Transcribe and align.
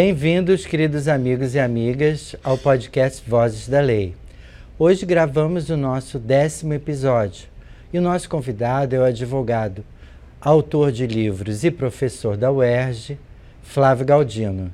Bem-vindos, 0.00 0.64
queridos 0.64 1.08
amigos 1.08 1.56
e 1.56 1.58
amigas, 1.58 2.36
ao 2.44 2.56
podcast 2.56 3.20
Vozes 3.28 3.68
da 3.68 3.80
Lei. 3.80 4.14
Hoje 4.78 5.04
gravamos 5.04 5.70
o 5.70 5.76
nosso 5.76 6.20
décimo 6.20 6.72
episódio 6.72 7.48
e 7.92 7.98
o 7.98 8.00
nosso 8.00 8.28
convidado 8.28 8.94
é 8.94 9.00
o 9.00 9.02
advogado, 9.02 9.84
autor 10.40 10.92
de 10.92 11.04
livros 11.04 11.64
e 11.64 11.70
professor 11.72 12.36
da 12.36 12.48
UERJ, 12.52 13.18
Flávio 13.60 14.06
Galdino. 14.06 14.72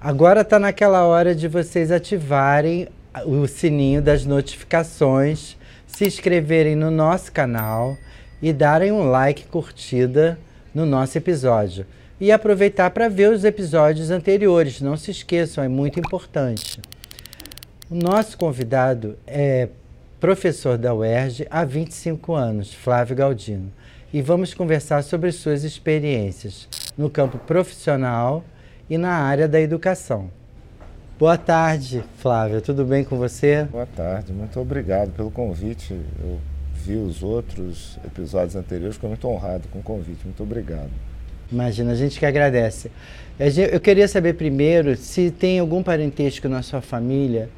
Agora 0.00 0.40
está 0.40 0.58
naquela 0.58 1.04
hora 1.04 1.34
de 1.34 1.46
vocês 1.46 1.92
ativarem 1.92 2.88
o 3.26 3.46
sininho 3.46 4.00
das 4.00 4.24
notificações, 4.24 5.54
se 5.86 6.06
inscreverem 6.06 6.74
no 6.74 6.90
nosso 6.90 7.30
canal 7.30 7.94
e 8.40 8.54
darem 8.54 8.90
um 8.90 9.04
like, 9.10 9.44
curtida 9.48 10.38
no 10.74 10.86
nosso 10.86 11.18
episódio. 11.18 11.84
E 12.20 12.30
aproveitar 12.30 12.90
para 12.90 13.08
ver 13.08 13.32
os 13.32 13.44
episódios 13.44 14.10
anteriores, 14.10 14.80
não 14.80 14.96
se 14.96 15.10
esqueçam, 15.10 15.64
é 15.64 15.68
muito 15.68 15.98
importante. 15.98 16.80
O 17.90 17.94
nosso 17.94 18.38
convidado 18.38 19.18
é 19.26 19.68
professor 20.20 20.78
da 20.78 20.94
UERJ 20.94 21.46
há 21.50 21.64
25 21.64 22.34
anos, 22.34 22.72
Flávio 22.72 23.16
Galdino, 23.16 23.70
e 24.12 24.22
vamos 24.22 24.54
conversar 24.54 25.02
sobre 25.02 25.32
suas 25.32 25.64
experiências 25.64 26.68
no 26.96 27.10
campo 27.10 27.36
profissional 27.36 28.44
e 28.88 28.96
na 28.96 29.10
área 29.10 29.48
da 29.48 29.60
educação. 29.60 30.30
Boa 31.18 31.36
tarde, 31.36 32.04
Flávia. 32.18 32.60
Tudo 32.60 32.84
bem 32.84 33.04
com 33.04 33.16
você? 33.16 33.64
Boa 33.64 33.86
tarde. 33.86 34.32
Muito 34.32 34.58
obrigado 34.60 35.10
pelo 35.12 35.30
convite. 35.30 35.92
Eu 36.22 36.38
vi 36.74 36.96
os 36.96 37.22
outros 37.22 37.98
episódios 38.04 38.56
anteriores, 38.56 38.96
fico 38.96 39.08
muito 39.08 39.28
honrado 39.28 39.68
com 39.68 39.80
o 39.80 39.82
convite. 39.82 40.24
Muito 40.24 40.42
obrigado. 40.42 40.90
Imagina, 41.50 41.92
a 41.92 41.94
gente 41.94 42.18
que 42.18 42.26
agradece. 42.26 42.90
Eu 43.72 43.80
queria 43.80 44.06
saber 44.06 44.34
primeiro 44.34 44.96
se 44.96 45.30
tem 45.30 45.58
algum 45.58 45.82
parentesco 45.82 46.48
na 46.48 46.62
sua 46.62 46.80
família 46.80 47.48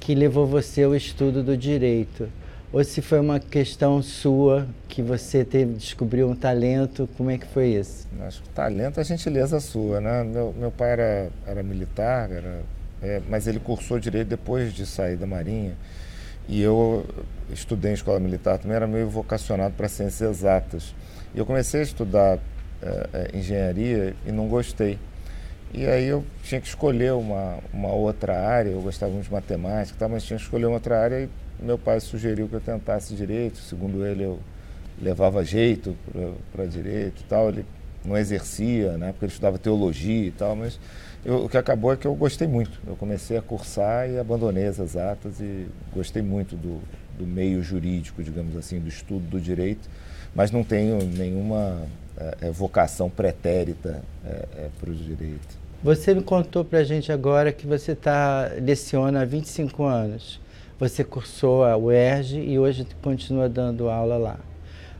que 0.00 0.14
levou 0.14 0.46
você 0.46 0.82
ao 0.82 0.94
estudo 0.94 1.42
do 1.42 1.56
direito 1.56 2.28
ou 2.72 2.82
se 2.82 3.00
foi 3.00 3.20
uma 3.20 3.38
questão 3.38 4.02
sua 4.02 4.66
que 4.88 5.00
você 5.00 5.44
teve, 5.44 5.74
descobriu 5.74 6.28
um 6.28 6.34
talento, 6.34 7.08
como 7.16 7.30
é 7.30 7.38
que 7.38 7.46
foi 7.46 7.68
isso? 7.68 8.06
Acho 8.20 8.42
que 8.42 8.48
talento 8.50 9.00
é 9.00 9.04
gentileza 9.04 9.60
sua, 9.60 10.00
né? 10.00 10.24
Meu, 10.24 10.52
meu 10.52 10.70
pai 10.70 10.90
era, 10.90 11.30
era 11.46 11.62
militar, 11.62 12.30
era, 12.30 12.62
é, 13.00 13.22
mas 13.28 13.46
ele 13.46 13.60
cursou 13.60 13.98
direito 13.98 14.28
depois 14.28 14.74
de 14.74 14.84
sair 14.84 15.16
da 15.16 15.26
Marinha. 15.26 15.76
E 16.48 16.60
eu 16.60 17.06
estudei 17.50 17.92
em 17.92 17.94
escola 17.94 18.20
militar 18.20 18.58
também, 18.58 18.76
era 18.76 18.86
meio 18.86 19.08
vocacionado 19.08 19.74
para 19.74 19.88
ciências 19.88 20.38
exatas. 20.38 20.94
E 21.34 21.38
eu 21.38 21.46
comecei 21.46 21.80
a 21.80 21.82
estudar 21.82 22.38
é, 23.12 23.30
engenharia 23.36 24.14
e 24.26 24.32
não 24.32 24.48
gostei. 24.48 24.98
E 25.74 25.86
aí 25.86 26.06
eu 26.06 26.24
tinha 26.42 26.60
que 26.60 26.68
escolher 26.68 27.12
uma, 27.12 27.58
uma 27.72 27.92
outra 27.92 28.40
área, 28.40 28.70
eu 28.70 28.80
gostava 28.80 29.12
muito 29.12 29.26
de 29.26 29.32
matemática, 29.32 30.08
mas 30.08 30.24
tinha 30.24 30.36
que 30.36 30.44
escolher 30.44 30.66
uma 30.66 30.74
outra 30.74 31.00
área 31.00 31.22
e 31.22 31.28
meu 31.62 31.76
pai 31.78 32.00
sugeriu 32.00 32.48
que 32.48 32.54
eu 32.54 32.60
tentasse 32.60 33.14
direito, 33.14 33.58
segundo 33.58 34.06
ele 34.06 34.22
eu 34.22 34.38
levava 35.00 35.44
jeito 35.44 35.96
para 36.52 36.64
direito 36.66 37.20
e 37.20 37.24
tal, 37.24 37.48
ele 37.48 37.66
não 38.04 38.16
exercia, 38.16 38.96
né, 38.96 39.12
porque 39.12 39.26
ele 39.26 39.32
estudava 39.32 39.58
teologia 39.58 40.26
e 40.26 40.30
tal, 40.30 40.54
mas 40.54 40.78
eu, 41.24 41.44
o 41.44 41.48
que 41.48 41.58
acabou 41.58 41.92
é 41.92 41.96
que 41.96 42.06
eu 42.06 42.14
gostei 42.14 42.46
muito. 42.46 42.80
Eu 42.86 42.94
comecei 42.94 43.36
a 43.36 43.42
cursar 43.42 44.08
e 44.08 44.18
abandonei 44.18 44.66
as 44.66 44.78
exatas 44.78 45.40
e 45.40 45.66
gostei 45.92 46.22
muito 46.22 46.54
do, 46.54 46.80
do 47.18 47.26
meio 47.26 47.62
jurídico, 47.62 48.22
digamos 48.22 48.56
assim, 48.56 48.78
do 48.78 48.88
estudo 48.88 49.26
do 49.28 49.40
direito, 49.40 49.88
mas 50.34 50.52
não 50.52 50.62
tenho 50.62 50.98
nenhuma 51.02 51.82
é, 52.40 52.50
vocação 52.50 53.10
pretérita 53.10 54.02
é, 54.24 54.68
para 54.80 54.90
o 54.90 54.94
direito. 54.94 55.66
Você 55.82 56.14
me 56.14 56.22
contou 56.22 56.64
para 56.64 56.80
a 56.80 56.84
gente 56.84 57.12
agora 57.12 57.52
que 57.52 57.66
você 57.66 57.94
tá, 57.94 58.50
leciona 58.60 59.22
há 59.22 59.24
25 59.24 59.84
anos. 59.84 60.40
Você 60.78 61.04
cursou 61.04 61.64
a 61.64 61.76
UERJ 61.76 62.40
e 62.40 62.58
hoje 62.58 62.86
continua 63.02 63.48
dando 63.48 63.88
aula 63.88 64.16
lá. 64.16 64.38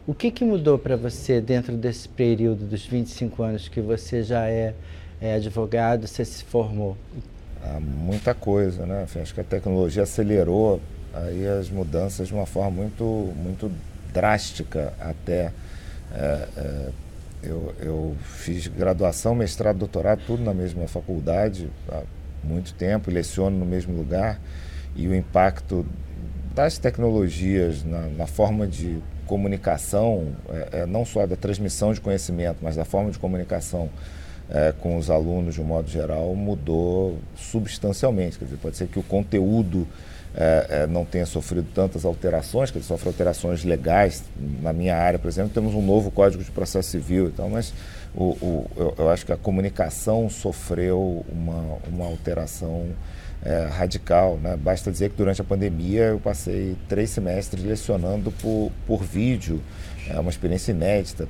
O 0.07 0.15
que, 0.15 0.31
que 0.31 0.45
mudou 0.45 0.79
para 0.79 0.97
você 0.97 1.41
dentro 1.41 1.77
desse 1.77 2.09
período 2.09 2.65
dos 2.65 2.87
25 2.87 3.43
anos 3.43 3.69
que 3.69 3.81
você 3.81 4.23
já 4.23 4.49
é, 4.49 4.75
é 5.21 5.35
advogado, 5.35 6.07
você 6.07 6.25
se 6.25 6.45
formou? 6.45 6.97
Ah, 7.63 7.81
muita 7.81 8.33
coisa, 8.33 8.87
né? 8.87 9.07
Acho 9.21 9.35
que 9.35 9.41
a 9.41 9.45
tecnologia 9.45 10.05
acelerou 10.05 10.81
aí 11.13 11.47
as 11.47 11.69
mudanças 11.69 12.29
de 12.29 12.35
uma 12.35 12.47
forma 12.47 12.71
muito, 12.71 13.05
muito 13.37 13.73
drástica 14.13 14.93
até. 15.01 15.53
É, 16.15 16.49
é, 16.57 16.89
eu, 17.43 17.75
eu 17.81 18.17
fiz 18.23 18.67
graduação, 18.67 19.35
mestrado, 19.35 19.79
doutorado, 19.79 20.23
tudo 20.27 20.43
na 20.43 20.55
mesma 20.55 20.87
faculdade 20.87 21.71
há 21.89 22.03
muito 22.43 22.75
tempo, 22.75 23.11
leciono 23.11 23.57
no 23.57 23.67
mesmo 23.67 23.97
lugar 23.97 24.41
e 24.95 25.07
o 25.09 25.15
impacto 25.15 25.87
das 26.55 26.79
tecnologias 26.79 27.85
na, 27.85 28.03
na 28.09 28.27
forma 28.27 28.67
de 28.67 28.99
comunicação, 29.27 30.29
é, 30.49 30.81
é, 30.81 30.87
não 30.87 31.05
só 31.05 31.27
da 31.27 31.37
transmissão 31.37 31.93
de 31.93 32.01
conhecimento, 32.01 32.59
mas 32.63 32.77
da 32.77 32.85
forma 32.85 33.11
de 33.11 33.19
comunicação 33.19 33.91
é, 34.49 34.73
com 34.81 34.97
os 34.97 35.11
alunos 35.11 35.55
de 35.55 35.61
um 35.61 35.65
modo 35.65 35.91
geral, 35.91 36.35
mudou 36.35 37.19
substancialmente. 37.37 38.39
Quer 38.39 38.45
dizer, 38.47 38.57
pode 38.59 38.77
ser 38.77 38.87
que 38.87 38.99
o 38.99 39.03
conteúdo 39.03 39.87
é, 40.37 40.67
é, 40.69 40.87
não 40.87 41.05
tenha 41.05 41.25
sofrido 41.25 41.67
tantas 41.75 42.05
alterações, 42.05 42.71
que 42.71 42.77
ele 42.77 42.85
sofre 42.85 43.09
alterações 43.09 43.65
legais. 43.65 44.23
Na 44.61 44.73
minha 44.73 44.95
área, 44.95 45.19
por 45.19 45.29
exemplo, 45.29 45.51
temos 45.53 45.75
um 45.75 45.81
novo 45.81 46.11
Código 46.11 46.45
de 46.45 46.51
Processo 46.51 46.91
Civil 46.91 47.29
e 47.29 47.33
tal, 47.33 47.49
mas 47.49 47.73
o, 48.15 48.25
o, 48.25 48.71
eu, 48.77 48.95
eu, 48.99 49.11
acho 49.11 49.25
que 49.25 49.33
a 49.33 49.37
comunicação 49.37 50.29
sofreu 50.29 51.25
uma, 51.27 51.79
uma 51.89 52.05
alteração 52.05 52.87
é, 53.43 53.65
radical. 53.65 54.39
Né? 54.43 54.57
Basta 54.57 54.93
dizer 54.93 55.09
que 55.09 55.17
durante 55.17 55.41
a 55.41 55.45
pandemia 55.45 56.05
eu 56.05 56.21
passei 56.21 56.77
três 56.87 57.09
semestres 57.11 57.65
lecionando 57.65 58.31
por, 58.31 58.71
por 58.87 59.03
vídeo. 59.03 59.63
É 60.09 60.21
uma 60.21 60.31
experiência 60.31 60.71
inédita 60.71 61.27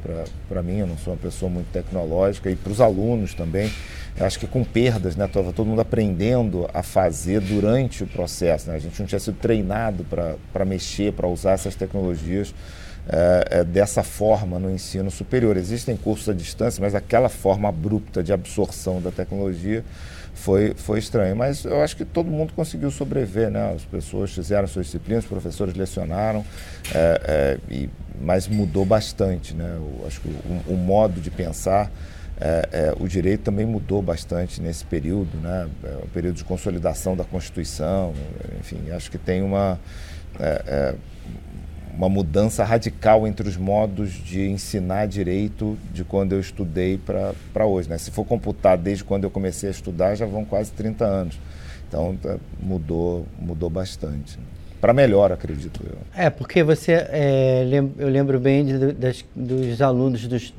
para 0.49 0.63
mim, 0.63 0.79
eu 0.79 0.87
não 0.87 0.99
sou 0.99 1.15
uma 1.15 1.19
pessoa 1.19 1.51
muito 1.51 1.71
tecnológica, 1.73 2.51
e 2.51 2.57
para 2.57 2.73
os 2.73 2.81
alunos 2.81 3.35
também. 3.35 3.71
Eu 4.19 4.25
acho 4.25 4.39
que 4.39 4.47
com 4.47 4.65
perdas, 4.65 5.15
né? 5.15 5.27
Estava 5.27 5.53
todo 5.53 5.67
mundo 5.67 5.81
aprendendo 5.81 6.69
a 6.73 6.83
fazer 6.83 7.41
durante 7.41 8.03
o 8.03 8.07
processo. 8.07 8.71
Né? 8.71 8.77
A 8.77 8.79
gente 8.79 8.99
não 8.99 9.07
tinha 9.07 9.19
sido 9.19 9.37
treinado 9.37 10.05
para 10.53 10.65
mexer, 10.65 11.13
para 11.13 11.29
usar 11.29 11.53
essas 11.53 11.75
tecnologias 11.75 12.55
é, 13.09 13.59
é, 13.59 13.65
dessa 13.65 14.03
forma 14.03 14.59
no 14.59 14.71
ensino 14.71 15.11
superior. 15.11 15.57
Existem 15.57 15.97
cursos 15.97 16.29
à 16.29 16.33
distância, 16.33 16.81
mas 16.81 16.95
aquela 16.95 17.29
forma 17.29 17.69
abrupta 17.69 18.23
de 18.23 18.33
absorção 18.33 19.01
da 19.01 19.11
tecnologia 19.11 19.85
foi, 20.35 20.75
foi 20.77 20.99
estranho. 20.99 21.37
Mas 21.37 21.65
eu 21.65 21.83
acho 21.83 21.97
que 21.97 22.05
todo 22.05 22.31
mundo 22.31 22.53
conseguiu 22.55 22.91
sobreviver, 22.91 23.51
né? 23.51 23.75
As 23.75 23.85
pessoas 23.85 24.33
fizeram 24.33 24.67
suas 24.67 24.87
disciplinas, 24.87 25.25
os 25.25 25.31
professores 25.31 25.75
lecionaram, 25.75 26.45
é, 26.95 27.21
é, 27.25 27.59
e, 27.71 27.91
mas 28.21 28.49
mudou 28.49 28.85
bastante, 28.85 29.55
né? 29.55 29.77
Eu 29.77 30.07
acho 30.07 30.21
que 30.21 30.29
o, 30.29 30.73
o 30.73 30.77
modo 30.77 31.21
de 31.21 31.31
pensar, 31.31 31.91
é, 32.41 32.69
é 32.73 32.95
o 32.99 33.09
direito 33.09 33.43
também 33.43 33.67
mudou 33.67 34.03
bastante 34.03 34.61
nesse 34.61 34.85
período, 34.85 35.37
né? 35.39 35.69
É 35.85 35.97
um 36.05 36.09
período 36.09 36.37
de 36.37 36.45
consolidação 36.45 37.17
da 37.17 37.25
Constituição, 37.25 38.15
enfim, 38.61 38.91
acho 38.91 39.11
que 39.11 39.19
tem 39.19 39.43
uma 39.43 39.79
é, 40.39 40.95
uma 41.97 42.09
mudança 42.11 42.63
radical 42.63 43.27
entre 43.27 43.49
os 43.49 43.57
modos 43.57 44.13
de 44.13 44.47
ensinar 44.47 45.07
direito 45.07 45.79
de 45.93 46.05
quando 46.05 46.33
eu 46.33 46.41
estudei 46.41 46.99
para 46.99 47.65
hoje. 47.65 47.89
Né? 47.89 47.97
Se 47.97 48.11
for 48.11 48.25
computar 48.25 48.77
desde 48.77 49.03
quando 49.03 49.25
eu 49.25 49.31
comecei 49.31 49.69
a 49.71 49.73
estudar, 49.73 50.15
já 50.15 50.27
vão 50.27 50.45
quase 50.45 50.71
30 50.73 51.05
anos. 51.05 51.41
Então 51.89 52.17
tá, 52.17 52.37
mudou, 52.61 53.27
mudou 53.39 53.71
bastante. 53.71 54.39
Para 54.79 54.93
melhor, 54.93 55.33
acredito 55.33 55.81
eu. 55.85 55.97
É, 56.15 56.29
porque 56.29 56.63
você, 56.63 56.93
é, 56.93 57.67
eu 57.99 58.09
lembro 58.09 58.39
bem 58.39 58.65
de, 58.67 58.93
das, 58.93 59.25
dos 59.35 59.81
alunos 59.81 60.27
dos, 60.29 60.53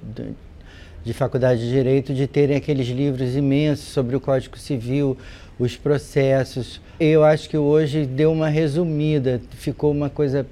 de, 1.08 1.14
de 1.14 1.14
faculdade 1.14 1.62
de 1.62 1.70
Direito 1.70 2.14
de 2.14 2.28
terem 2.28 2.58
aqueles 2.58 2.88
livros 2.88 3.36
imensos 3.36 3.86
sobre 3.86 4.16
o 4.16 4.20
Código 4.20 4.58
Civil, 4.58 5.18
os 5.58 5.78
processos. 5.78 6.82
Eu 7.00 7.24
acho 7.24 7.50
que 7.50 7.58
hoje 7.58 8.06
deu 8.06 8.32
uma 8.32 8.50
resumida, 8.50 9.42
ficou 9.52 9.92
uma 9.92 10.10
coisa 10.10 10.46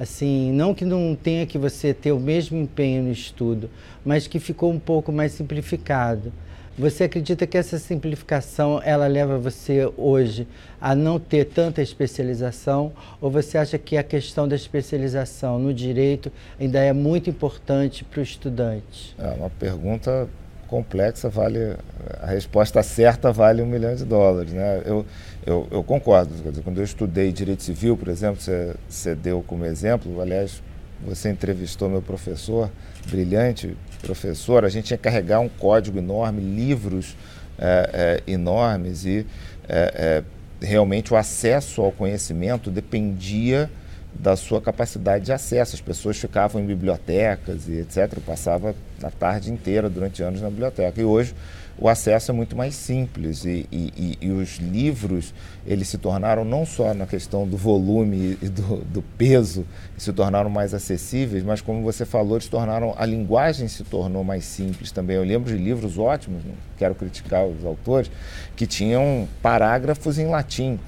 assim, 0.00 0.50
não 0.52 0.74
que 0.74 0.84
não 0.84 1.14
tenha 1.14 1.46
que 1.46 1.58
você 1.58 1.92
ter 1.92 2.10
o 2.10 2.18
mesmo 2.18 2.58
empenho 2.58 3.02
no 3.02 3.12
estudo, 3.12 3.68
mas 4.04 4.26
que 4.26 4.40
ficou 4.40 4.72
um 4.72 4.78
pouco 4.78 5.12
mais 5.12 5.32
simplificado. 5.32 6.32
Você 6.78 7.04
acredita 7.04 7.46
que 7.46 7.58
essa 7.58 7.78
simplificação 7.78 8.80
ela 8.82 9.06
leva 9.06 9.38
você 9.38 9.90
hoje 9.96 10.48
a 10.80 10.94
não 10.94 11.18
ter 11.18 11.44
tanta 11.44 11.82
especialização 11.82 12.92
ou 13.20 13.30
você 13.30 13.58
acha 13.58 13.78
que 13.78 13.96
a 13.96 14.02
questão 14.02 14.48
da 14.48 14.56
especialização 14.56 15.58
no 15.58 15.74
direito 15.74 16.32
ainda 16.58 16.78
é 16.78 16.92
muito 16.92 17.28
importante 17.28 18.04
para 18.04 18.20
o 18.20 18.22
estudante? 18.22 19.14
É 19.18 19.28
uma 19.32 19.50
pergunta 19.50 20.28
complexa, 20.66 21.28
vale 21.28 21.76
a 22.22 22.26
resposta 22.26 22.82
certa 22.82 23.30
vale 23.30 23.60
um 23.60 23.66
milhão 23.66 23.94
de 23.94 24.06
dólares, 24.06 24.52
né? 24.52 24.80
Eu 24.86 25.04
eu, 25.46 25.66
eu 25.70 25.82
concordo. 25.82 26.34
Dizer, 26.34 26.62
quando 26.62 26.78
eu 26.78 26.84
estudei 26.84 27.32
direito 27.32 27.62
civil, 27.62 27.96
por 27.96 28.08
exemplo, 28.08 28.40
você, 28.40 28.74
você 28.88 29.14
deu 29.14 29.42
como 29.46 29.64
exemplo, 29.64 30.20
aliás, 30.20 30.62
você 31.04 31.30
entrevistou 31.30 31.88
meu 31.88 32.00
professor, 32.00 32.70
brilhante 33.06 33.76
professor, 34.02 34.64
a 34.64 34.68
gente 34.68 34.90
ia 34.90 34.98
carregar 34.98 35.40
um 35.40 35.48
código 35.48 35.98
enorme, 35.98 36.40
livros 36.40 37.16
é, 37.58 38.20
é, 38.26 38.32
enormes 38.32 39.04
e 39.04 39.26
é, 39.68 40.22
é, 40.60 40.66
realmente 40.66 41.12
o 41.12 41.16
acesso 41.16 41.80
ao 41.80 41.92
conhecimento 41.92 42.70
dependia 42.70 43.70
da 44.14 44.36
sua 44.36 44.60
capacidade 44.60 45.26
de 45.26 45.32
acesso. 45.32 45.74
As 45.74 45.80
pessoas 45.80 46.16
ficavam 46.18 46.60
em 46.60 46.66
bibliotecas 46.66 47.68
e 47.68 47.78
etc. 47.78 48.18
Passava 48.24 48.74
a 49.02 49.10
tarde 49.10 49.52
inteira 49.52 49.88
durante 49.88 50.22
anos 50.22 50.40
na 50.40 50.48
biblioteca. 50.48 51.00
E 51.00 51.04
hoje 51.04 51.34
o 51.78 51.88
acesso 51.88 52.30
é 52.30 52.34
muito 52.34 52.56
mais 52.56 52.74
simples 52.74 53.44
e, 53.44 53.66
e, 53.72 54.18
e, 54.20 54.30
os 54.30 54.58
livros 54.58 55.32
eles 55.66 55.88
se 55.88 55.98
tornaram 55.98 56.44
não 56.44 56.66
só 56.66 56.92
na 56.92 57.06
questão 57.06 57.46
do 57.46 57.56
volume 57.56 58.38
e 58.42 58.48
do, 58.48 58.76
do, 58.84 59.02
peso 59.16 59.64
se 59.96 60.12
tornaram 60.12 60.50
mais 60.50 60.74
acessíveis 60.74 61.42
mas 61.42 61.60
como 61.60 61.82
você 61.82 62.04
falou 62.04 62.40
se 62.40 62.48
tornaram 62.48 62.94
a 62.98 63.06
linguagem 63.06 63.68
se 63.68 63.84
tornou 63.84 64.22
mais 64.22 64.44
simples 64.44 64.92
também 64.92 65.16
eu 65.16 65.24
lembro 65.24 65.50
de 65.50 65.62
livros 65.62 65.98
ótimos 65.98 66.44
não 66.44 66.54
quero 66.76 66.94
criticar 66.94 67.46
os 67.46 67.64
autores 67.64 68.10
que 68.54 68.66
tinham 68.66 69.26
parágrafos 69.40 70.18
em 70.18 70.26
latim 70.26 70.78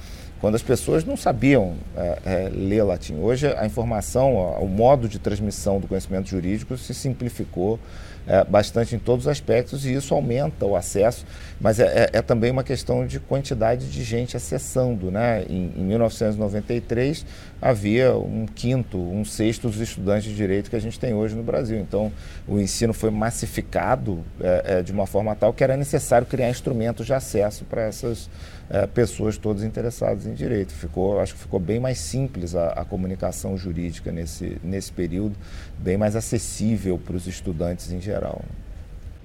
quando 0.44 0.56
as 0.56 0.62
pessoas 0.62 1.06
não 1.06 1.17
sabiam 1.17 1.73
é, 1.96 2.19
é, 2.26 2.50
ler 2.55 2.82
latim. 2.82 3.14
Hoje 3.14 3.46
a 3.46 3.64
informação, 3.64 4.35
o 4.61 4.69
modo 4.69 5.08
de 5.08 5.19
transmissão 5.19 5.81
do 5.81 5.88
conhecimento 5.88 6.29
jurídico 6.29 6.76
se 6.76 6.93
simplificou 6.93 7.81
é, 8.26 8.44
bastante 8.44 8.94
em 8.94 8.99
todos 8.99 9.25
os 9.25 9.31
aspectos 9.31 9.87
e 9.87 9.94
isso 9.94 10.12
aumenta 10.12 10.67
o 10.67 10.76
acesso, 10.76 11.25
mas 11.58 11.81
é, 11.81 12.11
é, 12.12 12.19
é 12.19 12.23
também 12.23 12.50
uma 12.50 12.62
questão 12.62 13.06
de 13.06 13.19
quantidade 13.19 13.91
de 13.91 14.05
gente 14.05 14.37
acessando. 14.37 15.11
Né? 15.11 15.46
Em, 15.49 15.73
em, 15.76 15.82
1993 15.82 17.25
havia 17.61 18.14
um 18.14 18.44
quinto, 18.44 18.99
um 18.99 19.25
sexto 19.25 19.69
dos 19.69 19.81
estudantes 19.81 20.25
de 20.25 20.37
direito 20.37 20.69
que 20.69 20.76
a 20.76 20.81
gente 20.81 21.00
tem 21.00 21.14
hoje 21.14 21.35
no 21.35 21.43
Brasil. 21.43 21.79
Então 21.79 22.12
o 22.46 22.61
ensino 22.61 22.93
foi 22.93 23.11
massificado 23.11 24.23
é, 24.38 24.82
de 24.82 24.93
uma 24.93 25.06
forma 25.06 25.35
tal 25.35 25.55
que 25.55 25.64
era 25.64 25.75
necessário 25.75 26.26
criar 26.26 26.50
instrumentos 26.50 27.06
de 27.06 27.14
acesso 27.14 27.64
para 27.64 27.81
essas 27.81 28.29
é, 28.70 28.87
pessoas 28.87 29.37
todas 29.37 29.62
interessadas 29.62 30.26
em 30.26 30.34
direito. 30.34 30.72
Ficou, 30.72 31.20
acho 31.20 31.34
que 31.34 31.40
ficou 31.40 31.61
bem 31.61 31.78
mais 31.78 31.99
simples 31.99 32.55
a, 32.55 32.69
a 32.69 32.84
comunicação 32.84 33.56
jurídica 33.56 34.11
nesse, 34.11 34.56
nesse 34.62 34.93
período, 34.93 35.37
bem 35.78 35.96
mais 35.96 36.16
acessível 36.16 36.99
para 36.99 37.16
os 37.16 37.26
estudantes 37.26 37.93
em 37.93 38.00
geral. 38.00 38.43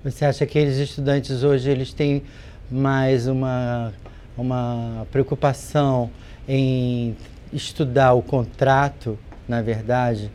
Você 0.03 0.25
acha 0.25 0.45
que 0.45 0.57
aqueles 0.57 0.77
estudantes 0.77 1.43
hoje 1.43 1.69
eles 1.69 1.93
têm 1.93 2.23
mais 2.71 3.27
uma, 3.27 3.93
uma 4.37 5.05
preocupação 5.11 6.09
em 6.47 7.15
estudar 7.51 8.13
o 8.13 8.21
contrato, 8.21 9.17
na 9.47 9.61
verdade, 9.61 10.31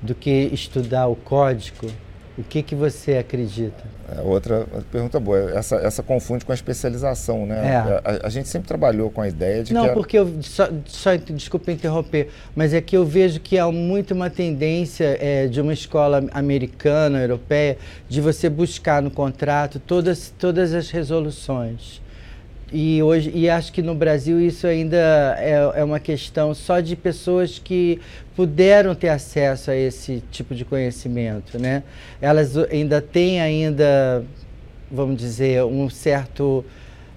do 0.00 0.14
que 0.14 0.30
estudar 0.52 1.08
o 1.08 1.16
código? 1.16 1.88
O 2.36 2.42
que, 2.42 2.62
que 2.62 2.74
você 2.74 3.18
acredita? 3.18 3.84
É, 4.08 4.22
outra 4.22 4.66
pergunta 4.90 5.20
boa. 5.20 5.50
Essa, 5.50 5.76
essa 5.76 6.02
confunde 6.02 6.46
com 6.46 6.52
a 6.52 6.54
especialização, 6.54 7.44
né? 7.44 7.68
É. 7.68 7.76
A, 7.76 8.26
a, 8.26 8.28
gente 8.30 8.48
sempre 8.48 8.66
trabalhou 8.66 9.10
com 9.10 9.20
a 9.20 9.28
ideia 9.28 9.62
de 9.62 9.74
Não, 9.74 9.82
que. 9.82 9.88
Não, 9.88 9.94
porque 9.94 10.18
eu. 10.18 10.42
Só, 10.42 10.66
só, 10.86 11.14
desculpa 11.14 11.70
interromper, 11.70 12.30
mas 12.56 12.72
é 12.72 12.80
que 12.80 12.96
eu 12.96 13.04
vejo 13.04 13.38
que 13.38 13.58
há 13.58 13.70
muito 13.70 14.14
uma 14.14 14.30
tendência 14.30 15.18
é, 15.20 15.46
de 15.46 15.60
uma 15.60 15.74
escola 15.74 16.24
americana, 16.32 17.20
europeia, 17.20 17.76
de 18.08 18.20
você 18.22 18.48
buscar 18.48 19.02
no 19.02 19.10
contrato 19.10 19.78
todas, 19.78 20.32
todas 20.38 20.72
as 20.72 20.90
resoluções. 20.90 22.00
E, 22.72 23.02
hoje, 23.02 23.30
e 23.34 23.50
acho 23.50 23.70
que 23.70 23.82
no 23.82 23.94
Brasil 23.94 24.40
isso 24.40 24.66
ainda 24.66 25.36
é, 25.38 25.80
é 25.80 25.84
uma 25.84 26.00
questão 26.00 26.54
só 26.54 26.80
de 26.80 26.96
pessoas 26.96 27.58
que 27.58 28.00
puderam 28.34 28.94
ter 28.94 29.10
acesso 29.10 29.70
a 29.70 29.76
esse 29.76 30.22
tipo 30.30 30.54
de 30.54 30.64
conhecimento, 30.64 31.58
né? 31.58 31.82
Elas 32.20 32.56
ainda 32.56 33.02
têm 33.02 33.42
ainda, 33.42 34.24
vamos 34.90 35.18
dizer, 35.18 35.62
um 35.64 35.90
certo 35.90 36.64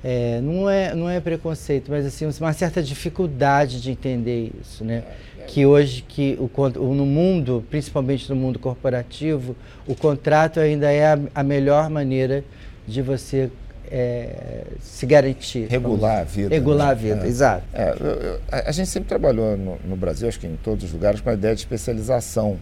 é, 0.04 0.40
não 0.42 0.69
é 0.69 0.94
não 0.94 1.10
é 1.10 1.19
preconceito, 1.22 1.90
mas 1.90 2.06
assim 2.06 2.28
uma 2.40 2.54
certa 2.54 2.84
dificuldade 2.84 3.81
de 3.81 3.92
entender 3.92 4.52
isso, 4.62 4.84
né? 4.84 5.04
Que 5.48 5.66
hoje 5.66 6.04
que 6.06 6.38
o, 6.38 6.94
no 6.94 7.06
mundo, 7.06 7.63
principalmente 7.69 8.30
no 8.30 8.36
mundo 8.36 8.60
corporativo, 8.60 9.56
o 9.88 9.96
contrato 9.96 10.60
ainda 10.60 10.92
é 10.92 11.13
a, 11.13 11.19
a 11.34 11.44
melhor 11.44 11.90
maneira 11.90 12.44
de 12.86 13.02
você 13.02 13.50
é, 13.92 14.64
se 14.80 15.06
garantir. 15.06 15.68
Regular 15.68 16.20
a 16.20 16.24
vida. 16.24 16.50
Regular 16.50 16.88
né? 16.88 16.92
a 16.92 16.96
vida, 16.96 17.26
é. 17.26 17.28
exato. 17.28 17.64
É, 17.74 17.96
eu, 18.00 18.06
eu, 18.06 18.42
a, 18.52 18.70
a, 18.70 18.72
gente 18.72 18.90
sempre 18.90 19.10
trabalhou 19.10 19.58
no, 19.58 19.78
no, 19.86 19.96
Brasil, 19.96 20.28
acho 20.28 20.40
que 20.40 20.48
em 20.48 20.56
todos 20.56 20.86
os 20.86 20.92
lugares, 20.92 21.22
com 21.22 21.30
a 21.30 21.34
ideia 21.34 21.54
de 21.56 21.62
especialização. 21.62 22.58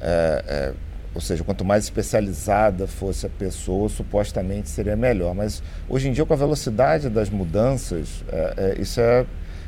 É, 0.00 0.44
é, 0.46 0.72
ou 1.14 1.20
seja, 1.20 1.42
quanto 1.42 1.64
mais 1.64 1.84
especializada 1.84 2.86
fosse 2.86 3.24
a 3.24 3.30
pessoa, 3.30 3.88
supostamente 3.88 4.68
seria 4.68 4.94
melhor. 4.94 5.34
Mas 5.34 5.62
hoje 5.88 6.08
em 6.08 6.12
dia, 6.12 6.26
com 6.26 6.34
a 6.34 6.36
velocidade 6.36 7.08
das 7.08 7.30
mudanças, 7.30 8.22
é, 8.28 8.76
isso 8.78 9.00
é 9.00 9.24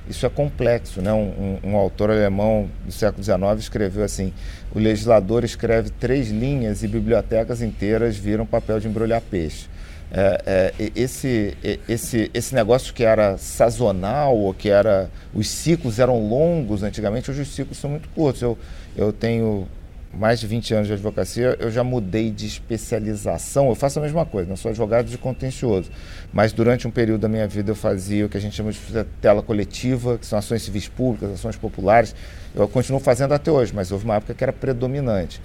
isso 0.08 0.25
é 0.25 0.29
complexo. 0.29 1.02
Né? 1.02 1.12
Um, 1.12 1.58
um, 1.62 1.70
um, 1.70 1.76
autor 1.76 2.11
alemão 2.11 2.69
do 2.84 2.93
século 2.93 3.23
XIX 3.23 3.41
escreveu 3.58 4.02
assim: 4.05 4.32
o 4.75 4.79
legislador 4.79 5.44
escreve 5.44 5.91
três 5.91 6.31
linhas 6.31 6.82
e 6.82 6.88
bibliotecas 6.88 7.61
inteiras 7.61 8.17
viram 8.17 8.46
papel 8.46 8.81
de 8.81 8.88
embrulhar 8.88 9.20
peixe. 9.20 9.69
É, 10.10 10.72
é, 10.78 10.93
esse, 10.96 11.56
esse, 11.87 12.31
esse 12.32 12.55
negócio 12.55 12.94
que 12.94 13.05
era 13.05 13.37
sazonal, 13.37 14.37
ou 14.37 14.55
que 14.55 14.70
era. 14.70 15.10
Os 15.34 15.49
ciclos 15.49 15.99
eram 15.99 16.26
longos 16.26 16.82
antigamente, 16.82 17.31
hoje 17.31 17.43
os 17.43 17.55
ciclos 17.55 17.78
são 17.78 17.90
muito 17.90 18.08
curtos. 18.10 18.40
Eu, 18.40 18.58
eu 18.96 19.12
tenho 19.12 19.69
mais 20.12 20.40
de 20.40 20.46
20 20.46 20.75
anos 20.75 20.87
de 20.87 20.94
advocacia, 20.94 21.56
eu 21.60 21.70
já 21.70 21.84
mudei 21.84 22.31
de 22.31 22.46
especialização. 22.46 23.69
Eu 23.69 23.75
faço 23.75 23.99
a 23.99 24.02
mesma 24.02 24.25
coisa, 24.25 24.49
não 24.49 24.56
sou 24.56 24.70
advogado 24.70 25.06
de 25.06 25.19
contencioso. 25.19 25.90
Mas 26.32 26.52
durante 26.52 26.88
um 26.88 26.90
período 26.90 27.20
da 27.20 27.28
minha 27.28 27.46
vida 27.46 27.70
eu 27.70 27.76
fazia 27.76 28.25
o 28.25 28.28
que 28.28 28.37
a 28.37 28.40
gente 28.40 28.56
chama 28.56 28.72
de 28.72 28.81
tela 29.20 29.43
coletiva, 29.43 30.16
que 30.19 30.26
são 30.26 30.38
ações 30.38 30.62
civis 30.62 30.88
públicas, 30.88 31.31
ações 31.32 31.56
populares. 31.56 32.14
Eu 32.55 32.66
continuo 32.66 33.00
fazendo 33.00 33.32
até 33.34 33.50
hoje, 33.50 33.72
mas 33.75 33.93
houve 33.93 34.06
uma 34.06 34.16
época 34.16 34.32
que 34.32 34.43
era 34.43 34.52
predominante. 34.52 35.40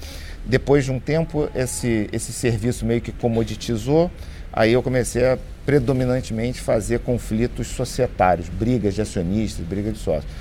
Depois 0.45 0.85
de 0.85 0.91
um 0.91 0.99
tempo, 0.99 1.49
esse, 1.53 2.09
esse 2.11 2.31
serviço 2.31 2.85
meio 2.85 3.01
que 3.01 3.11
comoditizou 3.11 4.09
aí 4.53 4.71
eu 4.71 4.83
comecei 4.83 5.25
a 5.25 5.37
predominantemente 5.65 6.61
fazer 6.61 6.99
conflitos 6.99 7.67
societários, 7.67 8.49
brigas 8.49 8.93
de 8.93 9.01
acionistas, 9.01 9.65
brigas 9.65 9.93
de 9.93 9.99
sócios. 9.99 10.31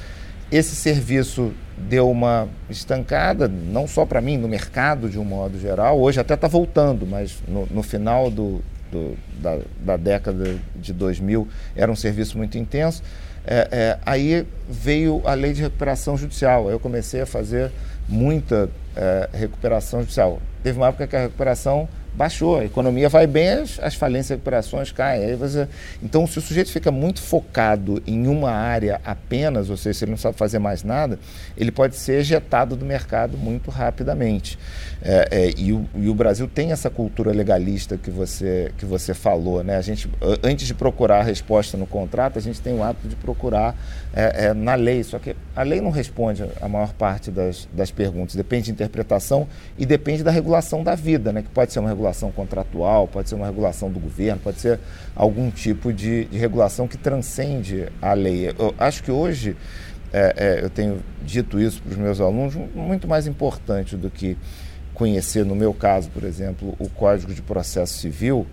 Esse 0.50 0.76
serviço 0.76 1.52
deu 1.78 2.10
uma 2.10 2.46
estancada, 2.68 3.48
não 3.48 3.86
só 3.86 4.04
para 4.04 4.20
mim, 4.20 4.36
no 4.36 4.46
mercado 4.46 5.08
de 5.08 5.18
um 5.18 5.24
modo 5.24 5.58
geral. 5.58 5.98
Hoje 5.98 6.20
até 6.20 6.34
está 6.34 6.46
voltando, 6.46 7.06
mas 7.06 7.38
no, 7.48 7.66
no 7.70 7.82
final 7.82 8.30
do, 8.30 8.60
do, 8.90 9.16
da, 9.40 9.58
da, 9.80 9.96
década 9.96 10.56
de 10.76 10.92
2000 10.92 11.48
era 11.74 11.90
um 11.90 11.96
serviço 11.96 12.36
muito 12.36 12.58
intenso. 12.58 13.02
É, 13.46 13.68
é, 13.72 13.98
aí 14.04 14.46
veio 14.68 15.22
a 15.24 15.32
lei 15.32 15.54
de 15.54 15.62
recuperação 15.62 16.18
judicial. 16.18 16.70
Eu 16.70 16.78
comecei 16.78 17.22
a 17.22 17.26
fazer 17.26 17.70
muita 18.06 18.68
é, 18.94 19.30
recuperação 19.32 20.00
judicial. 20.00 20.38
Teve 20.62 20.78
uma 20.78 20.88
época 20.88 21.06
que 21.06 21.16
a 21.16 21.20
recuperação 21.20 21.88
baixou, 22.14 22.58
a 22.58 22.64
economia 22.64 23.08
vai 23.08 23.26
bem, 23.26 23.48
as, 23.48 23.78
as 23.80 23.94
falências 23.94 24.30
e 24.30 24.32
recuperações 24.34 24.92
caem. 24.92 25.34
Você... 25.36 25.68
Então, 26.02 26.26
se 26.26 26.38
o 26.38 26.42
sujeito 26.42 26.70
fica 26.70 26.90
muito 26.90 27.20
focado 27.20 28.02
em 28.06 28.26
uma 28.26 28.50
área 28.50 29.00
apenas, 29.04 29.70
ou 29.70 29.76
seja, 29.76 29.98
se 29.98 30.04
ele 30.04 30.12
não 30.12 30.18
sabe 30.18 30.36
fazer 30.36 30.58
mais 30.58 30.82
nada, 30.82 31.18
ele 31.56 31.70
pode 31.70 31.96
ser 31.96 32.20
ejetado 32.20 32.76
do 32.76 32.84
mercado 32.84 33.36
muito 33.38 33.70
rapidamente. 33.70 34.58
É, 35.04 35.28
é, 35.30 35.50
e, 35.56 35.72
o, 35.72 35.84
e, 35.96 36.08
o, 36.08 36.14
Brasil 36.14 36.46
tem 36.46 36.70
essa 36.70 36.88
cultura 36.88 37.32
legalista 37.32 37.96
que 37.96 38.10
você, 38.10 38.70
que 38.78 38.84
você 38.84 39.12
falou. 39.12 39.64
Né? 39.64 39.76
A 39.76 39.82
gente, 39.82 40.08
antes 40.44 40.66
de 40.66 40.74
procurar 40.74 41.20
a 41.20 41.22
resposta 41.22 41.76
no 41.76 41.86
contrato, 41.86 42.38
a 42.38 42.42
gente 42.42 42.60
tem 42.60 42.72
o 42.72 42.82
hábito 42.82 43.08
de 43.08 43.16
procurar 43.16 43.74
é, 44.14 44.46
é, 44.46 44.54
na 44.54 44.74
lei. 44.74 45.02
Só 45.02 45.18
que 45.18 45.34
a 45.56 45.62
lei 45.62 45.80
não 45.80 45.90
responde 45.90 46.44
a 46.60 46.68
maior 46.68 46.92
parte 46.92 47.30
das, 47.30 47.68
das 47.72 47.90
perguntas. 47.90 48.36
Depende 48.36 48.66
de 48.66 48.72
interpretação 48.72 49.48
e 49.76 49.84
depende 49.84 50.22
da 50.22 50.30
regulação 50.30 50.84
da 50.84 50.94
vida, 50.94 51.32
né? 51.32 51.42
que 51.42 51.48
pode 51.48 51.72
ser 51.72 51.80
uma 51.80 51.88
regulação 51.88 52.01
contratual, 52.30 53.06
pode 53.06 53.28
ser 53.28 53.34
uma 53.34 53.46
regulação 53.46 53.90
do 53.90 54.00
governo, 54.00 54.40
pode 54.42 54.60
ser 54.60 54.78
algum 55.14 55.50
tipo 55.50 55.92
de, 55.92 56.24
de 56.26 56.38
regulação 56.38 56.88
que 56.88 56.96
transcende 56.96 57.88
a 58.00 58.12
lei. 58.14 58.48
Eu 58.48 58.74
acho 58.78 59.02
que 59.02 59.10
hoje, 59.10 59.56
é, 60.12 60.34
é, 60.36 60.64
eu 60.64 60.70
tenho 60.70 61.00
dito 61.22 61.60
isso 61.60 61.82
para 61.82 61.92
os 61.92 61.98
meus 61.98 62.20
alunos, 62.20 62.54
muito 62.74 63.06
mais 63.06 63.26
importante 63.26 63.96
do 63.96 64.10
que 64.10 64.36
conhecer, 64.94 65.44
no 65.44 65.54
meu 65.54 65.72
caso, 65.72 66.10
por 66.10 66.24
exemplo, 66.24 66.74
o 66.78 66.88
Código 66.88 67.32
de 67.34 67.42
Processo 67.42 67.98
Civil, 67.98 68.46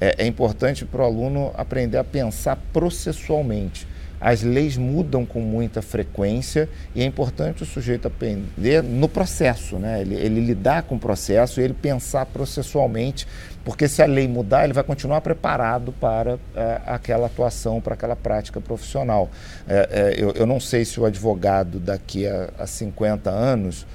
é, 0.00 0.24
é 0.24 0.26
importante 0.26 0.84
para 0.84 1.02
o 1.02 1.04
aluno 1.04 1.52
aprender 1.56 1.98
a 1.98 2.04
pensar 2.04 2.56
processualmente. 2.72 3.86
As 4.20 4.42
leis 4.42 4.76
mudam 4.76 5.26
com 5.26 5.40
muita 5.40 5.82
frequência 5.82 6.68
e 6.94 7.02
é 7.02 7.04
importante 7.04 7.62
o 7.62 7.66
sujeito 7.66 8.08
aprender 8.08 8.82
no 8.82 9.08
processo, 9.08 9.78
né? 9.78 10.00
ele, 10.00 10.14
ele 10.14 10.40
lidar 10.40 10.82
com 10.84 10.94
o 10.94 10.98
processo 10.98 11.60
e 11.60 11.64
ele 11.64 11.74
pensar 11.74 12.26
processualmente, 12.26 13.26
porque 13.64 13.88
se 13.88 14.02
a 14.02 14.06
lei 14.06 14.26
mudar, 14.26 14.64
ele 14.64 14.72
vai 14.72 14.84
continuar 14.84 15.20
preparado 15.20 15.92
para 15.92 16.38
é, 16.54 16.80
aquela 16.86 17.26
atuação, 17.26 17.80
para 17.80 17.94
aquela 17.94 18.16
prática 18.16 18.60
profissional. 18.60 19.28
É, 19.68 19.88
é, 19.90 20.22
eu, 20.22 20.30
eu, 20.32 20.46
não 20.46 20.60
sei 20.60 20.84
se 20.84 20.98
o 20.98 21.04
advogado 21.04 21.78
daqui 21.78 22.26
a, 22.26 22.50
a 22.58 22.66
50 22.66 23.30
anos 23.30 23.86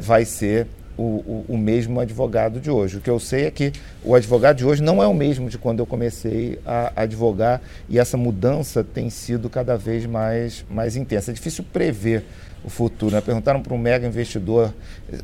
vai 0.00 0.24
ser 0.24 0.66
o, 0.96 1.02
o, 1.02 1.44
o, 1.48 1.58
mesmo 1.58 2.00
advogado 2.00 2.60
de 2.60 2.70
hoje. 2.70 2.98
O 2.98 3.00
que 3.00 3.10
eu 3.10 3.18
sei 3.18 3.46
é 3.46 3.50
que 3.50 3.72
o 4.02 4.14
advogado 4.14 4.56
de 4.58 4.64
hoje 4.64 4.82
não 4.82 5.02
é 5.02 5.06
o 5.06 5.14
mesmo 5.14 5.48
de 5.48 5.58
quando 5.58 5.80
eu 5.80 5.86
comecei 5.86 6.58
a 6.64 6.92
advogar 6.96 7.60
e 7.88 7.98
essa 7.98 8.16
mudança 8.16 8.84
tem 8.84 9.10
sido 9.10 9.50
cada 9.50 9.76
vez 9.76 10.06
mais, 10.06 10.64
mais 10.70 10.96
intensa. 10.96 11.30
É 11.30 11.34
difícil 11.34 11.64
prever 11.72 12.24
o 12.64 12.70
futuro. 12.70 13.14
Né? 13.14 13.20
Perguntaram 13.20 13.60
para 13.60 13.74
um 13.74 13.78
mega 13.78 14.06
investidor 14.06 14.72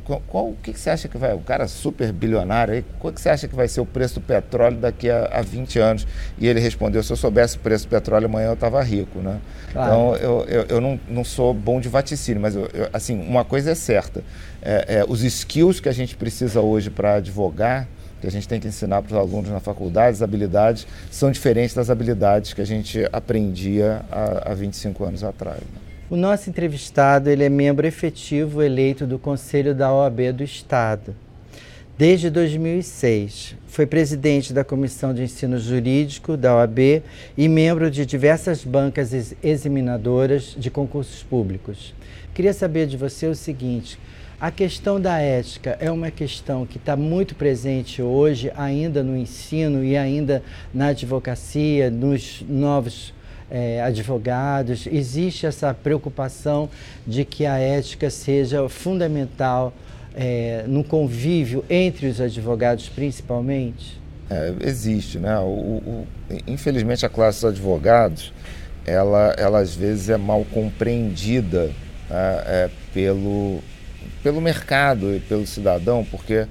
qual, 0.03 0.21
qual, 0.27 0.49
o 0.49 0.55
que, 0.61 0.73
que, 0.73 0.79
você 0.79 0.91
acha 0.91 1.07
que 1.07 1.17
vai, 1.17 1.33
o 1.33 1.39
cara 1.39 1.67
super 1.67 2.11
bilionário, 2.11 2.75
aí, 2.75 2.85
qual 2.99 3.11
que 3.11 3.19
você 3.19 3.29
acha 3.29 3.47
que 3.47 3.55
vai 3.55 3.67
ser 3.67 3.81
o 3.81 3.85
preço 3.85 4.15
do 4.15 4.21
petróleo 4.21 4.77
daqui 4.77 5.09
a, 5.09 5.25
a 5.25 5.41
20 5.41 5.79
anos? 5.79 6.07
E 6.37 6.47
ele 6.47 6.59
respondeu, 6.59 7.01
se 7.01 7.11
eu 7.11 7.17
soubesse 7.17 7.57
o 7.57 7.59
preço 7.59 7.87
do 7.87 7.89
petróleo 7.89 8.25
amanhã 8.25 8.49
eu 8.49 8.53
estava 8.53 8.81
rico. 8.83 9.19
Né? 9.19 9.39
Claro. 9.71 9.91
Então 9.91 10.15
eu, 10.17 10.45
eu, 10.47 10.65
eu, 10.69 10.81
não, 10.81 10.99
não 11.09 11.23
sou 11.23 11.53
bom 11.53 11.79
de 11.79 11.89
vaticínio, 11.89 12.41
mas 12.41 12.55
eu, 12.55 12.69
eu, 12.73 12.89
assim, 12.93 13.19
uma 13.19 13.43
coisa 13.43 13.71
é 13.71 13.75
certa, 13.75 14.23
é, 14.61 14.99
é, 14.99 15.05
os 15.07 15.23
skills 15.23 15.79
que 15.79 15.89
a 15.89 15.93
gente 15.93 16.15
precisa 16.15 16.61
hoje 16.61 16.89
para 16.89 17.15
advogar, 17.15 17.87
que 18.19 18.27
a 18.27 18.31
gente 18.31 18.47
tem 18.47 18.59
que 18.59 18.67
ensinar 18.67 19.01
para 19.01 19.13
os 19.13 19.19
alunos 19.19 19.49
na 19.49 19.59
faculdade, 19.59 20.11
as 20.11 20.21
habilidades 20.21 20.85
são 21.09 21.31
diferentes 21.31 21.73
das 21.73 21.89
habilidades 21.89 22.53
que 22.53 22.61
a 22.61 22.65
gente 22.65 23.03
aprendia 23.11 24.03
há, 24.11 24.51
há 24.51 24.53
25 24.53 25.03
anos 25.03 25.23
atrás. 25.23 25.57
Né? 25.57 25.80
O 26.11 26.17
nosso 26.17 26.49
entrevistado 26.49 27.29
ele 27.29 27.45
é 27.45 27.47
membro 27.47 27.87
efetivo 27.87 28.61
eleito 28.61 29.07
do 29.07 29.17
Conselho 29.17 29.73
da 29.73 29.93
OAB 29.93 30.33
do 30.33 30.43
Estado. 30.43 31.15
Desde 31.97 32.29
2006, 32.29 33.55
foi 33.65 33.85
presidente 33.85 34.51
da 34.51 34.65
Comissão 34.65 35.13
de 35.13 35.23
Ensino 35.23 35.57
Jurídico 35.57 36.35
da 36.35 36.53
OAB 36.53 37.01
e 37.37 37.47
membro 37.47 37.89
de 37.89 38.05
diversas 38.05 38.61
bancas 38.61 39.33
examinadoras 39.41 40.53
de 40.59 40.69
concursos 40.69 41.23
públicos. 41.23 41.93
Queria 42.33 42.51
saber 42.51 42.87
de 42.87 42.97
você 42.97 43.27
o 43.27 43.33
seguinte: 43.33 43.97
a 44.37 44.51
questão 44.51 44.99
da 44.99 45.17
ética 45.17 45.77
é 45.79 45.89
uma 45.89 46.11
questão 46.11 46.65
que 46.65 46.75
está 46.75 46.97
muito 46.97 47.35
presente 47.35 48.01
hoje, 48.01 48.51
ainda 48.57 49.01
no 49.01 49.15
ensino 49.15 49.81
e 49.81 49.95
ainda 49.95 50.43
na 50.73 50.87
advocacia, 50.87 51.89
nos 51.89 52.43
novos 52.49 53.13
é, 53.51 53.81
advogados, 53.81 54.87
existe 54.87 55.45
essa 55.45 55.73
preocupação 55.73 56.69
de 57.05 57.25
que 57.25 57.45
a 57.45 57.59
ética 57.59 58.09
seja 58.09 58.67
fundamental 58.69 59.73
é, 60.15 60.63
no 60.67 60.83
convívio 60.83 61.63
entre 61.69 62.07
os 62.07 62.21
advogados, 62.21 62.87
principalmente? 62.89 63.99
É, 64.29 64.53
existe, 64.61 65.19
né? 65.19 65.37
O, 65.39 65.43
o, 65.43 66.07
infelizmente 66.47 67.05
a 67.05 67.09
classe 67.09 67.41
dos 67.41 67.51
advogados, 67.51 68.31
ela, 68.85 69.35
ela 69.37 69.59
às 69.59 69.75
vezes 69.75 70.09
é 70.09 70.17
mal 70.17 70.45
compreendida 70.45 71.65
né? 72.09 72.43
é, 72.45 72.69
pelo, 72.93 73.59
pelo 74.23 74.39
mercado 74.39 75.13
e 75.13 75.19
pelo 75.19 75.45
cidadão, 75.45 76.05
porque 76.09 76.47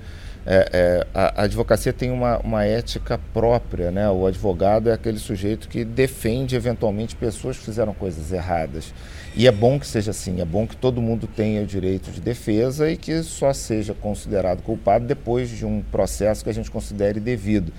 é, 0.52 0.69
é, 0.73 1.07
a, 1.14 1.42
a, 1.42 1.45
advocacia 1.45 1.92
tem 1.92 2.11
uma, 2.11 2.38
uma 2.38 2.64
ética 2.64 3.21
própria, 3.33 3.92
né? 3.92 4.11
O 4.11 4.26
advogado 4.26 4.90
é 4.90 4.92
aquele 4.92 5.21
sujeito 5.21 5.69
que 5.69 5.85
defende 5.85 6.57
eventualmente 6.57 7.14
pessoas 7.14 7.57
que 7.57 7.64
fizeram 7.64 7.95
coisas 7.95 8.33
erradas. 8.33 8.92
E 9.37 9.47
é 9.47 9.52
bom 9.52 9.78
que 9.78 9.87
seja 9.87 10.11
assim, 10.11 10.40
é 10.40 10.45
bom 10.45 10.66
que 10.66 10.75
todo 10.75 11.00
mundo 11.00 11.28
tenha 11.28 11.62
o 11.62 11.66
direito 11.66 12.11
de 12.11 12.21
defesa 12.21 12.90
e 12.90 12.97
que 12.97 13.23
só 13.23 13.52
seja 13.52 13.95
considerado 13.95 14.61
culpado 14.62 15.07
depois 15.07 15.49
de 15.50 15.64
um 15.64 15.83
processo 15.83 16.42
que 16.42 16.50
a 16.50 16.54
gente 16.54 16.69
considere 16.69 17.21
devido. 17.21 17.73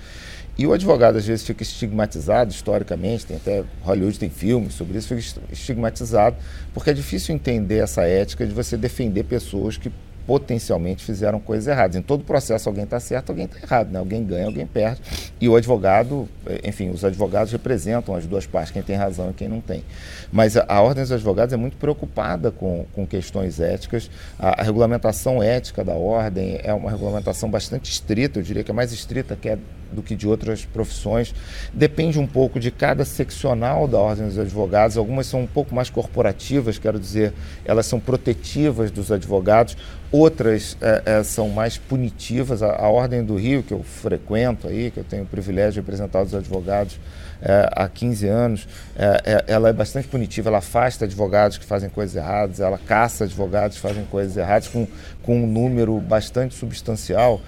E 0.56 0.66
o 0.66 0.72
advogado 0.72 1.16
às 1.16 1.26
vezes 1.26 1.46
fica 1.46 1.62
estigmatizado 1.62 2.50
historicamente, 2.50 3.26
tem 3.26 3.36
até 3.36 3.64
Hollywood 3.82 4.18
tem 4.18 4.30
filmes 4.30 4.72
sobre 4.72 4.96
isso, 4.96 5.08
fica 5.08 5.42
estigmatizado, 5.52 6.36
porque 6.72 6.88
é 6.88 6.94
difícil 6.94 7.34
entender 7.34 7.82
essa 7.82 8.02
ética 8.02 8.46
de 8.46 8.54
você 8.54 8.78
defender 8.78 9.24
pessoas 9.24 9.76
que 9.76 9.92
potencialmente 10.26 11.04
fizeram 11.04 11.40
coisas 11.40 11.66
erradas. 11.66 11.96
Em 11.96 12.02
todo 12.02 12.24
processo 12.24 12.68
alguém 12.68 12.84
está 12.84 13.00
certo, 13.00 13.30
alguém 13.30 13.46
está 13.46 13.58
errado, 13.58 13.90
né? 13.90 13.98
alguém 13.98 14.24
ganha, 14.24 14.46
alguém 14.46 14.66
perde. 14.66 15.00
E 15.40 15.48
o 15.48 15.56
advogado, 15.56 16.28
eh, 16.46 16.60
enfim, 16.64 16.90
os 16.90 17.04
advogados 17.04 17.52
representam 17.52 18.14
as 18.14 18.26
duas 18.26 18.46
partes, 18.46 18.72
quem 18.72 18.82
tem 18.82 18.96
razão 18.96 19.30
e 19.30 19.32
quem 19.32 19.48
não 19.48 19.60
tem. 19.60 19.84
Mas 20.32 20.56
a, 20.56 20.64
a 20.68 20.80
Ordem 20.80 21.02
dos 21.02 21.12
Advogados 21.12 21.52
é 21.52 21.56
muito 21.56 21.76
preocupada 21.76 22.50
com, 22.50 22.86
com 22.94 23.06
questões 23.06 23.60
éticas. 23.60 24.10
A, 24.38 24.60
a, 24.60 24.64
regulamentação 24.64 25.42
ética 25.42 25.84
da 25.84 25.94
Ordem 25.94 26.60
é 26.62 26.72
uma 26.72 26.90
regulamentação 26.90 27.50
bastante 27.50 27.90
estrita, 27.90 28.38
eu 28.38 28.42
diria 28.42 28.62
que 28.64 28.70
é 28.70 28.74
mais 28.74 28.92
estrita 28.92 29.36
que 29.36 29.48
é 29.48 29.58
do 29.92 30.02
que 30.02 30.16
de 30.16 30.26
outras 30.26 30.64
profissões. 30.64 31.34
Depende 31.72 32.18
um 32.18 32.26
pouco 32.26 32.58
de 32.58 32.70
cada 32.70 33.04
seccional 33.04 33.86
da 33.86 33.98
Ordem 33.98 34.26
dos 34.26 34.38
Advogados. 34.38 34.96
Algumas 34.96 35.26
são 35.26 35.42
um 35.42 35.46
pouco 35.46 35.74
mais 35.74 35.90
corporativas, 35.90 36.78
quero 36.78 36.98
dizer, 36.98 37.32
elas 37.64 37.86
são 37.86 38.00
protetivas 38.00 38.90
dos 38.90 39.12
advogados. 39.12 39.76
Outras 40.10 40.76
é, 40.80 41.02
é, 41.06 41.22
são 41.22 41.48
mais 41.48 41.78
punitivas. 41.78 42.62
A, 42.62 42.76
a, 42.76 42.88
Ordem 42.88 43.24
do 43.24 43.36
Rio, 43.36 43.62
que 43.62 43.72
eu 43.72 43.82
frequento 43.82 44.68
aí, 44.68 44.90
que 44.90 45.00
eu 45.00 45.04
tenho 45.04 45.22
o 45.22 45.26
privilégio 45.26 45.72
de 45.72 45.80
representar 45.80 46.22
os 46.22 46.34
advogados 46.34 46.98
é, 47.42 47.68
há 47.72 47.88
15 47.88 48.28
anos, 48.28 48.68
é, 48.96 49.44
ela 49.48 49.68
é 49.68 49.72
bastante 49.72 50.06
punitiva. 50.06 50.48
Ela 50.48 50.58
afasta 50.58 51.04
advogados 51.04 51.58
que 51.58 51.64
fazem 51.64 51.90
coisas 51.90 52.16
erradas, 52.16 52.60
ela 52.60 52.78
caça 52.78 53.24
advogados 53.24 53.76
que 53.76 53.82
fazem 53.82 54.04
coisas 54.04 54.36
erradas 54.36 54.68
com, 54.68 54.86
com 55.22 55.42
um 55.42 55.46
número 55.46 55.98
bastante 56.00 56.54
substancial. 56.54 57.40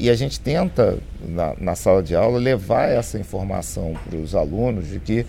e 0.00 0.08
a 0.08 0.14
gente 0.14 0.40
tenta, 0.40 0.98
na, 1.20 1.54
na, 1.58 1.74
sala 1.74 2.02
de 2.02 2.14
aula, 2.14 2.38
levar 2.38 2.88
essa 2.88 3.18
informação 3.18 3.94
para 4.08 4.18
os 4.18 4.34
alunos 4.34 4.88
de 4.88 4.98
que 4.98 5.26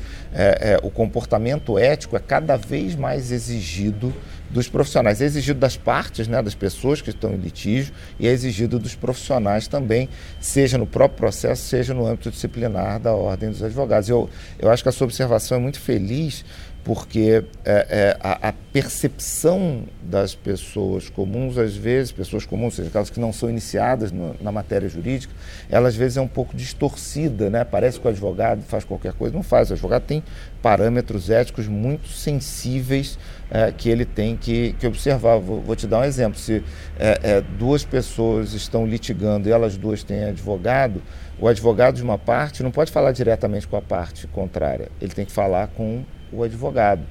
o 0.82 0.90
comportamento 0.90 1.78
ético 1.78 2.16
é 2.16 2.20
cada 2.20 2.56
vez 2.56 2.96
mais 2.96 3.32
exigido 3.32 4.14
dos 4.54 4.70
profissionais. 4.70 5.20
É 5.22 5.26
exigido 5.26 5.60
das 5.60 5.76
partes, 5.76 6.28
né, 6.28 6.42
das 6.42 6.56
pessoas 6.56 7.02
que 7.02 7.10
estão 7.10 7.34
em 7.34 7.38
litígio, 7.38 7.94
e 8.20 8.28
é 8.28 8.32
exigido 8.32 8.80
dos 8.80 8.96
profissionais 8.96 9.68
também, 9.68 10.08
seja 10.40 10.78
no 10.78 10.86
próprio 10.86 11.18
processo, 11.18 11.64
seja 11.64 11.94
no 11.94 12.06
âmbito 12.06 12.30
disciplinar 12.30 13.00
da 13.00 13.14
Ordem 13.14 13.50
dos 13.50 13.62
Advogados. 13.62 14.08
Eu, 14.08 14.30
eu 14.60 14.70
acho 14.70 14.84
que 14.84 14.90
a 14.90 14.92
sua 14.92 15.06
observação 15.06 15.58
é 15.58 15.62
muito 15.62 15.80
feliz, 15.80 16.46
porque 16.84 17.44
é, 17.64 17.88
é, 17.90 18.18
a, 18.20 18.50
a, 18.50 18.54
percepção 18.74 19.84
das 20.02 20.36
pessoas 20.36 21.10
comuns, 21.10 21.58
às 21.58 21.76
vezes, 21.76 22.12
pessoas 22.12 22.46
comuns, 22.46 22.76
seja, 22.76 22.90
aquelas 22.90 23.10
que 23.10 23.20
não 23.20 23.32
são 23.32 23.50
iniciadas 23.50 24.12
no, 24.12 24.36
na 24.42 24.52
matéria 24.52 24.90
jurídica, 24.90 25.34
ela 25.70 25.88
às 25.88 25.96
vezes 25.96 26.18
é 26.18 26.22
um 26.22 26.28
pouco 26.28 26.58
distorcida, 26.58 27.50
né? 27.50 27.64
Parece 27.64 28.00
que 28.00 28.06
o 28.06 28.10
advogado 28.10 28.64
faz 28.64 28.84
qualquer 28.84 29.14
coisa, 29.14 29.34
não 29.34 29.44
faz. 29.44 29.70
O 29.70 29.74
advogado 29.74 30.04
tem 30.04 30.22
parâmetros 30.62 31.30
éticos 31.30 31.68
muito 31.68 32.10
sensíveis 32.10 33.18
é, 33.50 33.72
que 33.72 33.88
ele 33.88 34.04
tem 34.04 34.36
que, 34.36 34.74
que 34.74 34.86
observar. 34.86 35.38
Vou, 35.38 35.62
vou, 35.62 35.76
te 35.78 35.88
dar 35.88 36.00
um 36.00 36.04
exemplo. 36.04 36.38
Se 36.38 36.62
é, 37.00 37.20
é, 37.24 37.42
duas 37.42 37.86
pessoas 37.86 38.54
estão 38.54 38.86
litigando 38.86 39.48
e 39.48 39.52
elas 39.54 39.78
duas 39.78 40.04
têm 40.04 40.26
advogado, 40.26 41.02
o 41.40 41.48
advogado 41.48 41.96
de 41.96 42.04
uma 42.04 42.18
parte 42.18 42.62
não 42.62 42.72
pode 42.72 42.92
falar 42.92 43.14
diretamente 43.14 43.68
com 43.68 43.78
a 43.78 43.82
parte 43.82 44.28
contrária, 44.28 44.90
ele 45.00 45.14
tem 45.14 45.26
que 45.26 45.32
falar 45.32 45.68
com 45.68 46.04
o 46.34 46.44
advogado. 46.44 47.02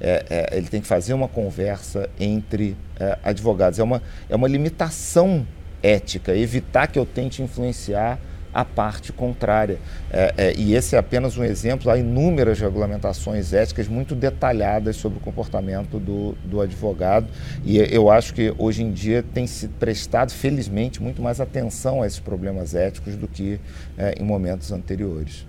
É, 0.00 0.24
é, 0.28 0.56
ele 0.56 0.66
tem 0.66 0.80
que 0.80 0.86
fazer 0.86 1.14
uma 1.14 1.28
conversa 1.28 2.10
entre 2.18 2.76
é, 2.98 3.18
advogados. 3.22 3.78
É 3.78 3.82
uma, 3.82 4.02
é 4.28 4.34
uma 4.34 4.48
limitação 4.48 5.46
ética, 5.82 6.34
evitar 6.34 6.88
que 6.88 6.98
eu 6.98 7.06
tente 7.06 7.42
influenciar 7.42 8.18
a 8.54 8.64
parte 8.64 9.12
contrária. 9.12 9.78
É, 10.10 10.34
é, 10.36 10.54
e 10.56 10.74
esse 10.74 10.94
é 10.94 10.98
apenas 10.98 11.36
um 11.36 11.42
exemplo. 11.42 11.90
Há 11.90 11.98
inúmeras 11.98 12.60
regulamentações 12.60 13.52
éticas 13.52 13.88
muito 13.88 14.14
detalhadas 14.14 14.96
sobre 14.96 15.18
o 15.18 15.20
comportamento 15.20 15.98
do, 15.98 16.36
do 16.44 16.60
advogado. 16.60 17.26
E 17.64 17.78
eu 17.78 18.08
acho 18.08 18.32
que 18.32 18.54
hoje 18.56 18.84
em 18.84 18.92
dia 18.92 19.24
tem 19.34 19.46
se 19.46 19.66
prestado, 19.66 20.30
felizmente, 20.30 21.02
muito 21.02 21.20
mais 21.20 21.40
atenção 21.40 22.02
a 22.02 22.06
esses 22.06 22.20
problemas 22.20 22.74
éticos 22.74 23.16
do 23.16 23.26
que 23.26 23.60
é, 23.98 24.14
em 24.20 24.24
momentos 24.24 24.70
anteriores. 24.70 25.44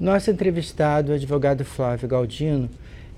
Nosso 0.00 0.30
entrevistado, 0.30 1.12
o 1.12 1.14
advogado 1.14 1.62
Flávio 1.62 2.08
Galdino, 2.08 2.70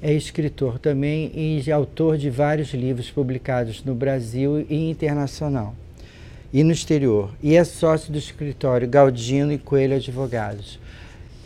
é 0.03 0.13
escritor 0.13 0.81
também 0.81 1.31
e 1.33 1.71
autor 1.71 2.19
de 2.19 2.29
vários 2.29 2.75
livros 2.75 3.09
publicados 3.09 3.85
no 3.85 3.95
Brasil 3.95 4.67
e 4.69 4.91
internacional 4.91 5.77
e 6.53 6.65
no 6.65 6.73
exterior, 6.73 7.31
e 7.41 7.55
é 7.55 7.63
sócio 7.63 8.11
do 8.13 8.19
escritório 8.19 8.89
Galdino 8.89 9.53
e 9.53 9.59
Coelho 9.59 9.95
Advogados. 9.95 10.81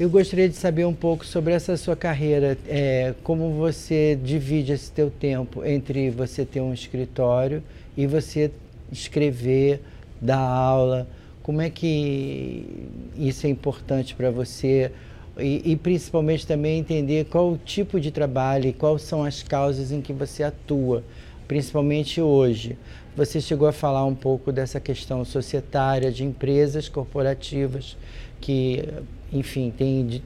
Eu 0.00 0.08
gostaria 0.08 0.48
de 0.48 0.56
saber 0.56 0.86
um 0.86 0.94
pouco 0.94 1.26
sobre 1.26 1.52
essa 1.52 1.76
sua 1.76 1.94
carreira, 1.94 2.56
é, 2.66 3.12
como 3.22 3.52
você 3.52 4.18
divide 4.24 4.72
esse 4.72 4.90
teu 4.90 5.10
tempo 5.10 5.62
entre 5.66 6.08
você 6.08 6.46
ter 6.46 6.62
um 6.62 6.72
escritório 6.72 7.62
e 7.94 8.06
você 8.06 8.50
escrever, 8.90 9.82
dar 10.18 10.38
aula, 10.38 11.06
como 11.42 11.60
é 11.60 11.68
que 11.68 12.88
isso 13.18 13.46
é 13.46 13.50
importante 13.50 14.14
para 14.14 14.30
você? 14.30 14.90
E, 15.38 15.72
e, 15.72 15.76
principalmente 15.76 16.46
também 16.46 16.78
entender 16.78 17.26
qual 17.26 17.52
o 17.52 17.58
tipo 17.58 18.00
de 18.00 18.10
trabalho 18.10 18.68
e 18.68 18.72
quais 18.72 19.02
são 19.02 19.22
as 19.22 19.42
causas 19.42 19.92
em 19.92 20.00
que 20.00 20.12
você 20.12 20.42
atua, 20.42 21.04
principalmente 21.46 22.22
hoje. 22.22 22.78
Você 23.14 23.40
chegou 23.40 23.68
a 23.68 23.72
falar 23.72 24.04
um 24.06 24.14
pouco 24.14 24.50
dessa 24.50 24.80
questão 24.80 25.24
societária 25.24 26.10
de 26.10 26.24
empresas 26.24 26.88
corporativas 26.88 27.96
que, 28.40 28.82
enfim, 29.32 29.70
têm 29.76 30.22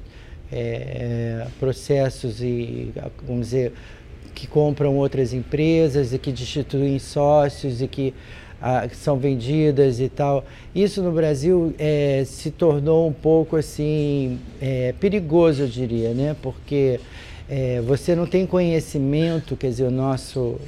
é, 0.53 1.47
processos 1.59 2.41
e, 2.41 2.93
vamos 3.27 3.47
dizer, 3.47 3.73
que 4.35 4.47
compram 4.47 4.97
outras 4.97 5.33
empresas 5.33 6.13
e 6.13 6.19
que 6.19 6.33
destituem 6.33 6.99
sócios 6.99 7.83
e 7.83 7.89
que, 7.89 8.15
ah, 8.61 8.87
que 8.89 8.97
são 8.97 9.17
vendidas 9.17 10.01
e 10.01 10.09
tal. 10.09 10.45
Isso 10.75 11.03
no 11.03 11.13
Brasil 11.13 11.75
é, 11.79 12.23
se 12.27 12.51
tornou 12.51 13.09
um 13.09 13.13
pouco 13.13 13.57
assim 13.57 14.39
é, 14.61 14.95
perigoso, 15.01 15.63
eu 15.63 15.69
diria, 15.69 16.13
né? 16.13 16.37
Porque 16.43 17.01
é, 17.49 17.81
você 17.81 18.15
não 18.15 18.27
tem 18.27 18.47
conhecimento, 18.47 19.57
quer 19.57 19.69
dizer, 19.69 19.85
o 19.85 19.91
nosso 19.91 20.59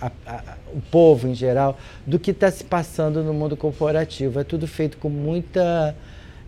a, 0.00 0.10
a, 0.26 0.42
o 0.74 0.80
povo 0.90 1.28
em 1.28 1.34
geral, 1.34 1.78
do 2.06 2.18
que 2.18 2.30
está 2.30 2.50
se 2.50 2.64
passando 2.64 3.22
no 3.22 3.32
mundo 3.32 3.56
corporativo. 3.56 4.38
É 4.40 4.44
tudo 4.44 4.66
feito 4.66 4.98
com 4.98 5.08
muita 5.08 5.94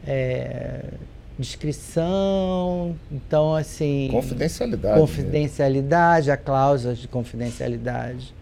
é, 0.07 0.85
descrição, 1.39 2.95
então 3.11 3.55
assim. 3.55 4.09
Confidencialidade. 4.11 5.01
Confidencialidade, 5.01 6.31
a 6.31 6.37
cláusula 6.37 6.95
de 6.95 7.09
confidencialidade. 7.09 8.35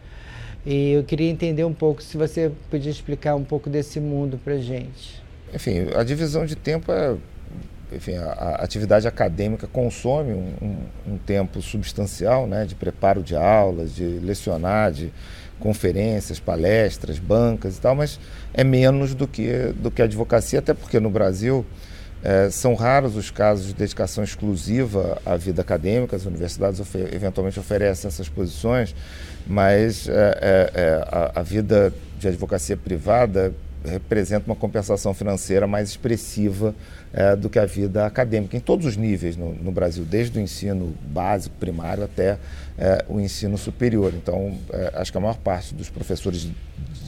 E 0.64 0.92
eu 0.92 1.04
queria 1.04 1.30
entender 1.30 1.64
um 1.64 1.72
pouco, 1.72 2.02
se 2.02 2.16
você 2.16 2.52
podia 2.70 2.90
explicar 2.90 3.34
um 3.34 3.44
pouco 3.44 3.70
desse 3.70 3.98
mundo 3.98 4.38
para 4.42 4.58
gente. 4.58 5.22
Enfim, 5.54 5.88
a 5.94 6.02
divisão 6.04 6.44
de 6.44 6.54
tempo 6.54 6.92
é 6.92 7.16
enfim, 7.92 8.14
a, 8.14 8.30
a, 8.30 8.54
atividade 8.62 9.08
acadêmica 9.08 9.66
consome 9.66 10.32
um, 10.32 10.54
um, 10.62 11.14
um, 11.14 11.18
tempo 11.18 11.60
substancial 11.60 12.46
né, 12.46 12.64
de 12.64 12.74
preparo 12.74 13.22
de 13.22 13.34
aulas, 13.34 13.94
de 13.94 14.04
lecionar, 14.04 14.92
de 14.92 15.12
conferências, 15.58 16.38
palestras, 16.38 17.18
bancas 17.18 17.76
e 17.76 17.80
tal, 17.80 17.94
mas 17.94 18.18
é 18.54 18.64
menos 18.64 19.14
do 19.14 19.26
que, 19.26 19.72
do 19.76 19.90
que 19.90 20.00
a 20.00 20.04
advocacia, 20.04 20.60
até 20.60 20.72
porque 20.72 21.00
no 21.00 21.10
Brasil 21.10 21.66
é, 22.22 22.50
são 22.50 22.74
raros 22.74 23.16
os 23.16 23.30
casos 23.30 23.68
de 23.68 23.74
dedicação 23.74 24.22
exclusiva 24.22 25.20
à 25.24 25.36
vida 25.36 25.62
acadêmica, 25.62 26.14
as 26.14 26.26
universidades 26.26 26.80
eventualmente 27.12 27.58
oferecem 27.58 28.08
essas 28.08 28.28
posições, 28.28 28.94
mas 29.46 30.08
é, 30.08 30.12
é, 30.12 30.70
é 30.74 31.04
a, 31.06 31.40
a 31.40 31.42
vida 31.42 31.92
de 32.18 32.28
advocacia 32.28 32.76
privada 32.76 33.54
representa 33.82 34.44
uma 34.46 34.54
compensação 34.54 35.14
financeira 35.14 35.66
mais 35.66 35.88
expressiva 35.88 36.74
é, 37.14 37.34
do 37.34 37.48
que 37.48 37.58
a 37.58 37.64
vida 37.64 38.04
acadêmica, 38.04 38.54
em 38.54 38.60
todos 38.60 38.84
os 38.84 38.94
níveis 38.94 39.38
no, 39.38 39.54
no 39.54 39.72
Brasil, 39.72 40.04
desde 40.04 40.38
o 40.38 40.42
ensino 40.42 40.94
básico, 41.02 41.56
primário, 41.58 42.04
até 42.04 42.36
é, 42.76 43.02
o 43.08 43.18
ensino 43.18 43.56
superior. 43.56 44.12
Então, 44.14 44.58
acho 44.92 45.10
que 45.10 45.16
a 45.16 45.20
maior 45.20 45.38
parte 45.38 45.74
dos 45.74 45.88
professores 45.88 46.46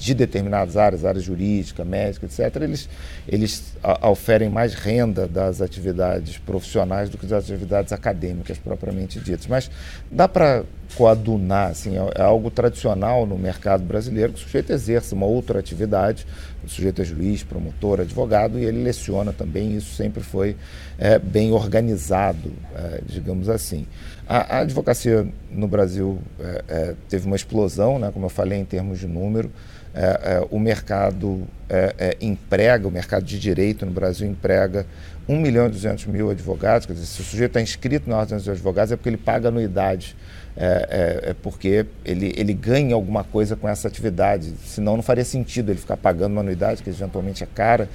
de 0.02 0.14
determinadas 0.14 0.76
áreas, 0.76 1.04
área 1.04 1.20
jurídica, 1.20 1.84
médica, 1.84 2.26
etc., 2.26 2.62
eles, 2.62 2.88
eles 3.28 3.72
a, 3.80 4.10
oferem 4.10 4.48
mais 4.48 4.74
renda 4.74 5.28
das 5.28 5.62
atividades 5.62 6.38
profissionais 6.38 7.08
do 7.08 7.16
que 7.16 7.24
das 7.24 7.44
atividades 7.44 7.92
acadêmicas 7.92 8.58
propriamente 8.58 9.20
ditas. 9.20 9.46
Mas 9.46 9.70
dá 10.10 10.26
para 10.26 10.64
coadunar, 10.96 11.70
assim, 11.70 11.96
é, 11.96 12.10
é 12.16 12.22
algo 12.22 12.50
tradicional 12.50 13.24
no 13.24 13.38
mercado 13.38 13.84
brasileiro 13.84 14.32
que 14.32 14.40
o 14.40 14.42
sujeito 14.42 14.72
exerce 14.72 15.14
uma 15.14 15.24
outra 15.24 15.60
atividade, 15.60 16.26
o 16.64 16.68
sujeito 16.68 17.00
é 17.00 17.04
juiz, 17.04 17.44
promotor, 17.44 18.00
advogado 18.00 18.58
e 18.58 18.64
ele 18.64 18.82
leciona 18.82 19.32
também, 19.32 19.76
isso 19.76 19.94
sempre 19.94 20.20
foi 20.20 20.56
é, 20.98 21.16
bem 21.16 21.52
organizado, 21.52 22.50
é, 22.74 23.00
digamos 23.06 23.48
assim. 23.48 23.86
A, 24.26 24.56
a, 24.56 24.58
advocacia 24.62 25.28
no 25.48 25.68
Brasil 25.68 26.18
é, 26.40 26.64
é 26.68 26.94
teve 27.08 27.24
uma 27.24 27.36
explosão, 27.36 28.00
né, 28.00 28.10
como 28.12 28.26
eu 28.26 28.30
falei, 28.30 28.58
em 28.58 28.64
termos 28.64 28.98
de 28.98 29.06
número, 29.06 29.48
é, 29.94 30.38
é, 30.40 30.46
o 30.50 30.58
mercado 30.58 31.46
é, 31.68 32.16
emprega, 32.20 32.88
o 32.88 32.90
mercado 32.90 33.24
de 33.24 33.38
direito 33.38 33.84
no 33.84 33.92
Brasil 33.92 34.26
emprega 34.26 34.86
1 35.28 35.36
milhão 35.36 35.66
e 35.66 35.70
200 35.70 36.06
mil 36.06 36.30
advogados, 36.30 36.86
quer 36.86 36.94
dizer, 36.94 37.06
se 37.06 37.20
o 37.20 37.24
sujeito 37.24 37.50
está 37.50 37.60
inscrito 37.60 38.08
na 38.08 38.16
ordem 38.16 38.36
dos 38.36 38.48
advogados 38.48 38.90
é 38.90 38.96
porque 38.96 39.10
ele 39.10 39.18
paga 39.18 39.48
anuidade, 39.48 40.16
é, 40.56 41.34
porque 41.42 41.86
ele, 42.04 42.32
ele 42.36 42.52
ganha 42.52 42.94
alguma 42.94 43.22
coisa 43.22 43.54
com 43.54 43.68
essa 43.68 43.86
atividade, 43.86 44.54
senão 44.64 44.96
não 44.96 45.02
faria 45.02 45.24
sentido 45.24 45.70
ele 45.70 45.78
ficar 45.78 45.96
pagando 45.96 46.32
uma 46.32 46.40
anuidade, 46.40 46.82
que 46.82 46.90
eventualmente 46.90 47.42
é 47.42 47.46
cara, 47.46 47.88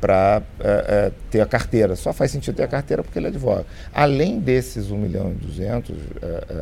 para 0.00 0.42
ter 1.30 1.40
a 1.40 1.46
carteira. 1.46 1.96
Só 1.96 2.12
faz 2.12 2.30
sentido 2.30 2.56
ter 2.56 2.64
a 2.64 2.68
carteira 2.68 3.02
porque 3.02 3.18
ele 3.18 3.28
advogado. 3.28 3.64
Além 3.94 4.38
desses 4.38 4.90
1 4.90 4.98
milhão 4.98 5.30
e 5.32 5.34
200 5.46 5.96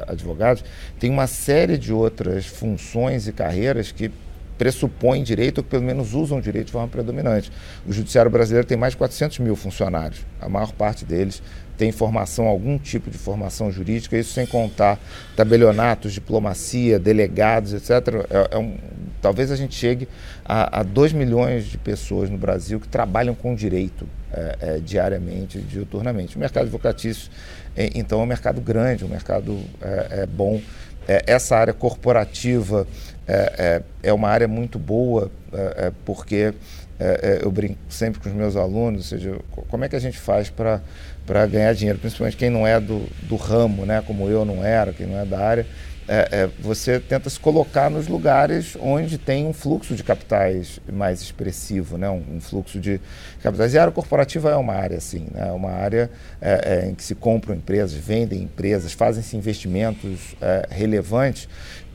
advogados, 0.06 0.64
tem 1.00 1.10
uma 1.10 1.26
série 1.26 1.76
de 1.76 1.92
outras 1.92 2.46
funções 2.46 3.26
e 3.26 3.32
carreiras 3.32 3.90
que 3.90 4.12
pressupõem 4.58 5.22
direito 5.22 5.58
ou 5.58 5.64
que 5.64 5.70
pelo 5.70 5.82
menos 5.82 6.14
usam 6.14 6.40
direito 6.40 6.66
de 6.66 6.72
forma 6.72 6.88
predominante. 6.88 7.50
O 7.86 7.92
Judiciário 7.92 8.30
Brasileiro 8.30 8.66
tem 8.66 8.76
mais 8.76 8.92
de 8.92 8.98
400 8.98 9.38
mil 9.40 9.56
funcionários, 9.56 10.24
a 10.40 10.48
maior 10.48 10.72
parte 10.72 11.04
deles 11.04 11.42
tem 11.76 11.90
formação, 11.90 12.46
algum 12.46 12.78
tipo 12.78 13.10
de 13.10 13.18
formação 13.18 13.70
jurídica, 13.70 14.16
isso 14.16 14.32
sem 14.32 14.46
contar 14.46 14.98
tabelionatos, 15.36 16.12
diplomacia, 16.12 16.98
delegados, 16.98 17.72
etc. 17.72 17.90
É, 18.30 18.56
é 18.56 18.58
um, 18.58 18.76
talvez 19.20 19.50
a 19.50 19.56
gente 19.56 19.74
chegue 19.74 20.08
a 20.44 20.82
2 20.82 21.12
milhões 21.12 21.64
de 21.64 21.78
pessoas 21.78 22.30
no 22.30 22.36
Brasil 22.36 22.78
que 22.78 22.86
trabalham 22.86 23.34
com 23.34 23.54
direito 23.54 24.06
é, 24.32 24.56
é, 24.60 24.78
diariamente, 24.78 25.58
diuturnamente. 25.58 26.36
O 26.36 26.38
mercado 26.38 26.64
advocatício, 26.64 27.30
é, 27.76 27.90
então, 27.94 28.20
é 28.20 28.22
um 28.22 28.26
mercado 28.26 28.60
grande, 28.60 29.04
um 29.04 29.08
mercado 29.08 29.58
é, 29.80 30.22
é 30.22 30.26
bom. 30.26 30.60
essa 31.06 31.56
área 31.56 31.72
corporativa 31.72 32.86
é, 33.26 33.82
é, 34.02 34.08
é 34.10 34.12
uma 34.12 34.28
área 34.28 34.46
muito 34.48 34.78
boa, 34.78 35.30
é, 35.52 35.86
é 35.86 35.92
porque 36.04 36.52
é, 36.98 37.38
é, 37.40 37.44
eu 37.44 37.50
brinco 37.50 37.78
sempre 37.88 38.20
com 38.20 38.28
os 38.28 38.34
meus 38.34 38.56
alunos, 38.56 39.00
ou 39.00 39.18
seja, 39.18 39.38
como 39.68 39.84
é 39.84 39.88
que 39.88 39.96
a 39.96 40.00
gente 40.00 40.18
faz 40.18 40.50
para 40.50 40.80
ganhar 41.46 41.72
dinheiro, 41.74 41.98
principalmente 41.98 42.36
quem 42.36 42.50
não 42.50 42.66
é 42.66 42.78
do, 42.78 43.06
do 43.22 43.36
ramo, 43.36 43.84
né, 43.84 44.02
como 44.06 44.28
eu 44.28 44.44
não 44.44 44.64
era, 44.64 44.92
quem 44.92 45.06
não 45.06 45.18
é 45.18 45.24
da 45.24 45.38
área, 45.38 45.66
é, 46.06 46.28
é, 46.30 46.50
você 46.60 47.00
tenta 47.00 47.30
se 47.30 47.40
colocar 47.40 47.90
nos 47.90 48.08
lugares 48.08 48.76
onde 48.78 49.16
tem 49.16 49.46
um 49.46 49.54
fluxo 49.54 49.94
de 49.94 50.04
capitais 50.04 50.78
mais 50.92 51.22
expressivo, 51.22 51.96
né? 51.96 52.10
um, 52.10 52.22
um 52.36 52.40
fluxo 52.42 52.78
de 52.78 53.00
capitais. 53.42 53.72
E 53.72 53.78
a 53.78 53.82
área 53.82 53.92
corporativa 53.92 54.50
é 54.50 54.56
uma 54.56 54.74
área 54.74 54.98
assim, 54.98 55.26
né? 55.32 55.50
uma 55.52 55.70
área 55.70 56.10
é, 56.42 56.88
em 56.90 56.94
que 56.94 57.02
se 57.02 57.14
compram 57.14 57.54
empresas, 57.54 57.94
vendem 57.94 58.42
empresas, 58.42 58.92
fazem-se 58.92 59.34
investimentos 59.34 60.36
relevantes 60.68 61.48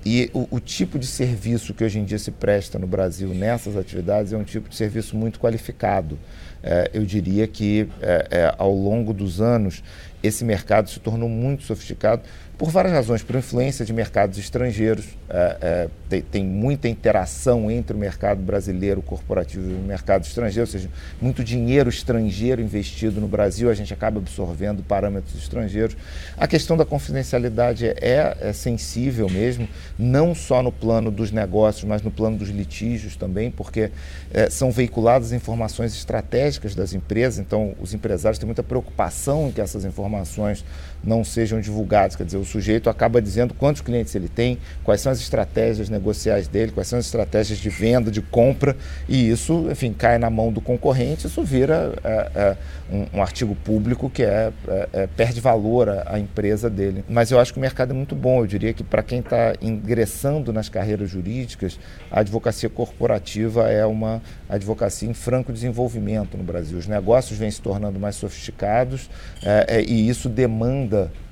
e 0.06 0.30
o, 0.34 0.48
o, 0.52 0.60
tipo 0.60 0.98
de 0.98 1.06
serviço 1.06 1.74
que 1.74 1.84
hoje 1.84 2.00
em 2.00 2.06
dia 2.06 2.18
se 2.18 2.32
presta 2.32 2.80
no 2.80 2.88
Brasil 2.88 3.30
nessas 3.30 3.76
atividades 3.76 4.32
é 4.32 4.38
um 4.38 4.44
tipo 4.44 4.70
de 4.70 4.76
serviço 4.76 5.16
muito 5.16 5.40
qualificado. 5.40 6.18
É, 6.62 6.90
eu 6.94 7.06
diria 7.06 7.48
que 7.48 7.88
é, 8.02 8.28
é, 8.32 8.56
ao 8.58 8.74
longo 8.74 9.14
dos 9.14 9.40
anos 9.40 9.84
esse 10.22 10.44
mercado 10.44 10.90
se 10.90 11.00
tornou 11.00 11.30
muito 11.30 11.64
sofisticado 11.64 12.22
por 12.60 12.70
várias 12.72 12.94
razões, 12.94 13.24
por 13.24 13.38
influência 13.38 13.86
de 13.86 13.94
mercados 13.94 14.38
estrangeiros. 14.38 15.06
É, 15.30 15.58
é, 15.62 15.90
tem, 16.10 16.22
tem, 16.22 16.44
muita 16.44 16.90
interação 16.90 17.72
entre 17.72 17.96
o 17.96 17.98
mercado 17.98 18.42
brasileiro 18.42 19.02
corporativo 19.02 19.72
e 19.72 19.74
o 19.76 19.78
mercado 19.78 20.26
estrangeiro, 20.26 20.68
ou 20.68 20.72
seja, 20.72 20.90
muito 21.22 21.42
dinheiro 21.42 21.90
estrangeiro 21.90 22.62
investido 22.62 23.22
no 23.22 23.30
Brasil, 23.30 23.70
a 23.70 23.74
gente 23.74 23.94
acaba 23.94 24.20
absorvendo 24.20 24.84
parâmetros 24.84 25.42
estrangeiros. 25.42 25.96
A 26.36 26.48
questão 26.48 26.76
da 26.76 26.84
confidencialidade 26.84 27.86
é, 27.88 28.36
é 28.42 28.52
sensível 28.52 29.30
mesmo, 29.30 29.66
não 29.98 30.36
só 30.36 30.62
no 30.62 30.72
plano 30.72 31.10
dos 31.10 31.32
negócios, 31.32 31.86
mas 31.86 32.02
no 32.02 32.12
plano 32.12 32.36
dos 32.36 32.50
litígios 32.50 33.16
também, 33.16 33.50
porque 33.50 33.90
é, 34.34 34.50
são 34.50 34.70
veiculadas 34.70 35.32
informações 35.32 35.94
estratégicas 35.94 36.76
das 36.76 36.94
empresas, 36.94 37.40
então 37.40 37.74
os 37.80 37.94
empresários 37.94 38.38
têm 38.38 38.48
muita 38.48 38.64
preocupação 38.64 39.48
em 39.48 39.52
que 39.54 39.62
essas 39.62 39.86
informações 39.86 40.09
informações 40.10 40.66
não 41.04 41.24
sejam 41.24 41.60
divulgadas, 41.62 42.16
quer 42.16 42.26
dizer, 42.26 42.38
o 42.38 42.46
sujeito 42.46 42.90
acaba 42.90 43.22
dizendo 43.22 43.54
quantos 43.54 43.82
clientes 43.82 44.14
ele 44.16 44.28
tem, 44.28 44.58
quais 44.84 45.02
são 45.02 45.12
as 45.12 45.20
estratégias 45.20 45.90
negociais 45.90 46.48
dele, 46.48 46.72
quais 46.72 46.88
são 46.88 47.00
as 47.00 47.06
estratégias 47.06 47.60
de 47.60 47.70
venda, 47.70 48.12
de 48.12 48.22
compra, 48.22 48.76
e 49.08 49.30
isso, 49.30 49.68
enfim, 49.72 49.94
cai 49.94 50.18
na 50.18 50.30
mão 50.30 50.52
do 50.52 50.62
concorrente, 50.62 51.28
isso 51.28 51.44
vira 51.44 51.94
é, 52.04 52.32
é, 52.36 52.58
um, 52.92 53.18
um, 53.18 53.22
artigo 53.22 53.56
público 53.56 54.10
que 54.10 54.24
é, 54.24 54.52
é, 54.68 54.90
é 54.94 55.08
perde 55.08 55.40
valor 55.40 55.90
à, 55.90 56.16
à, 56.16 56.20
empresa 56.20 56.70
dele. 56.70 57.04
Mas 57.08 57.32
eu 57.32 57.40
acho 57.40 57.54
que 57.54 57.60
o 57.60 57.62
mercado 57.62 57.92
é 57.92 57.94
muito 57.94 58.16
bom, 58.16 58.42
eu 58.42 58.48
diria 58.48 58.74
que 58.74 58.84
para 58.84 59.04
quem 59.04 59.20
está 59.20 59.54
ingressando 59.62 60.52
nas 60.52 60.70
carreiras 60.70 61.10
jurídicas, 61.10 61.80
a 62.12 62.20
advocacia 62.20 62.70
corporativa 62.70 63.70
é 63.70 63.86
uma 63.86 64.22
advocacia 64.50 65.10
em 65.10 65.14
franco 65.14 65.54
desenvolvimento 65.54 66.38
no 66.38 66.44
Brasil. 66.44 66.78
Os 66.78 66.88
negócios 66.88 67.38
vêm 67.38 67.52
se 67.52 67.62
tornando 67.62 68.00
mais 68.00 68.16
sofisticados 68.16 69.10
é, 69.44 69.66
é, 69.78 69.82
e 69.82 70.10
isso 70.10 70.28
demanda 70.28 70.89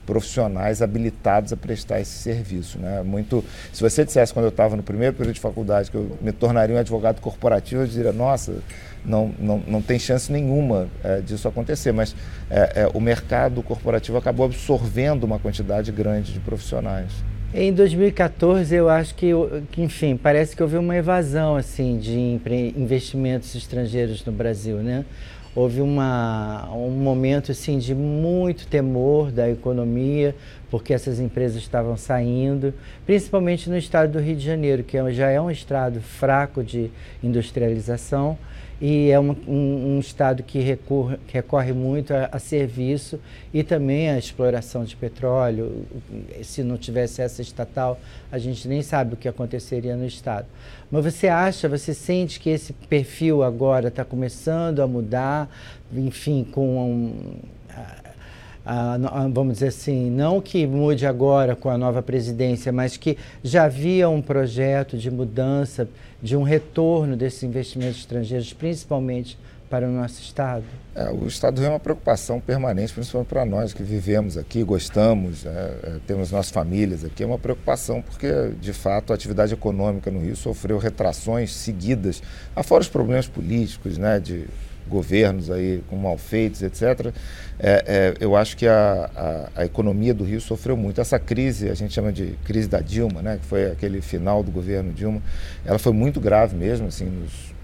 profissionais 0.07 0.81
habilitados 0.81 1.51
a 1.51 1.57
prestar 1.57 1.99
esse 1.99 2.11
serviço. 2.11 2.79
Né? 2.79 3.03
Muito, 3.03 3.43
se 3.73 3.81
você 3.81 4.05
dissesse 4.05 4.33
quando 4.33 4.45
eu 4.45 4.49
estava 4.49 4.75
no 4.77 4.81
primeiro 4.81 5.13
período 5.13 5.35
de 5.35 5.41
faculdade 5.41 5.91
que 5.91 5.97
eu 5.97 6.17
me 6.21 6.31
tornaria 6.31 6.75
um 6.75 6.79
advogado 6.79 7.19
corporativo, 7.19 7.81
eu 7.81 7.87
diria, 7.87 8.13
nossa, 8.13 8.55
não, 9.03 9.33
não, 9.37 9.61
não 9.67 9.81
tem 9.81 9.99
chance 9.99 10.31
nenhuma 10.31 10.87
é, 11.03 11.19
disso 11.19 11.47
acontecer. 11.47 11.91
Mas 11.91 12.15
é, 12.49 12.83
é, 12.83 12.91
o 12.93 13.01
mercado 13.01 13.61
corporativo 13.61 14.17
acabou 14.17 14.45
absorvendo 14.45 15.25
uma 15.25 15.37
quantidade 15.37 15.91
grande 15.91 16.31
de 16.31 16.39
profissionais. 16.39 17.11
Em 17.53 17.71
2014, 17.71 18.75
eu 18.75 18.89
acho 18.89 19.15
que, 19.15 19.31
que, 19.71 19.81
enfim, 19.81 20.17
parece 20.17 20.55
que 20.55 20.61
houve 20.61 20.77
uma 20.77 20.95
evasão 20.97 21.55
assim 21.55 21.97
de 21.97 22.39
investimentos 22.75 23.55
estrangeiros 23.55 24.23
no 24.25 24.33
Brasil, 24.33 24.77
né? 24.77 25.05
Houve 25.57 25.81
uma, 25.81 26.69
um 26.71 26.91
momento 26.91 27.51
assim 27.51 27.79
de 27.79 27.95
muito 27.95 28.67
temor 28.67 29.31
da 29.31 29.49
economia, 29.49 30.35
porque 30.69 30.93
essas 30.93 31.19
empresas 31.19 31.57
estavam 31.57 31.97
saindo, 31.97 32.71
principalmente 33.07 33.67
no 33.67 33.75
estado 33.75 34.11
do 34.11 34.19
Rio 34.19 34.35
de 34.35 34.45
Janeiro, 34.45 34.83
que 34.83 34.95
é 34.95 35.11
já 35.11 35.31
é 35.31 35.41
um 35.41 35.49
estado 35.49 35.99
fraco 35.99 36.63
de 36.63 36.91
industrialização 37.23 38.37
e 38.79 39.09
é 39.09 39.19
um, 39.19 39.35
um, 39.47 39.95
um 39.95 39.99
estado 39.99 40.43
que 40.43 40.59
recorre, 40.59 41.17
recorre 41.27 41.73
muito 41.73 42.13
a, 42.13 42.29
a, 42.31 42.39
serviço 42.39 43.19
e 43.51 43.63
também 43.63 44.09
a 44.09 44.17
exploração 44.17 44.83
de 44.83 44.95
petróleo. 44.95 45.85
Se 46.43 46.61
não 46.61 46.77
tivesse 46.77 47.21
essa 47.21 47.41
estatal, 47.41 47.99
a 48.31 48.37
gente 48.37 48.67
nem 48.67 48.83
sabe 48.83 49.15
o 49.15 49.17
que 49.17 49.27
aconteceria 49.27 49.95
no 49.95 50.05
estado. 50.05 50.45
Mas 50.91 51.03
você 51.03 51.27
acha, 51.27 51.67
você 51.67 51.93
sente 51.93 52.39
que 52.39 52.49
esse 52.49 52.71
perfil 52.71 53.41
agora 53.41 53.87
está 53.87 54.05
começando 54.05 54.81
a 54.81 54.87
mudar, 54.87 55.49
enfim, 55.91 56.43
com 56.43 56.77
um, 56.79 57.35
vamos 59.33 59.53
dizer 59.53 59.67
assim, 59.67 60.09
não 60.11 60.41
que 60.41 60.67
mude 60.67 61.05
agora 61.05 61.55
com 61.55 61.69
a 61.69 61.77
nova 61.77 62.01
presidência, 62.01 62.71
mas 62.71 62.97
que 62.97 63.17
já 63.41 63.63
havia 63.63 64.09
um 64.09 64.21
projeto 64.21 64.97
de 64.97 65.09
mudança, 65.09 65.87
de 66.21 66.35
um 66.35 66.43
retorno 66.43 67.15
desses 67.15 67.43
investimentos 67.43 67.99
estrangeiros, 67.99 68.53
principalmente 68.53 69.37
para 69.69 69.87
o 69.87 69.91
nosso 69.91 70.21
Estado? 70.21 70.63
É, 70.95 71.09
o 71.09 71.27
Estado 71.27 71.63
é 71.63 71.69
uma 71.69 71.79
preocupação 71.79 72.39
permanente, 72.39 72.93
principalmente 72.93 73.27
para 73.27 73.45
nós 73.45 73.73
que 73.73 73.83
vivemos 73.83 74.37
aqui, 74.37 74.63
gostamos, 74.63 75.45
é, 75.45 75.49
é, 75.49 75.99
temos 76.07 76.31
nossas 76.31 76.51
famílias 76.51 77.03
aqui, 77.03 77.23
é 77.23 77.25
uma 77.25 77.37
preocupação 77.37 78.01
porque, 78.01 78.31
de 78.59 78.73
fato, 78.73 79.11
a 79.11 79.15
atividade 79.15 79.53
econômica 79.53 80.09
no 80.09 80.19
Rio 80.21 80.35
sofreu 80.35 80.77
retrações 80.77 81.53
seguidas, 81.53 82.23
afora 82.55 82.81
os 82.81 82.89
problemas 82.89 83.27
políticos, 83.27 83.97
né, 83.97 84.19
de 84.19 84.47
governos 84.87 85.51
aí 85.51 85.83
com 85.89 85.95
malfeitos, 85.95 86.61
etc., 86.63 87.13
é, 87.59 87.83
é, 87.87 88.13
eu 88.19 88.35
acho 88.35 88.55
que 88.55 88.67
a, 88.67 89.09
a, 89.15 89.61
a, 89.61 89.65
economia 89.65 90.13
do 90.13 90.23
Rio 90.23 90.39
sofreu 90.39 90.77
muito. 90.77 91.01
Essa 91.01 91.17
crise, 91.17 91.69
a 91.69 91.73
gente 91.73 91.93
chama 91.93 92.11
de 92.11 92.37
crise 92.45 92.67
da 92.67 92.79
Dilma, 92.79 93.21
né, 93.21 93.39
que 93.41 93.45
foi 93.45 93.71
aquele 93.71 93.99
final 93.99 94.43
do 94.43 94.51
governo 94.51 94.93
Dilma, 94.93 95.21
ela 95.65 95.79
foi 95.79 95.91
muito 95.91 96.19
grave 96.19 96.55
mesmo, 96.55 96.87
assim, 96.87 97.05
nos 97.05 97.57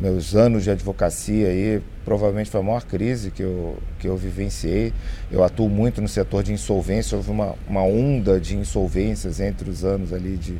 meus 0.00 0.34
anos 0.34 0.64
de 0.64 0.70
advocacia 0.70 1.48
aí, 1.48 1.82
provavelmente 2.04 2.48
foi 2.48 2.60
a 2.60 2.62
maior 2.62 2.82
crise 2.84 3.30
que 3.30 3.42
eu, 3.42 3.76
que 3.98 4.08
eu 4.08 4.16
vivenciei. 4.16 4.94
Eu 5.30 5.44
atuo 5.44 5.68
muito 5.68 6.00
no 6.00 6.08
setor 6.08 6.42
de 6.42 6.52
insolvência, 6.52 7.16
houve 7.16 7.30
uma, 7.30 7.54
uma 7.68 7.82
onda 7.82 8.40
de 8.40 8.56
insolvências 8.56 9.40
entre 9.40 9.68
os 9.68 9.84
anos 9.84 10.12
ali 10.12 10.36
de 10.36 10.58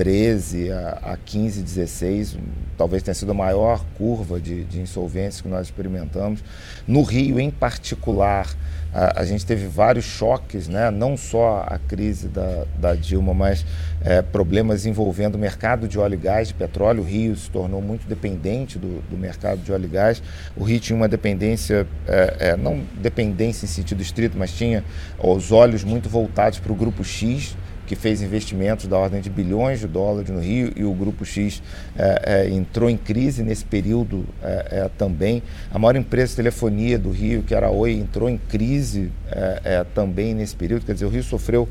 13 0.00 0.72
a, 0.72 0.98
a 1.12 1.16
15, 1.18 1.62
16, 1.62 2.38
talvez 2.78 3.02
tenha 3.02 3.14
sido 3.14 3.32
a 3.32 3.34
maior 3.34 3.84
curva 3.98 4.40
de, 4.40 4.64
de 4.64 4.80
insolvência 4.80 5.42
que 5.42 5.48
nós 5.50 5.66
experimentamos. 5.66 6.42
No 6.88 7.02
Rio, 7.02 7.38
em 7.38 7.50
particular, 7.50 8.48
a, 8.94 9.20
a, 9.20 9.24
gente 9.26 9.44
teve 9.44 9.66
vários 9.66 10.06
choques, 10.06 10.68
né? 10.68 10.90
não 10.90 11.18
só 11.18 11.66
a 11.68 11.78
crise 11.78 12.28
da, 12.28 12.64
da 12.78 12.94
Dilma, 12.94 13.34
mas 13.34 13.66
é, 14.00 14.22
problemas 14.22 14.86
envolvendo 14.86 15.34
o 15.34 15.38
mercado 15.38 15.86
de 15.86 15.98
óleo 15.98 16.14
e 16.14 16.16
gás, 16.16 16.48
de 16.48 16.54
petróleo. 16.54 17.02
O 17.02 17.04
Rio 17.04 17.36
se 17.36 17.50
tornou 17.50 17.82
muito 17.82 18.08
dependente 18.08 18.78
do, 18.78 19.02
do 19.02 19.18
mercado 19.18 19.58
de 19.58 19.70
óleo 19.70 19.84
e 19.84 19.88
gás. 19.88 20.22
O 20.56 20.64
Rio 20.64 20.80
tinha 20.80 20.96
uma 20.96 21.08
dependência, 21.08 21.86
é, 22.08 22.36
é, 22.40 22.56
não 22.56 22.82
dependência 23.02 23.66
em 23.66 23.68
sentido 23.68 24.00
estrito, 24.00 24.38
mas 24.38 24.50
tinha 24.50 24.82
os 25.22 25.52
olhos 25.52 25.84
muito 25.84 26.08
voltados 26.08 26.58
para 26.58 26.72
o 26.72 26.74
grupo 26.74 27.04
X 27.04 27.54
que 27.90 27.96
fez 27.96 28.22
investimentos 28.22 28.86
da 28.86 28.96
ordem 28.96 29.20
de 29.20 29.28
bilhões 29.28 29.80
de 29.80 29.88
dólares 29.88 30.30
no 30.30 30.38
Rio 30.38 30.72
e 30.76 30.84
o 30.84 30.94
Grupo 30.94 31.24
X 31.24 31.60
é, 31.98 32.46
é, 32.46 32.48
entrou 32.48 32.88
em 32.88 32.96
crise 32.96 33.42
nesse 33.42 33.64
período 33.64 34.24
é, 34.40 34.82
é 34.82 34.90
também. 34.96 35.42
A 35.72 35.76
maior 35.76 35.96
empresa 35.96 36.28
de 36.28 36.36
telefonia 36.36 36.96
do 36.96 37.10
Rio, 37.10 37.42
que 37.42 37.52
era 37.52 37.66
a 37.66 37.70
Oi, 37.70 37.94
entrou 37.94 38.30
em 38.30 38.38
crise 38.38 39.10
é, 39.28 39.60
é, 39.64 39.84
também 39.92 40.34
nesse 40.36 40.54
período. 40.54 40.86
Quer 40.86 40.92
dizer, 40.92 41.06
o 41.06 41.08
Rio 41.08 41.24
sofreu 41.24 41.68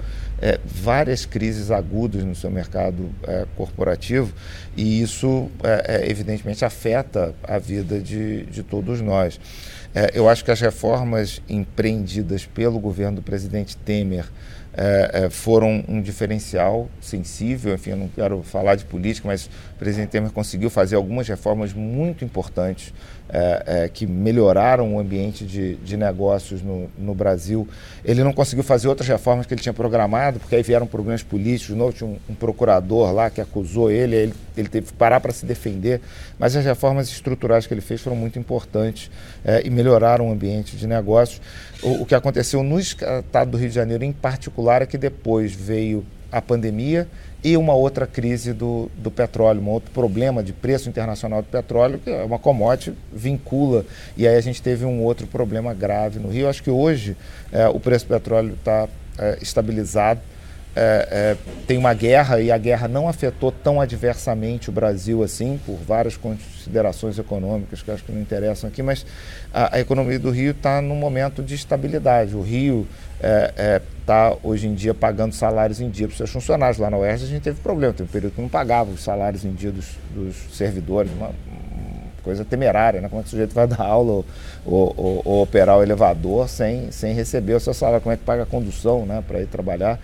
várias 0.65 1.25
crises 1.25 1.69
agudas 1.69 2.23
no 2.23 2.33
seu 2.33 2.49
mercado 2.49 3.09
corporativo 3.57 4.33
e 4.75 5.01
isso, 5.01 5.49
evidentemente, 6.01 6.63
afeta 6.63 7.35
a 7.43 7.57
vida 7.57 7.99
de, 7.99 8.45
de 8.45 8.63
todos 8.63 9.01
nós. 9.01 9.37
eu 10.13 10.29
acho 10.29 10.45
que 10.45 10.51
as 10.51 10.61
reformas 10.61 11.41
empreendidas 11.49 12.45
pelo 12.45 12.79
governo 12.79 13.17
do 13.17 13.21
presidente 13.21 13.75
Temer 13.75 14.27
é, 14.73 15.25
é, 15.25 15.29
foram 15.29 15.83
um 15.87 16.01
diferencial 16.01 16.89
sensível. 17.01 17.73
Enfim, 17.73 17.91
eu 17.91 17.97
não 17.97 18.07
quero 18.07 18.43
falar 18.43 18.75
de 18.75 18.85
política, 18.85 19.27
mas 19.27 19.49
presidente 19.79 20.09
Temer 20.09 20.31
conseguiu 20.31 20.69
fazer 20.69 20.97
algumas 20.97 21.27
reformas 21.27 21.73
muito 21.73 22.25
importantes 22.25 22.93
é, 23.29 23.63
é, 23.65 23.87
que 23.87 24.05
melhoraram 24.05 24.95
o 24.95 24.99
ambiente 24.99 25.45
de, 25.45 25.75
de 25.75 25.95
negócios 25.95 26.61
no, 26.61 26.89
no, 26.97 27.15
Brasil. 27.15 27.67
Ele 28.03 28.23
não 28.23 28.33
conseguiu 28.33 28.63
fazer 28.63 28.89
outras 28.89 29.07
reformas 29.07 29.45
que 29.45 29.53
ele 29.53 29.61
tinha 29.61 29.73
programado, 29.73 30.39
porque 30.39 30.55
aí 30.55 30.63
vieram 30.63 30.85
problemas 30.85 31.23
políticos. 31.23 31.67
De 31.67 31.75
novo, 31.75 31.93
tinha 31.93 32.09
um, 32.09 32.17
um 32.29 32.35
procurador 32.35 33.13
lá 33.13 33.29
que 33.29 33.39
acusou 33.39 33.89
ele, 33.89 34.15
ele, 34.15 34.33
ele 34.57 34.67
teve 34.67 34.87
que 34.87 34.93
parar 34.93 35.21
para 35.21 35.31
se 35.31 35.45
defender. 35.45 36.01
Mas 36.37 36.55
as 36.55 36.65
reformas 36.65 37.07
estruturais 37.07 37.65
que 37.65 37.73
ele 37.73 37.81
fez 37.81 38.01
foram 38.01 38.17
muito 38.17 38.37
importantes 38.37 39.09
é, 39.45 39.61
e 39.65 39.69
melhoraram 39.69 40.27
o 40.27 40.31
ambiente 40.31 40.75
de 40.75 40.85
negócios. 40.85 41.41
O, 41.81 42.01
o 42.01 42.05
que 42.05 42.15
aconteceu 42.15 42.63
no 42.63 42.79
estado 42.79 43.51
do 43.51 43.57
Rio 43.57 43.69
de 43.69 43.75
Janeiro, 43.75 44.03
em 44.03 44.11
particular, 44.11 44.81
é 44.81 44.85
que 44.85 44.97
depois 44.97 45.53
veio 45.53 46.05
a 46.31 46.41
pandemia 46.41 47.07
e 47.43 47.55
uma 47.55 47.73
outra 47.73 48.05
crise 48.05 48.51
do, 48.51 48.91
do 48.97 49.09
petróleo, 49.09 49.61
um 49.61 49.69
outro 49.69 49.91
problema 49.91 50.43
de 50.43 50.51
preço 50.51 50.89
internacional 50.89 51.41
do 51.41 51.47
petróleo, 51.47 51.99
que 51.99 52.09
é 52.09 52.23
uma 52.23 52.37
commodity, 52.37 52.93
vincula. 53.13 53.85
E 54.17 54.27
aí 54.27 54.35
a 54.35 54.41
gente 54.41 54.61
teve 54.61 54.83
um 54.83 55.01
outro 55.03 55.25
problema 55.25 55.73
grave 55.73 56.19
no 56.19 56.29
Rio. 56.29 56.49
Acho 56.49 56.61
que 56.61 56.69
hoje 56.69 57.15
é, 57.51 57.67
o 57.69 57.79
preço 57.79 58.05
do 58.05 58.09
petróleo 58.09 58.55
está 58.55 58.89
é, 59.17 59.37
estabilizado. 59.41 60.19
É, 60.75 61.07
é, 61.11 61.37
tem 61.65 61.77
uma 61.77 61.93
guerra 61.93 62.39
e 62.39 62.51
a 62.51 62.57
guerra 62.57 62.87
não 62.87 63.09
afetou 63.09 63.51
tão 63.51 63.81
adversamente 63.81 64.69
o 64.69 64.71
Brasil 64.71 65.23
assim, 65.23 65.59
por 65.65 65.75
várias 65.77 66.15
considerações 66.15 67.17
econômicas 67.17 67.81
que 67.81 67.89
acho 67.89 68.03
que 68.03 68.11
não 68.11 68.21
interessam 68.21 68.69
aqui, 68.69 68.83
mas 68.83 69.03
a, 69.51 69.77
a 69.77 69.79
economia 69.79 70.19
do 70.19 70.29
Rio 70.29 70.51
está 70.51 70.79
num 70.79 70.95
momento 70.95 71.41
de 71.41 71.55
estabilidade. 71.55 72.35
O 72.35 72.41
Rio 72.41 72.87
está 73.19 74.29
é, 74.29 74.33
é, 74.33 74.37
hoje 74.41 74.67
em 74.67 74.73
dia 74.73 74.93
pagando 74.93 75.35
salários 75.35 75.81
em 75.81 75.89
dia 75.89 76.07
para 76.07 76.13
os 76.13 76.17
seus 76.17 76.31
funcionários. 76.31 76.77
Lá 76.77 76.89
na 76.89 76.97
UERJ 76.97 77.25
a 77.25 77.27
gente 77.27 77.43
teve 77.43 77.59
problema, 77.61 77.93
teve 77.93 78.09
um 78.09 78.11
período 78.11 78.33
que 78.33 78.41
não 78.41 78.49
pagava 78.49 78.89
os 78.91 79.03
salários 79.03 79.43
em 79.43 79.51
dia 79.51 79.71
dos, 79.71 79.97
dos 80.13 80.35
servidores, 80.55 81.11
uma, 81.11 81.27
uma, 81.27 82.09
coisa 82.23 82.43
temerária, 82.43 83.01
né? 83.01 83.07
Como 83.09 83.21
é 83.21 83.23
que 83.23 83.27
o 83.27 83.31
sujeito 83.31 83.53
vai 83.53 83.65
dar 83.65 83.81
aula 83.81 84.11
ou, 84.11 84.25
ou, 84.65 84.93
ou, 84.97 85.21
ou, 85.25 85.43
operar 85.43 85.77
o 85.77 85.83
elevador 85.83 86.49
sem, 86.49 86.91
sem 86.91 87.13
receber 87.13 87.53
o 87.53 87.59
seu 87.59 87.73
salário? 87.73 88.01
Como 88.01 88.13
é 88.13 88.17
que 88.17 88.23
paga 88.23 88.43
a 88.43 88.45
condução 88.45 89.05
né, 89.05 89.23
para 89.25 89.41
ir 89.41 89.47
trabalhar? 89.47 89.99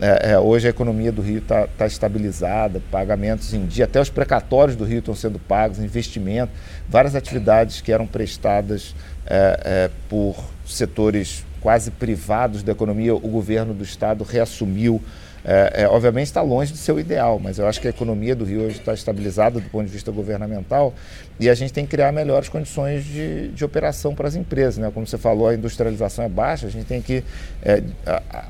É, 0.00 0.32
é, 0.32 0.38
hoje 0.38 0.66
a 0.66 0.70
economia 0.70 1.12
do 1.12 1.22
Rio 1.22 1.38
está 1.38 1.68
tá 1.68 1.86
estabilizada, 1.86 2.82
pagamentos 2.90 3.54
em 3.54 3.64
dia, 3.64 3.84
até 3.84 4.00
os 4.00 4.10
precatórios 4.10 4.76
do 4.76 4.84
Rio 4.84 4.98
estão 4.98 5.14
sendo 5.14 5.38
pagos, 5.38 5.78
investimento, 5.78 6.52
várias 6.88 7.14
atividades 7.14 7.80
que 7.80 7.92
eram 7.92 8.06
prestadas 8.06 8.94
é, 9.24 9.60
é 9.64 9.90
por 10.08 10.36
setores 10.66 11.44
quase 11.64 11.90
privados 11.90 12.62
da 12.62 12.72
economia, 12.72 13.14
o 13.14 13.20
governo 13.20 13.72
do 13.72 13.82
estado 13.82 14.22
reassumiu 14.22 15.00
é, 15.44 15.82
é, 15.82 15.88
obviamente 15.88 16.26
está 16.26 16.40
longe 16.40 16.72
do 16.72 16.78
seu 16.78 16.98
ideal, 16.98 17.38
mas 17.38 17.58
eu 17.58 17.66
acho 17.66 17.80
que 17.80 17.86
a 17.86 17.90
economia 17.90 18.34
do 18.34 18.44
Rio 18.44 18.62
hoje 18.62 18.78
está 18.78 18.94
estabilizada 18.94 19.60
do 19.60 19.68
ponto 19.68 19.84
de 19.84 19.92
vista 19.92 20.10
governamental 20.10 20.94
e 21.38 21.50
a 21.50 21.54
gente 21.54 21.72
tem 21.72 21.84
que 21.84 21.90
criar 21.90 22.12
melhores 22.12 22.48
condições 22.48 23.04
de, 23.04 23.48
de 23.48 23.64
operação 23.64 24.14
para 24.14 24.26
as 24.26 24.36
empresas. 24.36 24.78
Né? 24.78 24.90
Como 24.94 25.06
você 25.06 25.18
falou, 25.18 25.48
a 25.48 25.54
industrialização 25.54 26.24
é 26.24 26.28
baixa, 26.28 26.66
a 26.66 26.70
gente 26.70 26.86
tem 26.86 27.02
que 27.02 27.22
é, 27.62 27.82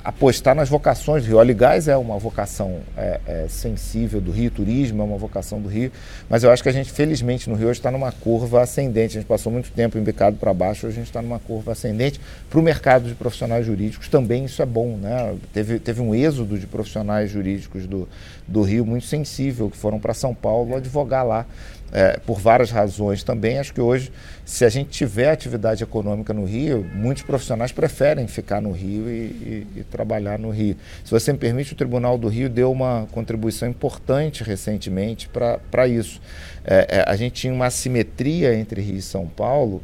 apostar 0.05 0.55
nas 0.55 0.69
vocações 0.69 1.25
do 1.25 1.29
Rio. 1.29 1.39
Óleo 1.39 1.51
e 1.51 1.55
gás 1.55 1.89
é 1.89 1.97
uma 1.97 2.19
vocação 2.19 2.81
é, 2.97 3.21
é, 3.27 3.47
sensível 3.49 4.21
do 4.21 4.31
Rio, 4.31 4.51
turismo 4.51 5.03
é 5.03 5.05
uma 5.05 5.19
vocação 5.19 5.61
do 5.61 5.69
Rio, 5.69 5.91
mas 6.29 6.45
eu 6.45 6.51
acho 6.51 6.63
que 6.63 6.69
a 6.69 6.73
gente, 6.73 6.93
felizmente, 6.93 7.51
no 7.51 7.57
Rio 7.57 7.69
hoje 7.69 7.81
está 7.81 7.91
numa 7.91 8.13
curva 8.13 8.63
ascendente. 8.63 9.17
A 9.17 9.21
gente 9.21 9.29
passou 9.29 9.51
muito 9.51 9.73
tempo 9.73 9.99
embicado 9.99 10.37
para 10.37 10.55
baixo, 10.55 10.87
hoje 10.87 10.97
a 10.97 10.99
gente 10.99 11.09
está 11.09 11.21
numa 11.21 11.41
curva 11.41 11.73
ascendente. 11.73 12.21
Para 12.49 12.61
o 12.61 12.63
mercado 12.63 13.09
de 13.09 13.15
profissionais 13.15 13.67
jurídicos 13.67 14.09
também 14.09 14.45
isso 14.45 14.63
é 14.63 14.67
bom. 14.67 14.97
Né? 14.97 15.35
Teve, 15.53 15.79
teve 15.79 16.01
um 16.01 16.15
êxodo 16.15 16.59
de 16.59 16.67
profissionais 16.67 16.84
profissionais 16.85 17.31
jurídicos 17.31 17.87
do, 17.87 18.09
do 18.47 18.63
Rio 18.63 18.85
muito 18.85 19.07
sensível, 19.07 19.71
que 19.71 19.77
foram 19.77 19.99
para 19.99 20.15
São 20.15 20.35
Paulo 20.35 20.77
advogar 20.77 21.27
lá. 21.27 21.47
É, 21.93 22.19
por 22.27 22.41
várias 22.41 22.73
razões 22.73 23.23
também. 23.23 23.57
Acho 23.57 23.73
que 23.73 23.81
hoje, 23.81 24.11
se 24.45 24.65
a 24.65 24.69
gente 24.69 24.91
tiver 24.91 25.31
atividade 25.31 25.85
econômica 25.85 26.35
no 26.35 26.45
Rio, 26.45 26.85
muitos 26.93 27.23
profissionais 27.23 27.71
preferem 27.71 28.27
ficar 28.27 28.61
no 28.61 28.73
Rio 28.73 29.09
e, 29.09 29.13
e, 29.13 29.67
e, 29.77 29.85
trabalhar 29.85 30.37
no 30.37 30.51
Rio. 30.51 30.77
Se 31.05 31.13
você 31.13 31.33
me 31.33 31.39
permite, 31.39 31.73
o 31.73 31.77
Tribunal 31.77 32.19
do 32.19 32.27
Rio 32.27 32.49
deu 32.49 32.73
uma 32.73 33.07
contribuição 33.13 33.69
importante 33.69 34.43
recentemente 34.43 35.29
para 35.29 35.87
isso. 35.87 36.21
É, 36.65 36.99
é, 36.99 37.05
a 37.07 37.15
gente 37.15 37.35
tinha 37.35 37.53
uma 37.53 37.67
assimetria 37.67 38.57
entre 38.57 38.81
Rio 38.81 38.97
e 38.97 39.03
São 39.03 39.29
Paulo, 39.29 39.81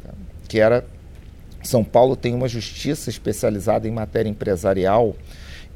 que 0.49 0.59
era. 0.59 0.83
São 1.63 1.81
Paulo 1.81 2.17
tem 2.17 2.33
uma 2.33 2.49
justiça 2.49 3.09
especializada 3.09 3.87
em 3.87 3.91
matéria 3.91 4.29
empresarial 4.29 5.15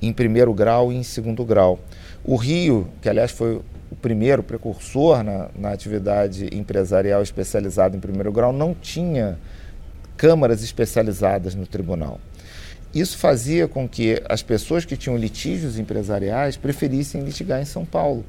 em 0.01 0.11
primeiro 0.13 0.53
grau 0.53 0.91
e 0.91 0.95
em 0.95 1.03
segundo 1.03 1.43
grau. 1.43 1.79
O 2.23 2.35
Rio, 2.35 2.87
que 3.01 3.09
aliás 3.09 3.31
foi 3.31 3.61
o 3.91 3.95
primeiro 3.95 4.43
precursor 4.43 5.23
na, 5.23 5.49
na 5.55 5.71
atividade 5.71 6.49
empresarial 6.51 7.21
especializada 7.21 7.95
em 7.95 7.99
primeiro 7.99 8.31
grau, 8.31 8.51
não 8.51 8.73
tinha 8.73 9.37
câmaras 10.17 10.63
especializadas 10.63 11.55
no 11.55 11.67
tribunal. 11.67 12.19
Isso 12.93 13.17
fazia 13.17 13.67
com 13.67 13.87
que 13.89 14.21
as 14.29 14.41
pessoas 14.41 14.85
que 14.85 14.95
tinham 14.95 15.17
litígios 15.17 15.77
empresariais 15.77 16.55
preferissem 16.55 17.21
litigar 17.21 17.61
em 17.61 17.65
São 17.65 17.83
Paulo, 17.83 18.23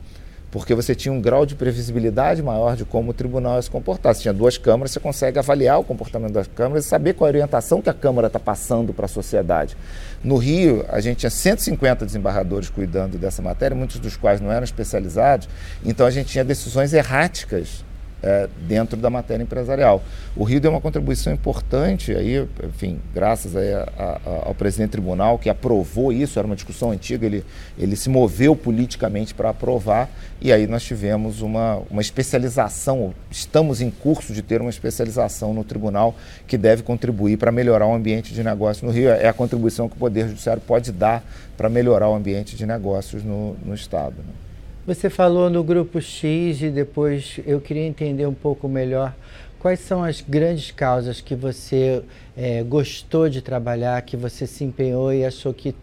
porque 0.59 0.75
você 0.75 0.95
tinha 0.95 1.13
um 1.13 1.21
grau 1.21 1.45
de 1.45 1.55
previsibilidade 1.55 2.43
maior 2.43 2.77
de 2.77 2.85
como 2.85 3.11
o 3.11 3.15
tribunal 3.15 3.57
ia 3.57 3.63
se 3.63 3.71
comportar. 3.71 4.15
Se 4.15 4.23
tinha 4.23 4.33
duas 4.33 4.57
câmaras, 4.57 4.91
você 4.91 5.01
consegue 5.01 5.39
avaliar 5.39 5.79
o 5.79 5.85
comportamento 5.85 6.33
das 6.33 6.47
câmaras 6.47 6.87
e 6.87 6.89
saber 6.89 7.13
qual 7.13 7.27
a 7.27 7.31
orientação 7.31 7.83
que 7.83 7.91
a 7.91 7.95
Câmara 7.95 8.29
está 8.29 8.39
passando 8.39 8.95
para 8.95 9.05
a 9.05 9.09
sociedade. 9.09 9.77
No 10.25 10.37
Rio, 10.37 10.85
a 10.89 10.99
gente 10.99 11.19
tinha 11.19 11.31
150 11.31 12.07
desembargadores 12.07 12.71
cuidando 12.71 13.19
dessa 13.19 13.43
matéria, 13.43 13.77
muitos 13.77 13.99
dos 13.99 14.17
quais 14.17 14.41
não 14.41 14.51
eram 14.51 14.65
especializados, 14.65 15.49
então 15.85 16.07
a 16.07 16.11
gente 16.11 16.31
tinha 16.31 16.45
decisões 16.45 16.95
erráticas 16.95 17.85
é, 18.23 18.49
dentro 18.67 18.97
da 18.97 19.11
matéria 19.11 19.43
empresarial. 19.43 20.03
O 20.35 20.45
Rio 20.45 20.61
deu 20.61 20.71
uma 20.71 20.81
contribuição 20.81 21.33
importante, 21.33 22.13
aí, 22.13 22.47
enfim, 22.65 23.01
graças 23.15 23.55
a, 23.57 23.61
a, 23.97 24.21
ao 24.47 24.55
presidente 24.55 24.91
do 24.91 24.93
tribunal 24.93 25.39
que 25.39 25.49
aprovou 25.49 26.13
isso, 26.13 26.39
era 26.39 26.47
uma 26.47 26.55
discussão 26.55 26.91
antiga, 26.91 27.27
ele, 27.27 27.45
ele 27.79 27.97
se 27.97 28.09
moveu 28.09 28.57
politicamente 28.57 29.35
para 29.35 29.51
aprovar, 29.51 30.09
e 30.41 30.53
aí 30.53 30.67
nós 30.67 30.83
tivemos 30.83 31.43
uma, 31.43 31.83
uma 31.91 32.01
especialização, 32.01 33.15
estamos 33.31 33.81
em 33.81 33.91
curso 33.91 34.33
de 34.33 34.43
ter 34.43 34.61
uma 34.61 34.71
especialização 34.71 35.55
no 35.55 35.65
tribunal 35.65 36.15
que 36.47 36.59
deve 36.59 36.83
contribuir 36.83 37.37
para 37.37 37.53
melhorar 37.53 37.87
o 37.87 37.95
ambiente 37.95 38.35
de 38.35 38.43
negócio 38.43 38.87
no 38.87 38.93
Rio. 38.93 39.11
É 39.11 39.29
a 39.29 39.33
contribuição 39.33 39.89
que 39.89 39.97
o 39.97 39.99
Poder 39.99 40.29
Judiciário 40.29 40.63
pode 40.67 40.93
dar 40.93 41.25
para 41.57 41.69
melhorar 41.69 42.09
o 42.09 42.15
ambiente 42.15 42.57
de 42.57 42.67
negócios 42.67 43.23
no, 43.23 43.57
no 43.65 43.75
Estado. 43.75 44.17
Né? 44.19 44.46
Você 44.87 45.11
falou 45.11 45.51
no 45.51 45.65
grupo 45.65 46.01
X 46.01 46.63
e 46.63 46.71
depois 46.71 47.41
eu 47.45 47.61
queria 47.61 47.85
entender 47.85 48.25
um 48.25 48.33
pouco 48.33 48.69
melhor 48.69 49.13
quais 49.59 49.81
são 49.81 50.05
as 50.05 50.21
grandes 50.21 50.71
causas 50.71 51.21
que 51.21 51.35
você 51.35 52.05
é, 52.37 52.63
gostou 52.63 53.29
de 53.29 53.43
trabalhar, 53.43 54.01
que 54.03 54.17
você 54.17 54.47
se 54.47 54.63
empenhou 54.63 55.13
e 55.13 55.25
achou 55.25 55.53
que 55.53 55.75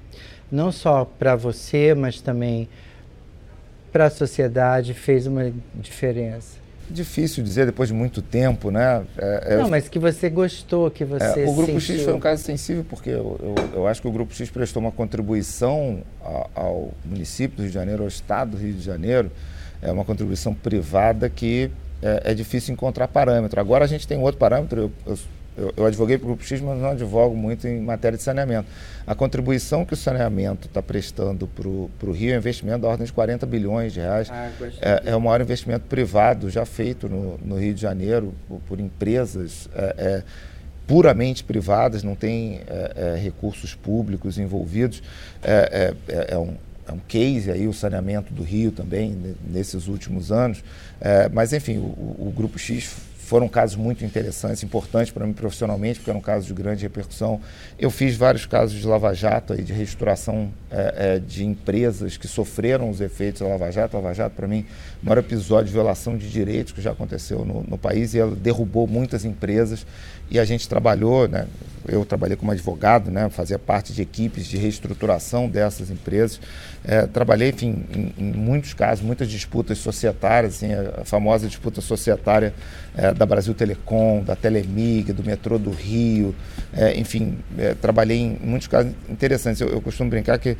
não 0.50 0.72
só 0.72 1.04
para 1.04 1.36
você, 1.36 1.94
mas 1.94 2.22
também 2.22 2.70
para 3.92 4.06
a 4.06 4.10
sociedade 4.10 4.94
fez 4.94 5.28
uma 5.28 5.52
diferença 5.76 6.63
difícil 6.90 7.44
dizer 7.44 7.66
depois 7.66 7.90
de 7.90 7.96
muito 7.96 8.22
tempo, 8.22 8.72
né? 8.72 9.04
É, 9.18 9.54
é, 9.54 9.58
não, 9.58 9.70
mas 9.70 9.88
que 9.88 10.00
você 10.00 10.30
gostou, 10.30 10.90
que 10.92 11.04
você 11.04 11.42
é, 11.42 11.48
O 11.48 11.54
Grupo 11.54 11.80
sentiu. 11.80 11.96
X 11.96 12.04
foi 12.04 12.14
um 12.14 12.20
caso 12.20 12.44
sensível 12.44 12.86
porque 12.90 13.10
eu, 13.10 13.40
eu, 13.42 13.56
eu, 13.74 13.88
acho 13.88 14.02
que 14.02 14.08
o 14.08 14.12
Grupo 14.12 14.34
X 14.34 14.50
prestou 14.50 14.82
uma 14.82 14.92
contribuição 14.92 16.02
ao, 16.22 16.52
ao 16.56 16.92
município 17.06 17.58
do 17.58 17.62
Rio 17.62 17.70
de 17.70 17.74
Janeiro, 17.74 18.04
ao 18.04 18.08
Estado 18.08 18.52
do 18.52 18.58
Rio 18.58 18.74
de 18.74 18.82
Janeiro, 18.82 19.32
é 19.82 19.92
uma 19.92 20.06
contribuição 20.06 20.54
privada 20.54 21.30
que 21.30 21.70
é, 22.02 22.32
é 22.32 22.34
difícil 22.34 22.74
encontrar 22.74 23.08
parâmetro. 23.08 23.60
Agora 23.60 23.86
a 23.86 23.88
gente 23.88 24.08
tem 24.08 24.18
outro 24.18 24.40
parâmetro, 24.40 24.82
eu, 24.82 24.92
eu 25.06 25.18
eu, 25.58 25.74
eu 25.76 25.86
advoguei 25.86 26.18
para 26.18 26.26
o 26.26 26.28
Grupo 26.30 26.44
X, 26.44 26.60
mas 26.62 26.80
não 26.80 26.90
advogo 26.90 27.36
muito 27.36 27.68
em 27.68 27.80
matéria 27.82 28.18
de 28.18 28.24
saneamento. 28.24 28.68
A 29.06 29.14
contribuição 29.14 29.86
que 29.86 29.94
o 29.94 29.98
saneamento 29.98 30.68
está 30.68 30.82
prestando 30.82 31.48
para 31.48 31.68
o 31.68 32.12
Rio 32.12 32.32
é 32.32 32.36
um 32.36 32.38
investimento 32.38 32.80
da 32.80 32.88
ordem 32.88 33.06
de 33.06 33.14
40 33.14 33.46
bilhões 33.46 33.94
de 33.94 34.00
reais. 34.00 34.30
Ah, 34.32 34.50
é, 34.82 35.04
é, 35.12 35.16
o 35.16 35.22
maior 35.22 35.42
investimento 35.42 35.86
privado 35.86 36.50
já 36.50 36.66
feito 36.66 37.08
no, 37.08 37.38
no 37.40 37.60
Rio 37.60 37.74
de 37.74 37.82
Janeiro 37.82 38.34
por, 38.48 38.60
por 38.62 38.80
empresas 38.80 39.70
é, 39.76 39.96
é, 39.98 40.24
puramente 40.88 41.44
privadas, 41.44 42.04
não 42.04 42.16
tem 42.16 42.62
é, 42.68 42.94
é, 42.96 43.20
recursos 43.20 43.76
públicos 43.76 44.38
envolvidos. 44.38 45.02
É, 45.44 45.94
é, 46.08 46.38
um 46.38 46.56
é 46.88 46.92
um 46.92 47.00
case 47.08 47.50
aí 47.50 47.68
o 47.68 47.74
saneamento 47.74 48.34
do 48.34 48.44
Rio 48.44 48.72
também 48.72 49.36
nesses 49.48 49.88
últimos 49.88 50.32
anos. 50.32 50.64
É, 51.00 51.30
mas 51.30 51.54
enfim, 51.54 51.78
o, 51.78 51.82
o, 51.82 52.34
Grupo 52.36 52.60
X 52.60 52.96
foram 53.34 53.48
casos 53.48 53.76
muito 53.76 54.06
interessantes, 54.06 54.62
importantes 54.62 55.12
para 55.12 55.26
mim 55.26 55.34
profissionalmente, 55.34 55.98
porque 55.98 56.12
eram 56.12 56.22
casos 56.22 56.46
de 56.46 56.54
grande 56.54 56.84
repercussão. 56.84 57.42
Eu 57.80 57.90
fiz 57.90 58.16
vários 58.16 58.46
casos 58.46 58.80
de 58.80 58.86
lava-jato, 58.86 59.60
de 59.60 59.74
reestruturação 59.74 60.54
é, 60.70 61.16
é, 61.16 61.20
de 61.20 61.44
empresas 61.44 62.16
que 62.16 62.28
sofreram 62.28 62.92
os 62.92 63.02
efeitos 63.02 63.42
da 63.42 63.48
lava-jato. 63.48 63.98
Lava-jato, 63.98 64.36
para 64.36 64.48
mim, 64.48 64.68
o 65.02 65.08
maior 65.08 65.18
episódio 65.18 65.66
de 65.66 65.74
violação 65.74 66.16
de 66.16 66.30
direitos 66.30 66.74
que 66.74 66.80
já 66.80 66.92
aconteceu 66.92 67.44
no, 67.44 67.64
no 67.64 67.76
país 67.76 68.14
e 68.14 68.20
ela 68.20 68.36
derrubou 68.36 68.86
muitas 68.86 69.26
empresas 69.26 69.84
e 70.30 70.40
a 70.40 70.46
gente 70.46 70.68
trabalhou, 70.68 71.28
né, 71.28 71.48
eu 71.88 72.06
trabalhei 72.06 72.38
como 72.38 72.52
advogado, 72.52 73.12
né, 73.12 73.30
fazia 73.30 73.60
parte 73.60 73.92
de 73.94 74.02
equipes 74.02 74.46
de 74.46 74.58
reestruturação 74.58 75.50
dessas 75.50 75.90
empresas. 75.90 76.40
É, 76.86 77.06
trabalhei, 77.06 77.50
enfim, 77.50 77.84
em, 77.94 78.14
em, 78.18 78.32
muitos 78.32 78.74
casos, 78.74 79.04
muitas 79.04 79.30
disputas 79.30 79.78
societárias, 79.78 80.56
assim, 80.56 80.74
a 80.74 81.04
famosa 81.04 81.48
disputa 81.48 81.82
societária 81.82 82.54
é, 82.96 83.14
da 83.14 83.26
Brasil 83.26 83.54
Telecom, 83.54 84.24
da 84.24 84.36
Telemig, 84.36 85.12
do 85.12 85.24
metrô 85.24 85.58
do 85.58 85.72
Rio, 85.72 86.34
é, 86.74 86.98
enfim, 86.98 87.38
é, 87.58 87.74
trabalhei 87.74 88.20
em 88.20 88.40
muitos 88.42 88.68
casos 88.68 88.94
interessantes. 89.10 89.60
Eu, 89.62 89.70
eu 89.70 89.82
costumo 89.82 90.10
brincar 90.10 90.38
que 90.40 90.58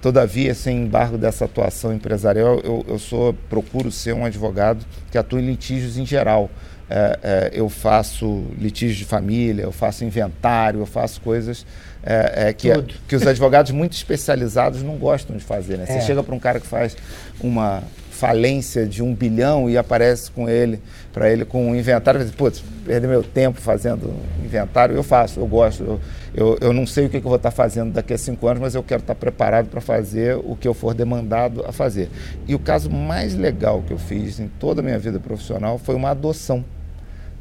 Todavia, 0.00 0.54
sem 0.54 0.82
embargo 0.82 1.16
dessa 1.16 1.46
atuação 1.46 1.92
empresarial, 1.92 2.60
eu, 2.62 2.84
eu 2.86 2.98
sou, 2.98 3.32
procuro 3.48 3.90
ser 3.90 4.12
um 4.12 4.24
advogado 4.24 4.84
que 5.10 5.16
atua 5.16 5.40
em 5.40 5.46
litígios 5.46 5.96
em 5.96 6.04
geral 6.04 6.50
é, 6.88 7.18
é, 7.22 7.50
eu 7.52 7.68
faço 7.68 8.44
litígio 8.58 8.96
de 8.96 9.04
família, 9.04 9.62
eu 9.62 9.72
faço 9.72 10.04
inventário, 10.04 10.80
eu 10.80 10.86
faço 10.86 11.20
coisas 11.20 11.66
é, 12.06 12.48
é 12.48 12.52
que, 12.52 12.70
é, 12.70 12.84
que 13.08 13.16
os 13.16 13.26
advogados 13.26 13.72
muito 13.72 13.94
especializados 13.94 14.80
não 14.82 14.96
gostam 14.96 15.36
de 15.36 15.42
fazer. 15.42 15.76
Né? 15.76 15.86
Você 15.86 15.94
é. 15.94 16.00
chega 16.00 16.22
para 16.22 16.34
um 16.34 16.38
cara 16.38 16.60
que 16.60 16.66
faz 16.66 16.96
uma 17.40 17.82
falência 18.10 18.86
de 18.86 19.02
um 19.02 19.12
bilhão 19.12 19.68
e 19.68 19.76
aparece 19.76 20.30
com 20.30 20.48
ele, 20.48 20.80
para 21.12 21.30
ele 21.30 21.44
com 21.44 21.70
um 21.70 21.76
inventário, 21.76 22.20
e 22.20 22.24
diz, 22.24 22.32
putz, 22.32 22.64
perder 22.86 23.08
meu 23.08 23.22
tempo 23.22 23.60
fazendo 23.60 24.14
inventário, 24.42 24.96
eu 24.96 25.02
faço, 25.02 25.38
eu 25.38 25.46
gosto, 25.46 25.82
eu, 25.82 26.00
eu, 26.34 26.58
eu 26.62 26.72
não 26.72 26.86
sei 26.86 27.06
o 27.06 27.10
que, 27.10 27.20
que 27.20 27.26
eu 27.26 27.28
vou 27.28 27.36
estar 27.36 27.50
tá 27.50 27.56
fazendo 27.56 27.92
daqui 27.92 28.14
a 28.14 28.18
cinco 28.18 28.46
anos, 28.46 28.62
mas 28.62 28.74
eu 28.74 28.82
quero 28.82 29.02
estar 29.02 29.14
tá 29.14 29.20
preparado 29.20 29.66
para 29.66 29.82
fazer 29.82 30.36
o 30.36 30.56
que 30.56 30.66
eu 30.66 30.72
for 30.72 30.94
demandado 30.94 31.62
a 31.66 31.72
fazer. 31.72 32.08
E 32.48 32.54
o 32.54 32.58
caso 32.58 32.88
mais 32.88 33.34
legal 33.34 33.82
que 33.82 33.92
eu 33.92 33.98
fiz 33.98 34.40
em 34.40 34.48
toda 34.48 34.80
a 34.80 34.84
minha 34.84 34.98
vida 34.98 35.20
profissional 35.20 35.76
foi 35.76 35.94
uma 35.94 36.10
adoção 36.10 36.64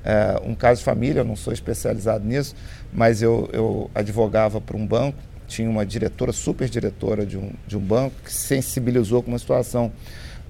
é, 0.05 0.39
um 0.45 0.53
caso 0.53 0.81
de 0.81 0.85
família, 0.85 1.21
eu 1.21 1.25
não 1.25 1.35
sou 1.35 1.51
especializado 1.51 2.23
nisso, 2.23 2.55
mas 2.93 3.23
eu, 3.23 3.49
eu 3.51 3.89
advogava 3.95 4.61
para 4.61 4.77
um 4.77 4.85
banco, 4.85 5.17
tinha 5.47 5.67
uma 5.67 5.83
diretora, 5.83 6.31
super 6.31 6.69
diretora 6.69 7.25
de 7.25 7.37
um, 7.37 7.51
de 7.67 7.75
um 7.75 7.79
banco, 7.79 8.15
que 8.23 8.31
se 8.31 8.47
sensibilizou 8.47 9.23
com 9.23 9.31
uma 9.31 9.39
situação. 9.39 9.91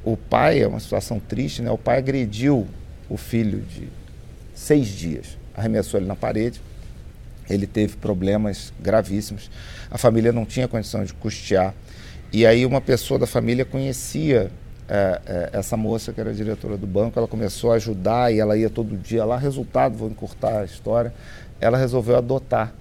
O 0.04 0.18
pai, 0.18 0.62
é 0.62 0.68
uma 0.68 0.82
situação 0.82 1.22
triste, 1.22 1.62
né? 1.62 1.72
o 1.72 1.78
pai 1.78 1.98
agrediu 1.98 2.68
o 3.10 3.16
filho 3.16 3.62
de 3.62 3.88
seis 4.54 4.88
dias, 4.88 5.38
arremessou 5.56 6.00
ele 6.00 6.08
na 6.08 6.16
parede, 6.16 6.62
ele 7.50 7.66
teve 7.66 7.96
problemas 7.96 8.74
gravíssimos, 8.80 9.50
a 9.90 9.98
família 9.98 10.34
não 10.34 10.46
tinha 10.46 10.68
condição 10.68 11.04
de 11.06 11.14
custear. 11.14 11.74
E 12.34 12.46
aí 12.46 12.66
uma 12.66 12.82
pessoa 12.82 13.18
da 13.18 13.28
família 13.28 13.64
conhecia 13.64 14.52
é, 14.88 15.22
é, 15.26 15.50
essa 15.54 15.76
moça 15.76 16.14
que 16.14 16.22
era 16.22 16.34
diretora 16.34 16.78
do 16.78 16.86
banco, 16.86 17.18
ela 17.18 17.28
começou 17.28 17.72
a 17.72 17.76
ajudar 17.76 18.32
e 18.32 18.40
ela 18.40 18.58
ia 18.58 18.70
todo 18.70 18.96
dia 18.96 19.26
lá. 19.26 19.38
Resultado, 19.38 19.98
vou 19.98 20.10
encurtar 20.10 20.60
a 20.60 20.66
história, 20.66 21.14
ela 21.60 21.78
resolveu 21.78 22.18
adotar 22.18 22.74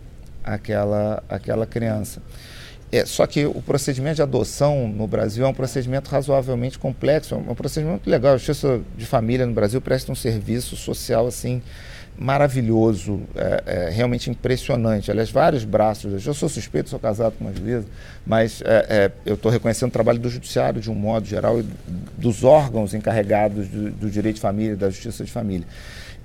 aquela, 0.43 1.23
aquela 1.29 1.67
criança. 1.67 2.21
É, 2.93 3.05
só 3.05 3.27
que 3.27 3.45
o 3.45 3.61
procedimento 3.61 4.17
de 4.17 4.23
adoção 4.23 4.87
no 4.87 5.07
Brasil 5.07 5.45
é 5.45 5.49
um 5.49 5.55
procedimento 5.55 6.09
razoavelmente 6.11 6.79
complexo, 6.79 7.35
é 7.35 7.39
um 7.39 7.55
procedimento 7.55 8.09
legal. 8.09 8.35
A 8.35 8.37
Justiça 8.37 8.81
de 8.97 9.05
Família 9.05 9.45
no 9.47 9.53
Brasil 9.53 9.81
presta 9.81 10.13
um 10.13 10.15
serviço 10.15 10.77
social 10.77 11.27
assim 11.27 11.61
maravilhoso, 12.19 13.21
é, 13.35 13.63
é, 13.67 13.91
realmente 13.91 14.31
impressionante. 14.31 15.11
Aliás, 15.11 15.31
vários 15.31 15.65
braços. 15.65 16.25
Eu 16.27 16.35
sou 16.35 16.49
suspeito, 16.49 16.89
sou 16.91 16.99
casado 16.99 17.35
com 17.39 17.45
uma 17.45 17.55
juíza, 17.55 17.87
mas 18.27 18.63
é, 18.65 18.87
é 18.89 19.13
eu 19.27 19.35
estou 19.35 19.51
reconhecendo 19.51 19.89
o 19.89 19.93
trabalho 19.93 20.19
do 20.19 20.29
judiciário 20.29 20.81
de 20.81 20.91
um 20.91 20.95
modo 20.95 21.27
geral 21.27 21.61
e 21.61 21.65
dos 22.17 22.45
órgãos 22.45 22.95
encarregados 22.95 23.69
do, 23.69 23.91
do 23.91 24.11
direito 24.11 24.37
de 24.37 24.41
família, 24.41 24.77
da 24.77 24.91
justiça 24.91 25.25
de 25.25 25.31
família. 25.31 25.67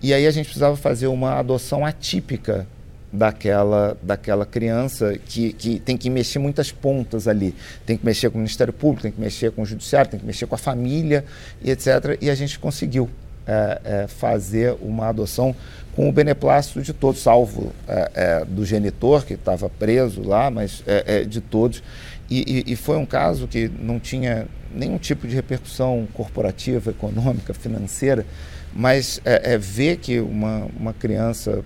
E 0.02 0.14
aí 0.14 0.28
a 0.28 0.32
gente 0.32 0.46
precisava 0.46 0.78
fazer 0.78 1.08
uma 1.08 1.40
adoção 1.40 1.86
atípica 1.86 2.66
daquela, 3.12 3.98
daquela 4.02 4.46
criança 4.46 5.18
que, 5.26 5.52
que 5.54 5.80
tem 5.80 5.98
que 5.98 6.10
mexer 6.10 6.40
muitas 6.40 6.72
pontas 6.72 7.28
ali. 7.28 7.56
Tem 7.86 7.98
que 7.98 8.06
mexer 8.06 8.30
com 8.30 8.38
o 8.38 8.42
Ministério 8.42 8.72
Público, 8.72 9.02
tem 9.02 9.12
que 9.12 9.20
mexer 9.20 9.52
com 9.52 9.64
o 9.64 9.66
Judiciário, 9.66 10.12
tem 10.12 10.20
que 10.20 10.26
mexer 10.26 10.46
com 10.46 10.56
a 10.56 10.58
família, 10.58 11.26
e 11.62 11.72
etc. 11.72 12.18
E 12.22 12.30
a 12.30 12.36
gente 12.36 12.60
conseguiu 12.60 13.10
é, 13.48 13.82
é, 13.84 14.08
fazer 14.08 14.76
uma 14.80 15.08
adoção 15.08 15.56
com 15.96 16.08
o 16.08 16.12
beneplácito 16.12 16.82
de 16.82 16.94
todos, 16.94 17.22
salvo 17.22 17.74
é, 17.88 18.12
é 18.14 18.46
do 18.46 18.64
genitor, 18.64 19.26
que 19.26 19.34
estava 19.34 19.68
preso 19.70 20.22
lá, 20.22 20.52
mas 20.52 20.84
é, 20.86 21.22
é, 21.22 21.24
de 21.24 21.42
todos. 21.42 21.82
E, 22.30 22.64
e, 22.68 22.74
e, 22.74 22.76
foi 22.76 22.98
um 22.98 23.08
caso 23.08 23.48
que 23.48 23.68
não 23.68 24.00
tinha 24.00 24.48
nenhum 24.72 25.00
tipo 25.00 25.28
de 25.28 25.34
repercussão 25.34 26.08
corporativa, 26.14 26.92
econômica, 26.92 27.54
financeira, 27.56 28.24
mas 28.72 29.20
ver 29.60 29.98
que 29.98 30.20
uma, 30.20 30.68
uma 30.80 30.94
criança 30.94 31.64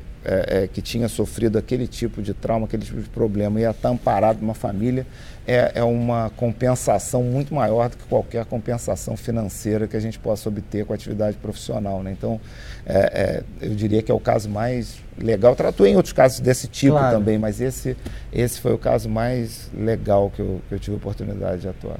que 0.72 0.82
tinha 0.82 1.10
sofrido 1.10 1.58
aquele 1.58 1.86
tipo 1.86 2.22
de 2.22 2.34
trauma, 2.34 2.66
aquele 2.66 2.86
tipo 2.86 3.02
de 3.02 3.10
problema, 3.10 3.60
ia 3.60 3.72
estar 3.72 3.90
amparado 3.90 4.40
numa 4.40 4.54
família, 4.54 5.06
é, 5.48 5.74
é 5.76 5.84
uma 5.84 6.30
compensação 6.38 7.24
muito 7.24 7.54
maior 7.54 7.90
do 7.90 7.98
que 7.98 8.04
qualquer 8.06 8.46
compensação 8.46 9.18
financeira 9.18 9.88
que 9.88 9.98
a 9.98 10.00
gente 10.00 10.18
possa 10.18 10.48
obter 10.50 10.86
com 10.86 10.94
a 10.94 10.96
atividade 10.96 11.38
profissional. 11.38 12.02
Né? 12.02 12.12
Então, 12.12 12.40
é, 12.86 13.44
é, 13.62 13.66
eu 13.66 13.76
diria 13.76 14.02
que 14.02 14.12
é 14.12 14.16
o 14.16 14.20
caso 14.20 14.50
mais 14.50 14.98
legal. 15.18 15.56
Tratou 15.56 15.86
em 15.86 15.96
outros 15.96 16.14
casos 16.14 16.40
desse 16.40 16.68
tipo 16.68 16.94
claro. 16.94 17.18
também, 17.18 17.38
mas 17.38 17.60
esse, 17.60 17.98
esse 18.32 18.60
foi 18.60 18.74
o 18.74 18.78
caso 18.78 19.10
mais 19.10 19.70
legal 19.76 20.32
que 20.34 20.42
eu, 20.42 20.62
que 20.68 20.76
eu 20.76 20.80
tive 20.80 20.96
a 20.96 20.98
oportunidade 20.98 21.62
de 21.62 21.68
atuar. 21.68 22.00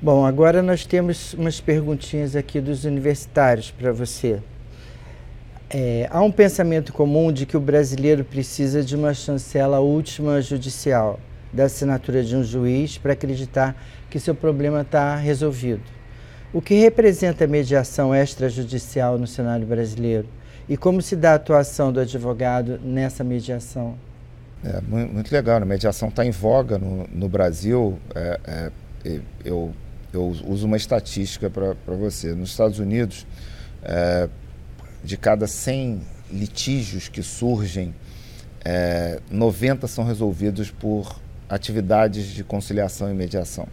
Bom, 0.00 0.26
agora 0.26 0.62
nós 0.62 0.84
temos 0.84 1.34
umas 1.34 1.60
perguntinhas 1.60 2.36
aqui 2.36 2.60
dos 2.60 2.84
universitários 2.84 3.70
para 3.70 3.90
você. 3.90 4.40
É, 5.70 6.06
há 6.10 6.20
um 6.20 6.30
pensamento 6.30 6.92
comum 6.92 7.32
de 7.32 7.46
que 7.46 7.56
o 7.56 7.60
brasileiro 7.60 8.22
precisa 8.22 8.82
de 8.82 8.94
uma 8.94 9.14
chancela 9.14 9.80
última 9.80 10.40
judicial, 10.40 11.18
da 11.54 11.64
assinatura 11.64 12.22
de 12.22 12.36
um 12.36 12.42
juiz, 12.42 12.98
para 12.98 13.12
acreditar 13.12 13.76
que 14.10 14.18
seu 14.18 14.34
problema 14.34 14.82
está 14.82 15.16
resolvido. 15.16 15.82
O 16.52 16.60
que 16.60 16.74
representa 16.74 17.44
a 17.44 17.48
mediação 17.48 18.14
extrajudicial 18.14 19.18
no 19.18 19.26
cenário 19.26 19.66
brasileiro? 19.66 20.28
E 20.68 20.76
como 20.76 21.00
se 21.00 21.16
dá 21.16 21.32
a 21.32 21.34
atuação 21.34 21.92
do 21.92 22.00
advogado 22.00 22.78
nessa 22.82 23.24
mediação? 23.24 23.96
É, 24.64 24.80
muito 24.80 25.32
legal, 25.32 25.56
a 25.60 25.64
mediação 25.64 26.08
está 26.08 26.24
em 26.24 26.30
voga 26.30 26.78
no, 26.78 27.06
no 27.08 27.28
Brasil. 27.28 27.98
É, 28.14 28.70
é, 29.04 29.20
eu 29.44 29.72
eu 30.14 30.32
uso 30.46 30.66
uma 30.66 30.76
estatística 30.76 31.50
para 31.50 31.74
você. 31.94 32.34
Nos 32.34 32.50
Estados 32.50 32.78
Unidos, 32.78 33.26
é, 33.82 34.28
de 35.02 35.16
cada 35.16 35.46
100 35.46 36.00
litígios 36.30 37.08
que 37.08 37.22
surgem, 37.22 37.94
é, 38.64 39.20
90 39.30 39.86
são 39.86 40.04
resolvidos 40.04 40.70
por 40.70 41.20
atividades 41.54 42.26
de 42.26 42.42
conciliação 42.42 43.10
e 43.10 43.14
mediação. 43.14 43.66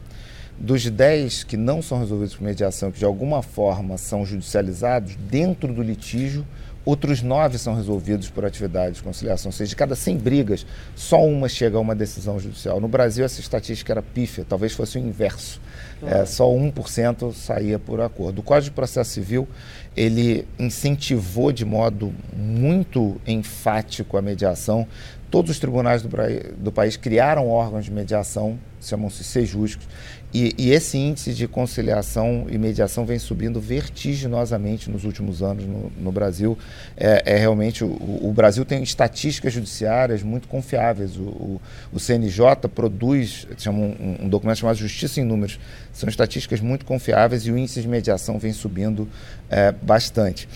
Dos 0.60 0.88
10 0.88 1.44
que 1.44 1.58
não 1.58 1.82
são 1.82 2.00
resolvidos 2.00 2.36
por 2.36 2.44
mediação, 2.44 2.91
que 2.91 3.00
de 3.00 3.06
alguma 3.06 3.41
forma 3.41 3.98
são 3.98 4.26
judicializados, 4.26 5.15
dentro 5.15 5.74
do 5.74 5.82
litígio, 5.82 6.46
outros 6.86 7.22
nove 7.22 7.58
são 7.58 7.76
resolvidos 7.76 8.30
por 8.30 8.46
atividade 8.46 8.96
de 8.96 9.04
conciliação. 9.04 9.50
Ou 9.50 9.54
seja, 9.54 9.70
de 9.70 9.76
cada 9.76 9.96
100 9.96 10.17
brigas, 10.17 10.65
só 10.96 11.24
uma 11.26 11.48
chega 11.48 11.78
a 11.78 11.80
uma 11.80 11.96
decisão 11.96 12.39
judicial. 12.39 12.80
No 12.80 12.88
Brasil, 12.88 13.24
essa 13.24 13.39
estatística 13.39 13.91
era 13.94 14.02
pífia, 14.02 14.46
talvez 14.48 14.74
fosse 14.74 14.98
o 14.98 15.02
inverso. 15.02 15.62
É, 16.04 16.26
só 16.26 16.48
1% 16.48 17.34
saía 17.34 17.78
por 17.78 18.02
acordo. 18.02 18.39
O 18.39 18.44
Código 18.44 18.65
de 18.65 18.76
Processo 18.76 19.12
Civil, 19.12 19.48
ele 19.96 20.48
incentivou 20.58 21.52
de 21.52 21.63
modo 21.63 22.13
muito 22.36 23.22
enfático 23.28 24.17
a 24.17 24.22
mediação. 24.22 24.88
Todos 25.32 25.52
os 25.52 25.60
tribunais 25.60 26.02
do, 26.02 26.10
do 26.58 26.72
país 26.74 26.98
criaram 26.98 27.48
órgãos 27.48 27.86
de 27.86 27.91
mediação, 27.91 28.60
chamam-se 28.82 29.24
sejuscos, 29.24 29.88
e, 30.34 30.54
e, 30.58 30.72
esse 30.72 30.98
índice 30.98 31.34
de 31.34 31.46
conciliação 31.46 32.48
e 32.50 32.58
mediação 32.58 33.06
vem 33.06 33.20
subindo 33.20 33.60
vertiginosamente 33.60 34.89
nos 34.89 35.04
últimos 35.04 35.41
anos 35.41 35.65
no, 35.65 35.91
no 35.98 36.12
Brasil. 36.12 36.58
É, 36.96 37.34
é 37.34 37.38
realmente, 37.38 37.84
o, 37.84 37.88
o, 37.89 38.32
Brasil 38.34 38.63
tem 38.63 38.82
estatísticas 38.82 39.52
judiciárias 39.52 40.24
muito 40.24 40.48
confiáveis. 40.48 41.17
O, 41.17 41.24
o, 41.24 41.62
o 41.91 42.00
CNJ 42.00 42.70
produz 42.74 43.46
chama 43.58 43.80
um, 43.80 44.17
um, 44.22 44.30
documento 44.30 44.60
chamado 44.60 44.78
Justiça 44.78 45.20
em 45.20 45.26
Números. 45.26 45.60
São 45.91 46.08
estatísticas 46.08 46.62
muito 46.62 46.86
confiáveis 46.86 47.46
e 47.46 47.52
o 47.52 47.58
índice 47.58 47.82
de 47.82 47.88
mediação 47.88 48.39
vem 48.39 48.54
subindo 48.54 49.10
é, 49.50 49.74
bastante. 49.82 50.48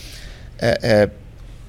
É, 0.58 0.80
é 0.82 1.10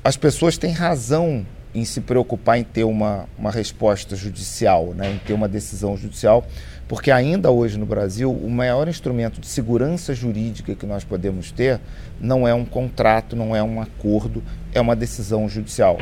as 0.05 0.16
pessoas 0.16 0.57
têm 0.57 0.71
razão 0.71 1.45
em 1.79 1.85
se 1.85 2.01
preocupar 2.01 2.59
em 2.59 2.65
ter 2.65 2.85
uma, 2.85 3.27
uma 3.39 3.51
resposta 3.51 4.17
judicial, 4.17 4.95
né, 4.95 5.12
em 5.12 5.19
ter 5.19 5.33
uma 5.33 5.49
decisão 5.49 5.97
judicial 5.97 6.45
porque 6.89 7.11
ainda 7.11 7.51
hoje 7.51 7.79
no 7.79 7.87
Brasil, 7.87 8.31
o 8.31 8.49
maior 8.49 8.87
instrumento 8.87 9.41
de 9.41 9.47
segurança 9.47 10.15
jurídica 10.15 10.75
que 10.75 10.87
nós 10.87 11.03
podemos 11.03 11.51
ter 11.51 11.81
não 12.21 12.47
é 12.47 12.55
um 12.55 12.65
contrato, 12.65 13.35
não 13.35 13.57
é 13.57 13.62
um 13.62 13.81
acordo, 13.81 14.43
é 14.73 14.81
uma 14.81 14.95
decisão 14.95 15.49
judicial. 15.49 15.99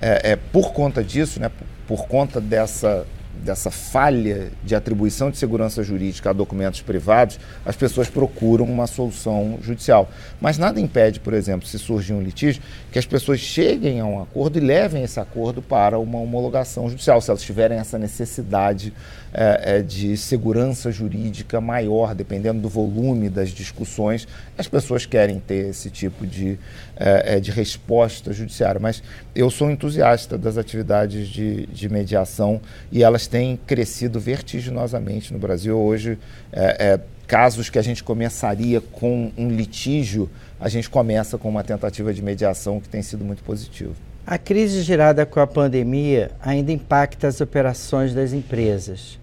É, 0.00 0.32
é 0.32 0.36
por 0.36 0.72
conta 0.72 1.04
disso, 1.04 1.38
né, 1.38 1.50
por, 1.50 1.66
por 1.98 2.08
conta 2.08 2.40
dessa 2.40 3.06
dessa 3.42 3.70
falha 3.70 4.50
de 4.62 4.74
atribuição 4.74 5.30
de 5.30 5.38
segurança 5.38 5.82
jurídica 5.82 6.30
a 6.30 6.32
documentos 6.32 6.80
privados, 6.80 7.38
as 7.64 7.76
pessoas 7.76 8.08
procuram 8.08 8.64
uma 8.64 8.86
solução 8.86 9.58
judicial. 9.62 10.08
Mas 10.40 10.58
nada 10.58 10.80
impede, 10.80 11.20
por 11.20 11.34
exemplo, 11.34 11.66
se 11.66 11.78
surgir 11.78 12.12
um 12.12 12.22
litígio, 12.22 12.62
que 12.92 12.98
as 12.98 13.06
pessoas 13.06 13.40
cheguem 13.40 14.00
a 14.00 14.04
um 14.04 14.22
acordo 14.22 14.58
e 14.58 14.60
levem 14.60 15.02
esse 15.02 15.18
acordo 15.18 15.60
para 15.60 15.98
uma 15.98 16.18
homologação 16.18 16.88
judicial, 16.88 17.20
se 17.20 17.30
elas 17.30 17.42
tiverem 17.42 17.78
essa 17.78 17.98
necessidade 17.98 18.92
é, 19.36 19.78
é, 19.78 19.82
de 19.82 20.16
segurança 20.16 20.92
jurídica 20.92 21.60
maior, 21.60 22.14
dependendo 22.14 22.60
do 22.60 22.68
volume 22.68 23.28
das 23.28 23.48
discussões, 23.48 24.28
as 24.56 24.68
pessoas 24.68 25.04
querem 25.06 25.40
ter 25.40 25.70
esse 25.70 25.90
tipo 25.90 26.24
de, 26.24 26.56
é, 26.96 27.34
é 27.36 27.40
de 27.40 27.50
resposta 27.50 28.32
judiciária. 28.32 28.80
Mas 28.80 29.02
eu 29.34 29.50
sou 29.50 29.68
entusiasta 29.72 30.38
das 30.38 30.56
atividades 30.56 31.26
de, 31.28 31.66
de 31.66 31.88
mediação 31.88 32.60
e 32.92 33.02
elas 33.02 33.26
têm 33.26 33.58
crescido 33.66 34.20
vertiginosamente 34.20 35.32
no 35.32 35.38
Brasil. 35.40 35.76
Hoje, 35.76 36.16
é, 36.52 36.92
é, 36.92 37.00
casos 37.26 37.68
que 37.68 37.78
a 37.78 37.82
gente 37.82 38.04
começaria 38.04 38.80
com 38.80 39.32
um 39.36 39.48
litígio, 39.48 40.30
a 40.60 40.68
gente 40.68 40.88
começa 40.88 41.36
com 41.36 41.48
uma 41.48 41.64
tentativa 41.64 42.14
de 42.14 42.22
mediação 42.22 42.80
que 42.80 42.88
tem 42.88 43.02
sido 43.02 43.24
muito 43.24 43.42
positiva. 43.42 43.94
A 44.24 44.38
crise 44.38 44.80
gerada 44.82 45.26
com 45.26 45.40
a 45.40 45.46
pandemia 45.46 46.30
ainda 46.40 46.70
impacta 46.70 47.26
as 47.26 47.40
operações 47.40 48.14
das 48.14 48.32
empresas. 48.32 49.18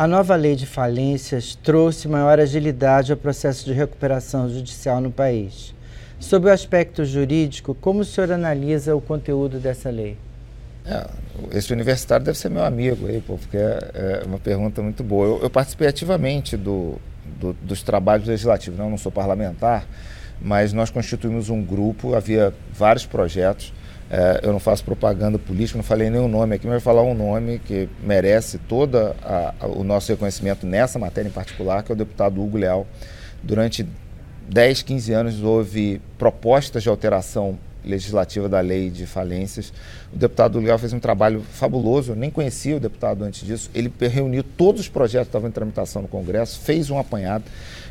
A 0.00 0.06
nova 0.06 0.34
lei 0.34 0.56
de 0.56 0.64
falências 0.64 1.54
trouxe 1.54 2.08
maior 2.08 2.40
agilidade 2.40 3.12
ao 3.12 3.18
processo 3.18 3.66
de 3.66 3.74
recuperação 3.74 4.48
judicial 4.48 4.98
no 4.98 5.10
país. 5.10 5.74
Sob 6.18 6.46
o 6.46 6.50
aspecto 6.50 7.04
jurídico, 7.04 7.74
como 7.74 8.00
o 8.00 8.04
senhor 8.06 8.32
analisa 8.32 8.96
o 8.96 9.00
conteúdo 9.02 9.58
dessa 9.58 9.90
lei? 9.90 10.16
É, 10.86 11.06
esse 11.52 11.70
universitário 11.70 12.24
deve 12.24 12.38
ser 12.38 12.48
meu 12.48 12.64
amigo 12.64 13.08
aí, 13.08 13.20
pô, 13.20 13.36
porque 13.36 13.58
é, 13.58 14.22
é 14.22 14.26
uma 14.26 14.38
pergunta 14.38 14.80
muito 14.80 15.04
boa. 15.04 15.26
Eu, 15.26 15.42
eu 15.42 15.50
participei 15.50 15.88
ativamente 15.88 16.56
do, 16.56 16.94
do, 17.38 17.52
dos 17.52 17.82
trabalhos 17.82 18.26
legislativos, 18.26 18.78
não, 18.78 18.88
não 18.88 18.96
sou 18.96 19.12
parlamentar, 19.12 19.84
mas 20.40 20.72
nós 20.72 20.88
constituímos 20.88 21.50
um 21.50 21.62
grupo, 21.62 22.14
havia 22.14 22.54
vários 22.72 23.04
projetos. 23.04 23.70
É, 24.10 24.40
eu 24.42 24.52
não 24.52 24.58
faço 24.58 24.84
propaganda 24.84 25.38
política, 25.38 25.76
não 25.76 25.84
falei 25.84 26.10
nenhum 26.10 26.26
nome 26.26 26.56
aqui, 26.56 26.66
mas 26.66 26.82
vou 26.82 26.94
falar 26.94 27.02
um 27.02 27.14
nome 27.14 27.60
que 27.60 27.88
merece 28.02 28.58
todo 28.58 28.98
o 29.76 29.84
nosso 29.84 30.10
reconhecimento 30.10 30.66
nessa 30.66 30.98
matéria 30.98 31.28
em 31.28 31.32
particular, 31.32 31.84
que 31.84 31.92
é 31.92 31.94
o 31.94 31.96
deputado 31.96 32.42
Hugo 32.42 32.58
Leal. 32.58 32.86
Durante 33.40 33.86
10, 34.48 34.82
15 34.82 35.12
anos 35.12 35.42
houve 35.42 36.02
propostas 36.18 36.82
de 36.82 36.88
alteração 36.88 37.56
legislativa 37.84 38.48
da 38.48 38.60
lei 38.60 38.90
de 38.90 39.06
falências. 39.06 39.72
O 40.12 40.16
deputado 40.16 40.58
Leal 40.58 40.78
fez 40.78 40.92
um 40.92 40.98
trabalho 40.98 41.40
fabuloso, 41.40 42.12
eu 42.12 42.16
nem 42.16 42.30
conhecia 42.30 42.76
o 42.76 42.80
deputado 42.80 43.22
antes 43.22 43.46
disso. 43.46 43.70
Ele 43.72 43.92
reuniu 44.00 44.42
todos 44.42 44.82
os 44.82 44.88
projetos 44.88 45.28
que 45.28 45.30
estavam 45.30 45.48
em 45.48 45.52
tramitação 45.52 46.02
no 46.02 46.08
Congresso, 46.08 46.58
fez 46.58 46.90
um 46.90 46.98
apanhado, 46.98 47.44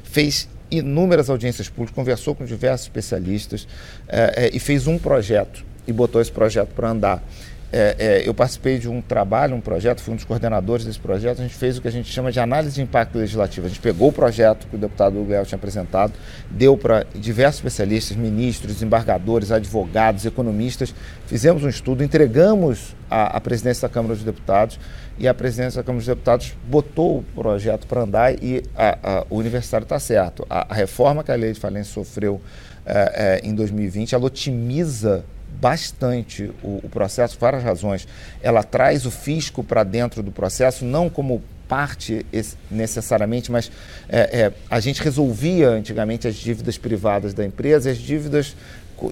fez 0.04 0.50
inúmeras 0.70 1.30
audiências 1.30 1.70
públicas, 1.70 1.96
conversou 1.96 2.36
com 2.36 2.44
diversos 2.44 2.88
especialistas 2.88 3.68
é, 4.08 4.46
é, 4.46 4.50
e 4.54 4.60
fez 4.60 4.86
um 4.86 5.00
projeto 5.00 5.69
e 5.88 5.94
botou 5.94 6.22
esse 6.22 6.32
projeto 6.32 6.70
para 6.70 6.89
andar 6.89 7.24
é, 7.72 7.96
é, 8.00 8.28
eu 8.28 8.34
participei 8.34 8.80
de 8.80 8.89
um 8.89 9.00
trabalho, 9.00 9.56
um 9.56 9.62
projeto, 9.62 10.02
fui 10.02 10.12
um 10.12 10.15
dos 10.15 10.26
coordenadores 10.26 10.86
desse 10.86 11.00
projeto. 11.00 11.39
A 11.39 11.44
gente 11.44 11.54
fez 11.54 11.78
o 11.78 11.82
que 11.82 11.88
a 11.88 11.92
gente 11.92 12.12
chama 12.12 12.32
de 12.32 12.39
análise 12.39 12.76
de 12.76 12.82
impacto 12.82 13.18
legislativo. 13.18 13.68
A 13.68 13.70
gente 13.70 13.80
pegou 13.80 14.10
o 14.10 14.12
projeto 14.12 14.68
que 14.68 14.76
o 14.76 14.80
deputado 14.80 15.20
Hugo 15.20 15.32
tinha 15.46 15.56
apresentado, 15.56 16.13
deu 16.50 16.76
para 16.76 17.06
diversos 17.13 17.60
especialistas, 17.60 18.18
ministros, 18.18 18.74
desembargadores, 18.74 19.52
advogados, 19.52 20.26
economistas. 20.26 20.96
Fizemos 21.28 21.63
um 21.63 21.70
estudo, 21.70 22.04
entregamos 22.04 22.96
à, 23.10 23.39
presidência 23.39 23.88
da 23.88 23.94
Câmara 23.94 24.15
dos 24.15 24.24
Deputados 24.24 24.80
e 25.20 25.28
a 25.28 25.34
presidência 25.34 25.82
da 25.82 25.86
Câmara 25.86 26.00
dos 26.00 26.08
Deputados 26.08 26.56
botou 26.68 27.20
o 27.20 27.24
projeto 27.36 27.86
para 27.86 28.02
andar 28.02 28.34
e 28.44 28.63
a, 28.76 28.98
a, 29.04 29.26
o 29.30 29.38
universitário 29.38 29.84
está 29.84 30.00
certo. 30.00 30.44
A, 30.50 30.74
a, 30.74 30.74
reforma 30.74 31.24
que 31.24 31.32
a 31.32 31.36
lei 31.36 31.54
de 31.54 31.60
falência 31.60 31.94
sofreu 31.94 32.42
é, 32.84 33.42
é 33.44 33.48
em 33.48 33.54
2020, 33.54 34.15
ela 34.15 34.26
otimiza 34.26 35.24
bastante 35.60 36.52
o, 36.63 36.80
o 36.84 36.89
processo, 36.89 37.38
várias 37.39 37.63
razões. 37.63 38.08
Ela 38.41 38.63
traz 38.63 39.06
o 39.06 39.12
fisco 39.12 39.63
para 39.63 39.84
dentro 39.84 40.23
do 40.23 40.31
processo, 40.31 40.86
não 40.86 41.10
como 41.10 41.42
parte 41.67 42.25
necessariamente, 42.71 43.52
mas 43.52 43.71
é, 44.10 44.42
é, 44.42 44.54
a 44.69 44.79
gente 44.79 45.04
resolvia 45.04 45.69
antigamente 45.69 46.27
as 46.27 46.36
dívidas 46.36 46.77
privadas 46.79 47.34
da 47.34 47.46
empresa 47.46 47.90
e 47.90 47.92
as 47.92 48.00
dívidas 48.00 48.56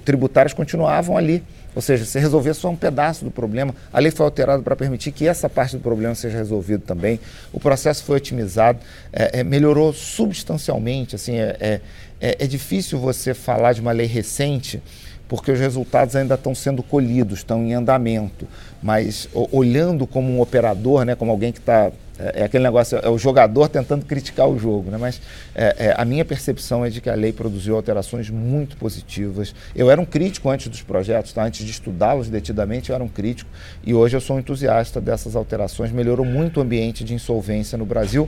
tributárias 0.04 0.54
continuavam 0.54 1.16
ali. 1.16 1.44
Ou 1.76 1.82
seja, 1.82 2.04
você 2.04 2.20
resolver 2.20 2.56
só 2.56 2.72
um 2.72 2.76
pedaço 2.76 3.24
do 3.24 3.30
problema. 3.30 3.76
A 3.94 4.00
lei 4.00 4.10
foi 4.10 4.26
alterada 4.26 4.64
para 4.64 4.76
permitir 4.76 5.12
que 5.12 5.28
essa 5.28 5.48
parte 5.48 5.78
do 5.78 5.82
problema 5.84 6.16
seja 6.16 6.36
resolvido 6.36 6.82
também. 6.82 7.20
O 7.54 7.60
processo 7.60 8.04
foi 8.04 8.18
otimizado, 8.18 8.80
é, 9.14 9.42
é, 9.42 9.44
melhorou 9.44 9.94
substancialmente. 9.94 11.16
Assim, 11.16 11.36
é, 11.36 11.56
é, 11.60 11.82
é, 12.20 12.38
é 12.40 12.48
difícil 12.48 12.98
você 12.98 13.36
falar 13.36 13.74
de 13.74 13.82
uma 13.82 13.92
lei 13.92 14.08
recente 14.08 14.82
porque 15.28 15.52
os 15.52 15.60
resultados 15.60 16.16
ainda 16.16 16.36
estão 16.36 16.56
sendo 16.56 16.82
colhidos, 16.82 17.40
estão 17.40 17.64
em 17.64 17.74
andamento. 17.74 18.48
Mas 18.82 19.28
olhando 19.34 20.08
como 20.08 20.32
um 20.32 20.42
operador, 20.42 21.04
né, 21.04 21.16
como 21.16 21.32
alguém 21.32 21.52
que 21.52 21.60
está 21.60 21.92
é, 22.20 22.42
é, 22.42 22.44
aquele 22.46 22.64
negócio, 22.64 22.98
é 22.98 23.10
o 23.10 23.18
jogador 23.18 23.70
tentando 23.70 24.04
criticar 24.06 24.50
o 24.50 24.58
jogo, 24.58 24.90
né? 24.90 24.98
mas 24.98 25.22
é, 25.54 25.88
é, 25.88 25.96
a 25.96 26.04
minha 26.04 26.26
percepção 26.26 26.84
é 26.84 26.90
de 26.90 27.00
que 27.00 27.10
a 27.10 27.16
lei 27.16 27.32
produziu 27.32 27.76
alterações 27.76 28.30
muito 28.30 28.76
positivas. 28.78 29.54
Eu 29.76 29.92
era 29.92 30.02
um 30.02 30.06
crítico 30.06 30.50
antes 30.50 30.68
dos 30.68 30.82
projetos, 30.82 31.32
tá? 31.32 31.44
antes 31.44 31.64
de 31.64 31.72
estudá-los 31.72 32.28
detidamente, 32.28 32.90
eu 32.90 32.96
era 32.96 33.04
um 33.04 33.08
crítico 33.08 33.50
e 33.84 33.94
hoje 33.94 34.18
eu 34.18 34.22
sou 34.22 34.36
um 34.36 34.40
entusiasta 34.40 35.00
dessas 35.00 35.36
alterações. 35.36 35.92
Melhorou 35.92 36.26
muito 36.26 36.58
o 36.58 36.64
ambiente 36.64 37.04
de 37.04 37.14
insolvência 37.14 37.78
no 37.78 37.86
Brasil. 37.86 38.28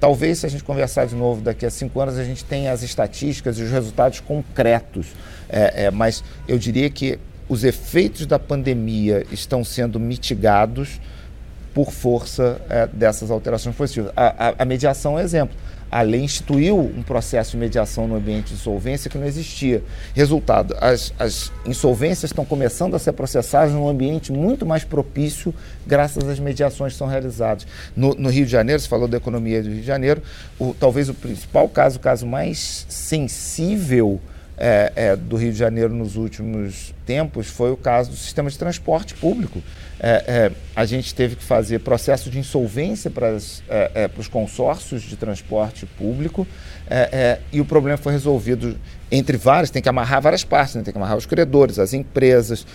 Talvez, 0.00 0.38
se 0.38 0.46
a 0.46 0.48
gente 0.48 0.62
conversar 0.62 1.06
de 1.06 1.14
novo 1.14 1.40
daqui 1.40 1.66
a 1.66 1.70
cinco 1.70 2.00
anos, 2.00 2.18
a 2.18 2.24
gente 2.24 2.44
tenha 2.44 2.72
as 2.72 2.82
estatísticas 2.82 3.58
e 3.58 3.62
os 3.62 3.70
resultados 3.70 4.20
concretos, 4.20 5.08
é, 5.48 5.84
é, 5.84 5.90
mas 5.90 6.22
eu 6.46 6.58
diria 6.58 6.90
que 6.90 7.18
os 7.48 7.64
efeitos 7.64 8.26
da 8.26 8.38
pandemia 8.38 9.24
estão 9.32 9.64
sendo 9.64 9.98
mitigados 9.98 11.00
por 11.74 11.90
força 11.92 12.60
é, 12.68 12.86
dessas 12.86 13.30
alterações 13.30 13.74
positivas. 13.74 14.12
A, 14.16 14.48
a, 14.48 14.54
a, 14.58 14.64
mediação 14.64 15.18
é 15.18 15.22
exemplo. 15.22 15.56
A 15.90 16.02
lei 16.02 16.20
instituiu 16.20 16.78
um 16.78 17.02
processo 17.02 17.52
de 17.52 17.56
mediação 17.56 18.06
no 18.06 18.16
ambiente 18.16 18.48
de 18.48 18.54
insolvência 18.54 19.08
que 19.08 19.16
não 19.16 19.26
existia. 19.26 19.82
Resultado, 20.12 20.76
as, 20.80 21.14
as 21.18 21.50
insolvências 21.64 22.30
estão 22.30 22.44
começando 22.44 22.94
a 22.94 22.98
ser 22.98 23.12
processadas 23.12 23.72
num 23.72 23.88
ambiente 23.88 24.30
muito 24.30 24.66
mais 24.66 24.84
propício 24.84 25.54
graças 25.86 26.28
às 26.28 26.38
mediações 26.38 26.92
que 26.92 26.98
são 26.98 27.06
realizadas. 27.06 27.66
No, 27.96 28.14
no 28.14 28.28
Rio 28.28 28.44
de 28.44 28.52
Janeiro, 28.52 28.82
você 28.82 28.88
falou 28.88 29.08
da 29.08 29.16
economia 29.16 29.62
do 29.62 29.70
Rio 29.70 29.80
de 29.80 29.86
Janeiro, 29.86 30.22
o, 30.58 30.74
talvez 30.74 31.08
o 31.08 31.14
principal 31.14 31.68
caso, 31.70 31.96
o 31.96 32.00
caso 32.00 32.26
mais 32.26 32.84
sensível 32.88 34.20
é, 34.58 34.92
é, 34.96 35.16
do 35.16 35.36
Rio 35.36 35.52
de 35.52 35.58
Janeiro 35.58 35.94
nos 35.94 36.16
últimos 36.16 36.92
tempos 37.06 37.46
foi 37.46 37.70
o 37.70 37.76
caso 37.76 38.10
do 38.10 38.16
sistema 38.16 38.50
de 38.50 38.58
transporte 38.58 39.14
público. 39.14 39.62
É, 40.00 40.24
é 40.26 40.52
a 40.74 40.84
gente 40.84 41.14
teve 41.14 41.36
que 41.36 41.44
fazer 41.44 41.80
processo 41.80 42.30
de 42.30 42.38
insolvência 42.38 43.10
para, 43.10 43.28
é, 43.28 43.90
é, 43.94 44.10
os 44.16 44.28
consórcios 44.28 45.02
de 45.02 45.16
transporte 45.16 45.86
público 45.86 46.46
e 47.52 47.60
o 47.60 47.64
problema 47.66 47.98
foi 47.98 48.12
resolvido 48.12 48.78
entre 49.10 49.36
vários, 49.36 49.70
tem 49.70 49.82
que 49.82 49.88
amarrar 49.88 50.22
várias 50.22 50.42
partes, 50.42 50.74
né? 50.74 50.82
tem 50.82 50.92
que 50.92 50.98
amarrar 50.98 51.18
os 51.18 51.26
credores, 51.26 51.78
as 51.78 51.92
empresas, 51.92 52.66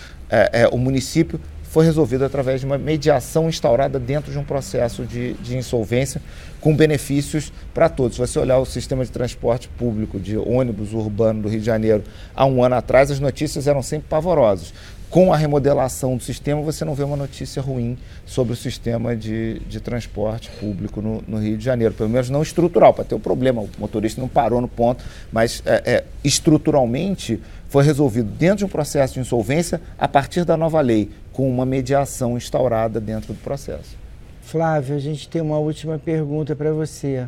o 0.70 0.78
município 0.78 1.40
foi 1.74 1.84
resolvido 1.84 2.24
através 2.24 2.60
de 2.60 2.66
uma 2.66 2.78
mediação 2.78 3.48
instaurada 3.48 3.98
dentro 3.98 4.30
de 4.30 4.38
um 4.38 4.44
processo 4.44 5.04
de, 5.04 5.32
de 5.34 5.56
insolvência 5.56 6.22
com 6.64 6.74
benefícios 6.74 7.52
para 7.74 7.90
todos. 7.90 8.16
Se 8.16 8.20
você 8.22 8.38
olhar 8.38 8.56
o 8.56 8.64
sistema 8.64 9.04
de 9.04 9.10
transporte 9.10 9.68
público 9.68 10.18
de 10.18 10.38
ônibus 10.38 10.94
urbano 10.94 11.42
do 11.42 11.48
Rio 11.50 11.60
de 11.60 11.66
Janeiro 11.66 12.02
há 12.34 12.46
um 12.46 12.64
ano 12.64 12.76
atrás, 12.76 13.10
as 13.10 13.20
notícias 13.20 13.66
eram 13.66 13.82
sempre 13.82 14.08
pavorosas. 14.08 14.72
Com 15.10 15.30
a 15.30 15.36
remodelação 15.36 16.16
do 16.16 16.22
sistema, 16.22 16.62
você 16.62 16.82
não 16.82 16.94
vê 16.94 17.04
uma 17.04 17.18
notícia 17.18 17.60
ruim 17.60 17.98
sobre 18.24 18.54
o 18.54 18.56
sistema 18.56 19.14
de, 19.14 19.60
de 19.68 19.78
transporte 19.78 20.50
público 20.58 21.02
no, 21.02 21.22
no 21.28 21.38
Rio 21.38 21.58
de 21.58 21.64
Janeiro. 21.64 21.92
Pelo 21.92 22.08
menos 22.08 22.30
não 22.30 22.42
estrutural, 22.42 22.94
para 22.94 23.04
ter 23.04 23.14
o 23.14 23.18
um 23.18 23.20
problema. 23.20 23.60
O 23.60 23.68
motorista 23.78 24.18
não 24.18 24.26
parou 24.26 24.62
no 24.62 24.66
ponto, 24.66 25.04
mas 25.30 25.62
é, 25.66 25.82
é, 25.84 26.04
estruturalmente 26.24 27.42
foi 27.68 27.84
resolvido 27.84 28.30
dentro 28.30 28.56
de 28.56 28.64
um 28.64 28.68
processo 28.68 29.14
de 29.14 29.20
insolvência 29.20 29.82
a 29.98 30.08
partir 30.08 30.46
da 30.46 30.56
nova 30.56 30.80
lei, 30.80 31.10
com 31.30 31.46
uma 31.46 31.66
mediação 31.66 32.38
instaurada 32.38 32.98
dentro 32.98 33.34
do 33.34 33.38
processo. 33.40 34.03
Flávio, 34.44 34.94
a 34.94 34.98
gente 34.98 35.26
tem 35.26 35.40
uma 35.40 35.58
última 35.58 35.98
pergunta 35.98 36.54
para 36.54 36.70
você, 36.70 37.26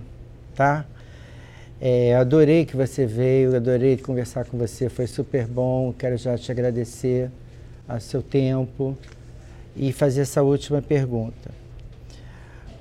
tá? 0.55 0.85
É, 1.81 2.14
adorei 2.14 2.67
que 2.67 2.77
você 2.77 3.07
veio, 3.07 3.57
adorei 3.57 3.97
conversar 3.97 4.45
com 4.45 4.57
você, 4.59 4.89
foi 4.89 5.07
super 5.07 5.47
bom. 5.47 5.95
Quero 5.99 6.17
já 6.19 6.37
te 6.37 6.53
agradecer 6.53 7.31
a 7.89 7.99
seu 7.99 8.23
tempo 8.23 8.97
e 9.75 9.93
fazer 9.93 10.21
essa 10.21 10.43
última 10.43 10.83
pergunta. 10.83 11.51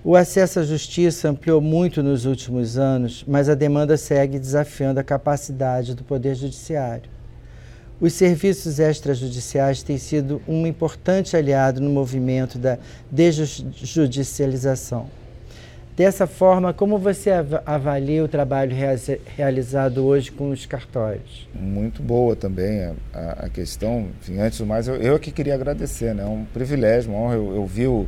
O 0.04 0.16
acesso 0.16 0.60
à 0.60 0.64
justiça 0.64 1.30
ampliou 1.30 1.62
muito 1.62 2.04
nos 2.04 2.26
últimos 2.26 2.78
anos, 2.78 3.24
mas 3.26 3.48
a 3.50 3.56
demanda 3.56 3.98
segue 3.98 4.38
desafiando 4.38 5.00
a 5.00 5.04
capacidade 5.04 5.96
do 5.96 6.04
Poder 6.04 6.36
Judiciário. 6.36 7.14
Os 8.00 8.14
serviços 8.14 8.78
extrajudiciais 8.78 9.82
têm 9.82 9.98
sido 9.98 10.41
um 10.48 10.68
importante 10.68 11.38
aliado 11.38 11.80
no 11.80 11.89
movimento 11.89 12.58
da 12.58 12.78
desjudicialização. 13.10 15.10
Dessa 15.96 16.28
forma, 16.28 16.74
como 16.74 16.98
você 16.98 17.30
avalia 17.66 18.22
o 18.22 18.28
trabalho 18.28 18.76
realizado 19.26 20.06
hoje 20.06 20.30
com 20.30 20.50
os 20.50 20.66
cartórios? 20.66 21.48
Muito 21.56 22.04
boa 22.04 22.36
também 22.36 22.93
a, 23.14 23.46
a 23.46 23.50
questão. 23.50 24.10
Enfim, 24.20 24.39
antes 24.39 24.60
do 24.60 24.66
mais, 24.66 24.89
eu, 24.89 24.96
eu 24.96 25.18
que 25.18 25.32
queria 25.32 25.56
agradecer. 25.56 26.14
Né? 26.14 26.24
É 26.24 26.26
um 26.26 26.43
privilégio, 26.54 27.12
uma 27.12 27.22
honra. 27.22 27.36
Eu, 27.36 27.56
eu 27.56 27.66
vi 27.66 27.88
o, 27.88 28.06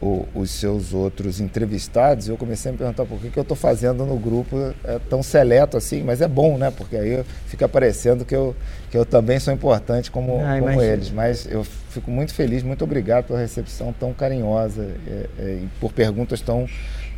o, 0.00 0.26
os 0.34 0.50
seus 0.50 0.94
outros 0.94 1.40
entrevistados, 1.40 2.28
eu 2.28 2.36
comecei 2.36 2.70
a 2.70 2.72
me 2.72 2.78
perguntar 2.78 3.04
por 3.04 3.20
que, 3.20 3.28
que 3.28 3.38
eu 3.38 3.42
estou 3.42 3.56
fazendo 3.56 4.06
no 4.06 4.16
grupo 4.16 4.56
é, 4.82 4.98
tão 5.10 5.22
seleto 5.22 5.76
assim, 5.76 6.02
mas 6.02 6.22
é 6.22 6.28
bom, 6.28 6.56
né? 6.56 6.70
Porque 6.70 6.96
aí 6.96 7.22
fica 7.46 7.68
parecendo 7.68 8.24
que 8.24 8.34
eu, 8.34 8.56
que 8.90 8.96
eu 8.96 9.04
também 9.04 9.38
sou 9.38 9.52
importante 9.52 10.10
como, 10.10 10.40
ah, 10.40 10.58
como 10.58 10.80
eles. 10.80 11.10
Mas 11.10 11.46
eu 11.50 11.62
fico 11.62 12.10
muito 12.10 12.32
feliz, 12.32 12.62
muito 12.62 12.82
obrigado 12.82 13.26
pela 13.26 13.38
recepção 13.38 13.92
tão 13.92 14.14
carinhosa 14.14 14.88
é, 15.06 15.26
é, 15.38 15.42
e 15.62 15.68
por 15.78 15.92
perguntas 15.92 16.40
tão, 16.40 16.66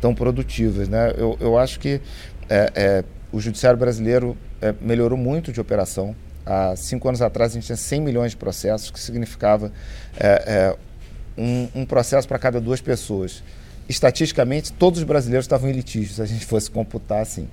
tão 0.01 0.13
produtivas. 0.13 0.89
Né? 0.89 1.13
Eu, 1.17 1.37
eu 1.39 1.57
acho 1.57 1.79
que 1.79 2.01
é, 2.49 2.71
é, 2.75 3.03
o 3.31 3.39
judiciário 3.39 3.79
brasileiro 3.79 4.35
é, 4.61 4.73
melhorou 4.81 5.17
muito 5.17 5.53
de 5.53 5.61
operação. 5.61 6.13
Há 6.45 6.75
cinco 6.75 7.07
anos 7.07 7.21
atrás 7.21 7.51
a 7.51 7.53
gente 7.53 7.65
tinha 7.65 7.77
100 7.77 8.01
milhões 8.01 8.31
de 8.31 8.37
processos, 8.37 8.91
que 8.91 8.99
significava 8.99 9.71
um, 11.37 11.67
um 11.75 11.85
processo 11.85 12.27
para 12.27 12.39
cada 12.39 12.59
duas 12.59 12.81
pessoas. 12.81 13.43
Estatisticamente, 13.87 14.71
todos 14.71 14.99
os 14.99 15.05
brasileiros 15.05 15.45
estavam 15.45 15.69
em 15.69 15.73
litígio, 15.73 16.13
se 16.13 16.21
a 16.21 16.25
gente 16.25 16.45
fosse 16.45 16.71
computar 16.71 17.21
assim. 17.21 17.47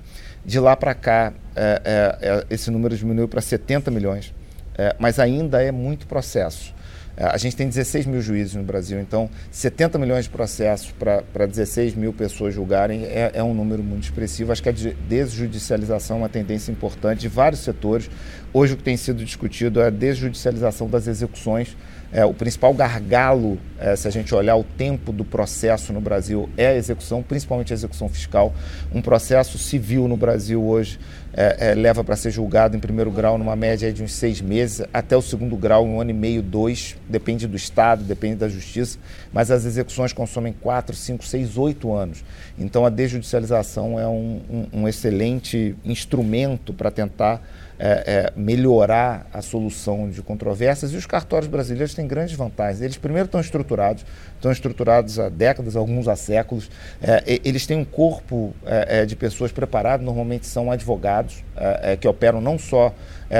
De 0.45 0.59
lá 0.59 0.75
para 0.75 0.93
cá, 0.93 1.33
é, 1.55 1.81
é, 1.83 2.17
é, 2.21 2.45
esse 2.49 2.71
número 2.71 2.95
diminuiu 2.95 3.27
para 3.27 3.41
70 3.41 3.91
milhões, 3.91 4.33
é, 4.77 4.95
mas 4.97 5.19
ainda 5.19 5.61
é 5.61 5.71
muito 5.71 6.07
processo. 6.07 6.73
É, 7.17 7.25
a 7.25 7.37
gente 7.37 7.55
tem 7.55 7.67
16 7.67 8.05
mil 8.05 8.21
juízes 8.21 8.55
no 8.55 8.63
Brasil, 8.63 8.99
então 8.99 9.29
70 9.51 9.99
milhões 9.99 10.25
de 10.25 10.31
processos 10.31 10.91
para 10.91 11.45
16 11.45 11.93
mil 11.95 12.13
pessoas 12.13 12.53
julgarem 12.53 13.03
é, 13.03 13.31
é, 13.33 13.43
um 13.43 13.53
número 13.53 13.83
muito 13.83 14.05
expressivo. 14.05 14.51
Acho 14.51 14.63
que 14.63 14.69
a 14.69 14.73
desjudicialização 15.07 16.17
é 16.17 16.19
uma 16.21 16.29
tendência 16.29 16.71
importante 16.71 17.19
de 17.19 17.27
vários 17.27 17.61
setores. 17.61 18.09
Hoje 18.53 18.73
o 18.73 18.77
que 18.77 18.83
tem 18.83 18.95
sido 18.95 19.23
discutido 19.23 19.81
é 19.81 19.87
a 19.87 19.89
desjudicialização 19.89 20.89
das 20.89 21.07
execuções 21.07 21.75
é, 22.11 22.25
o 22.25 22.33
principal 22.33 22.73
gargalo, 22.73 23.57
é, 23.79 23.95
se 23.95 24.07
a 24.07 24.11
gente 24.11 24.33
olhar 24.35 24.55
o 24.55 24.63
tempo 24.63 25.13
do 25.13 25.23
processo 25.23 25.93
no 25.93 26.01
Brasil, 26.01 26.49
é 26.57 26.67
a 26.67 26.75
execução, 26.75 27.23
principalmente 27.23 27.71
a 27.71 27.75
execução 27.75 28.09
fiscal. 28.09 28.53
Um 28.93 29.01
processo 29.01 29.57
civil 29.57 30.07
no 30.07 30.17
Brasil 30.17 30.61
hoje 30.61 30.99
é, 31.33 31.71
é 31.71 31.75
leva 31.75 32.03
para 32.03 32.15
ser 32.17 32.29
julgado 32.31 32.75
em 32.75 32.79
primeiro 32.79 33.09
grau 33.09 33.37
numa 33.37 33.55
média 33.55 33.91
de 33.93 34.03
uns 34.03 34.13
seis 34.13 34.41
meses, 34.41 34.85
até 34.93 35.15
o 35.15 35.21
segundo 35.21 35.55
grau, 35.55 35.85
um 35.85 36.01
ano 36.01 36.11
e 36.11 36.13
meio, 36.13 36.41
dois, 36.41 36.97
depende 37.07 37.47
do 37.47 37.55
Estado, 37.55 38.03
depende 38.03 38.35
da 38.35 38.49
Justiça, 38.49 38.99
mas 39.31 39.49
as 39.49 39.63
execuções 39.63 40.11
consomem 40.11 40.53
quatro, 40.53 40.95
cinco, 40.95 41.25
seis, 41.25 41.57
oito 41.57 41.93
anos. 41.93 42.25
Então 42.59 42.85
a 42.85 42.89
desjudicialização 42.89 43.97
é 43.97 44.07
um, 44.07 44.41
um, 44.49 44.81
um 44.81 44.87
excelente 44.87 45.75
instrumento 45.85 46.73
para 46.73 46.91
tentar 46.91 47.41
é, 47.83 48.03
é, 48.05 48.33
melhorar 48.35 49.25
a 49.33 49.41
solução 49.41 50.07
de 50.07 50.21
controvérsias. 50.21 50.93
E 50.93 50.95
os 50.95 51.07
cartórios 51.07 51.49
brasileiros 51.49 51.95
têm 51.95 52.05
grandes 52.05 52.35
vantagens. 52.35 52.79
Eles, 52.79 52.95
primeiro, 52.95 53.25
estão 53.25 53.41
estruturados, 53.41 54.05
estão 54.35 54.51
estruturados 54.51 55.17
há 55.17 55.29
décadas, 55.29 55.75
alguns 55.75 56.07
há 56.07 56.15
séculos. 56.15 56.69
É, 57.01 57.41
eles 57.43 57.65
têm 57.65 57.75
um 57.77 57.83
corpo 57.83 58.53
é, 58.63 58.99
é, 58.99 59.05
de 59.07 59.15
pessoas 59.15 59.51
preparadas, 59.51 60.05
normalmente 60.05 60.45
são 60.45 60.71
advogados, 60.71 61.43
é, 61.55 61.97
que 61.97 62.07
operam 62.07 62.39
não 62.39 62.59
só 62.59 62.93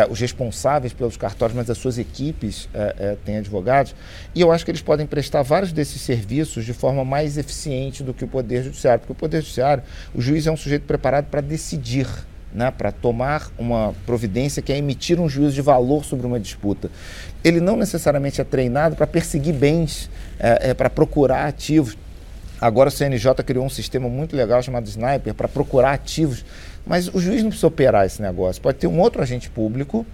os 0.09 0.21
responsáveis 0.21 0.93
pelos 0.93 1.17
cartórios, 1.17 1.53
mas 1.53 1.69
as 1.69 1.77
suas 1.77 1.97
equipes 1.97 2.69
têm 3.25 3.39
advogados. 3.39 3.93
E 4.33 4.39
eu 4.39 4.49
acho 4.49 4.63
que 4.63 4.71
eles 4.71 4.81
podem 4.81 5.05
prestar 5.05 5.41
vários 5.41 5.73
desses 5.73 6.01
serviços 6.01 6.63
de 6.63 6.71
forma 6.71 7.03
mais 7.03 7.37
eficiente 7.37 8.01
do 8.01 8.13
que 8.13 8.23
o 8.23 8.27
Poder 8.27 8.63
Judiciário. 8.63 9.01
Porque 9.01 9.11
o 9.11 9.15
Poder 9.15 9.41
Judiciário, 9.41 9.83
o 10.15 10.21
juiz 10.21 10.47
é 10.47 10.51
um 10.51 10.55
sujeito 10.55 10.83
preparado 10.83 11.25
para 11.25 11.41
decidir 11.41 12.07
né, 12.54 12.72
para 12.72 12.91
tomar 12.91 13.49
uma 13.58 13.93
providência 14.06 14.62
que 14.62 14.72
é 14.72 14.78
emitir 14.78 15.20
um 15.20 15.30
juízo 15.30 15.54
de 15.54 15.62
valor 15.62 16.04
sobre 16.04 16.28
uma 16.28 16.39
disputa. 16.39 16.89
Ele 17.43 17.60
não 17.60 17.76
necessariamente 17.78 18.41
é 18.41 18.43
treinado 18.43 18.95
para 18.95 19.08
perseguir 19.08 19.54
bens, 19.54 20.10
é, 20.39 20.70
é 20.70 20.74
para 20.74 20.89
procurar 20.89 21.45
ativos. 21.45 21.97
Agora 22.60 22.89
o 22.89 22.91
CNJ 22.91 23.34
criou 23.43 23.66
um 23.66 23.70
sistema 23.70 24.08
muito 24.08 24.36
legal 24.36 24.62
chamado 24.62 24.88
Sniper 24.88 25.34
para 25.34 25.47
procurar 25.47 25.93
ativos, 25.93 26.45
mas 26.86 27.08
o 27.08 27.20
juiz 27.20 27.41
não 27.41 27.49
precisa 27.49 27.68
operar 27.68 28.06
esse 28.06 28.22
negócio. 28.22 28.62
Pode 28.62 28.78
ter 28.78 28.88
um 28.88 28.99
outro 28.99 29.22
agente 29.22 29.49
público 29.49 30.06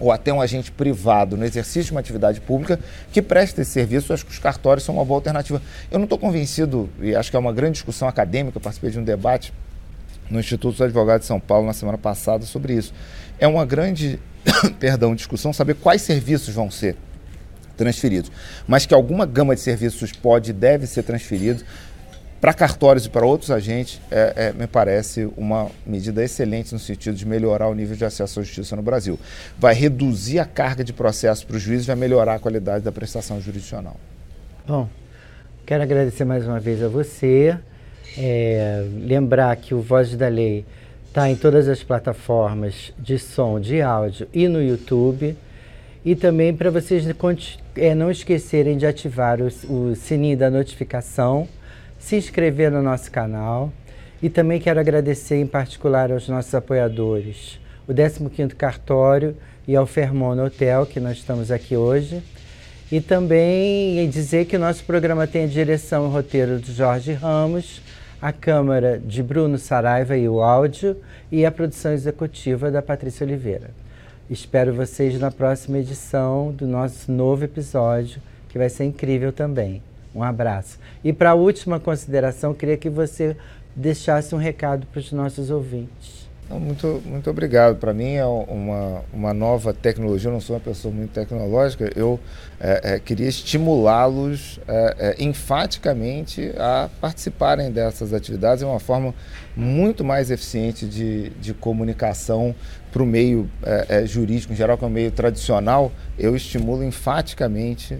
ou 0.00 0.12
até 0.12 0.32
um 0.32 0.40
agente 0.40 0.70
privado 0.70 1.36
no 1.36 1.44
exercício 1.44 1.84
de 1.84 1.90
uma 1.90 2.00
atividade 2.00 2.40
pública 2.40 2.78
que 3.12 3.20
preste 3.20 3.60
esse 3.60 3.72
serviço, 3.72 4.12
acho 4.12 4.24
que 4.24 4.30
os 4.30 4.38
cartórios 4.38 4.84
são 4.84 4.94
uma 4.94 5.04
boa 5.04 5.18
alternativa. 5.18 5.60
Eu 5.90 5.98
não 5.98 6.04
estou 6.04 6.18
convencido, 6.18 6.88
e 7.00 7.14
acho 7.14 7.30
que 7.30 7.36
é 7.36 7.38
uma 7.38 7.52
grande 7.52 7.72
discussão 7.72 8.06
acadêmica, 8.06 8.60
participei 8.60 8.90
de 8.90 8.98
um 8.98 9.04
debate 9.04 9.52
no 10.30 10.38
Instituto 10.40 10.72
dos 10.72 10.82
Advogados 10.82 11.22
de 11.22 11.26
São 11.26 11.40
Paulo 11.40 11.66
na 11.66 11.72
semana 11.72 11.98
passada 11.98 12.44
sobre 12.44 12.74
isso. 12.74 12.92
É 13.38 13.46
uma 13.46 13.64
grande, 13.64 14.18
perdão, 14.78 15.14
discussão 15.14 15.52
saber 15.52 15.74
quais 15.74 16.02
serviços 16.02 16.54
vão 16.54 16.70
ser 16.70 16.96
transferidos, 17.76 18.30
mas 18.66 18.86
que 18.86 18.92
alguma 18.92 19.24
gama 19.24 19.54
de 19.54 19.60
serviços 19.60 20.12
pode 20.12 20.50
e 20.50 20.52
deve 20.52 20.86
ser 20.86 21.04
transferido 21.04 21.62
para 22.40 22.54
cartórios 22.54 23.06
e 23.06 23.08
para 23.08 23.26
outros 23.26 23.50
agentes, 23.50 24.00
é, 24.10 24.32
é, 24.36 24.52
me 24.52 24.66
parece 24.66 25.28
uma 25.36 25.68
medida 25.84 26.22
excelente 26.22 26.72
no 26.72 26.78
sentido 26.78 27.16
de 27.16 27.26
melhorar 27.26 27.68
o 27.68 27.74
nível 27.74 27.96
de 27.96 28.04
acesso 28.04 28.38
à 28.38 28.42
justiça 28.44 28.76
no 28.76 28.82
Brasil. 28.82 29.18
Vai 29.58 29.74
reduzir 29.74 30.38
a 30.38 30.44
carga 30.44 30.84
de 30.84 30.92
processo 30.92 31.44
para 31.46 31.56
os 31.56 31.62
juízes 31.62 31.84
e 31.84 31.88
vai 31.88 31.96
melhorar 31.96 32.34
a 32.34 32.38
qualidade 32.38 32.84
da 32.84 32.92
prestação 32.92 33.40
jurisdicional. 33.40 33.96
Bom, 34.66 34.88
quero 35.66 35.82
agradecer 35.82 36.24
mais 36.24 36.46
uma 36.46 36.60
vez 36.60 36.82
a 36.82 36.88
você. 36.88 37.58
É, 38.16 38.84
lembrar 39.04 39.54
que 39.56 39.74
o 39.74 39.80
Voz 39.80 40.14
da 40.16 40.28
Lei 40.28 40.64
está 41.06 41.28
em 41.28 41.36
todas 41.36 41.68
as 41.68 41.82
plataformas 41.82 42.92
de 42.98 43.18
som, 43.18 43.60
de 43.60 43.82
áudio 43.82 44.28
e 44.32 44.48
no 44.48 44.62
YouTube. 44.62 45.36
E 46.04 46.14
também 46.14 46.54
para 46.54 46.70
vocês 46.70 47.04
é, 47.76 47.94
não 47.94 48.10
esquecerem 48.10 48.76
de 48.76 48.86
ativar 48.86 49.38
o, 49.40 49.46
o 49.72 49.94
sininho 49.94 50.36
da 50.36 50.50
notificação 50.50 51.48
se 51.98 52.16
inscrever 52.16 52.70
no 52.70 52.82
nosso 52.82 53.10
canal 53.10 53.72
e 54.22 54.30
também 54.30 54.60
quero 54.60 54.80
agradecer 54.80 55.36
em 55.36 55.46
particular 55.46 56.10
aos 56.10 56.28
nossos 56.28 56.54
apoiadores, 56.54 57.58
o 57.86 57.92
15º 57.92 58.54
Cartório 58.54 59.36
e 59.66 59.76
ao 59.76 59.86
Fermono 59.86 60.44
Hotel, 60.44 60.86
que 60.86 61.00
nós 61.00 61.18
estamos 61.18 61.50
aqui 61.50 61.76
hoje. 61.76 62.22
E 62.90 63.00
também 63.00 64.08
dizer 64.08 64.46
que 64.46 64.56
o 64.56 64.58
nosso 64.58 64.82
programa 64.84 65.26
tem 65.26 65.44
a 65.44 65.48
direção 65.48 66.08
e 66.08 66.12
roteiro 66.12 66.58
do 66.58 66.72
Jorge 66.72 67.12
Ramos, 67.12 67.82
a 68.20 68.32
câmera 68.32 68.98
de 68.98 69.22
Bruno 69.22 69.56
Saraiva 69.58 70.16
e 70.16 70.28
o 70.28 70.42
áudio, 70.42 70.96
e 71.30 71.46
a 71.46 71.52
produção 71.52 71.92
executiva 71.92 72.70
da 72.70 72.82
Patrícia 72.82 73.24
Oliveira. 73.24 73.70
Espero 74.28 74.74
vocês 74.74 75.18
na 75.20 75.30
próxima 75.30 75.78
edição 75.78 76.52
do 76.52 76.66
nosso 76.66 77.10
novo 77.12 77.44
episódio, 77.44 78.20
que 78.48 78.58
vai 78.58 78.68
ser 78.68 78.84
incrível 78.84 79.32
também. 79.32 79.82
Um 80.14 80.22
abraço. 80.22 80.78
E 81.04 81.12
para 81.12 81.30
a 81.30 81.34
última 81.34 81.78
consideração, 81.78 82.52
queria 82.52 82.76
que 82.76 82.90
você 82.90 83.36
deixasse 83.74 84.34
um 84.34 84.38
recado 84.38 84.86
para 84.86 84.98
os 84.98 85.12
nossos 85.12 85.50
ouvintes. 85.50 86.27
Muito, 86.50 87.02
muito 87.04 87.28
obrigado. 87.28 87.76
Para 87.76 87.92
mim 87.92 88.14
é 88.14 88.24
uma, 88.24 89.02
uma 89.12 89.34
nova 89.34 89.74
tecnologia. 89.74 90.28
Eu 90.28 90.32
não 90.32 90.40
sou 90.40 90.56
uma 90.56 90.60
pessoa 90.60 90.92
muito 90.92 91.10
tecnológica. 91.10 91.90
Eu 91.94 92.18
é, 92.58 92.94
é, 92.94 92.98
queria 92.98 93.28
estimulá-los 93.28 94.58
é, 94.66 95.16
é 95.18 95.22
enfaticamente 95.22 96.50
a 96.56 96.88
participarem 97.00 97.70
dessas 97.70 98.14
atividades. 98.14 98.62
É 98.62 98.66
uma 98.66 98.80
forma 98.80 99.14
muito 99.54 100.02
mais 100.02 100.30
eficiente 100.30 100.86
de, 100.86 101.28
de 101.30 101.52
comunicação 101.52 102.54
para 102.90 103.02
o 103.02 103.06
meio 103.06 103.50
é, 103.62 103.86
é, 103.88 104.06
jurídico, 104.06 104.54
em 104.54 104.56
geral, 104.56 104.78
que 104.78 104.84
é 104.84 104.86
um 104.86 104.90
meio 104.90 105.10
tradicional. 105.10 105.92
Eu 106.18 106.34
estimulo 106.34 106.82
enfaticamente 106.82 107.98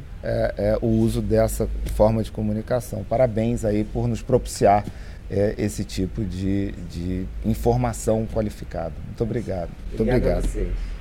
o 0.82 0.86
uso 0.88 1.22
dessa 1.22 1.68
forma 1.94 2.22
de 2.22 2.30
comunicação. 2.30 3.04
Parabéns 3.08 3.64
aí 3.64 3.84
por 3.84 4.08
nos 4.08 4.20
propiciar 4.20 4.84
é, 5.30 5.54
esse 5.58 5.84
tipo 5.84 6.24
de, 6.24 6.72
de 6.90 7.26
informação 7.44 8.26
qualificada. 8.26 8.92
Muito 9.06 9.22
obrigado. 9.22 9.70
Muito 9.88 10.02
obrigado. 10.02 10.44
obrigado. 10.44 10.97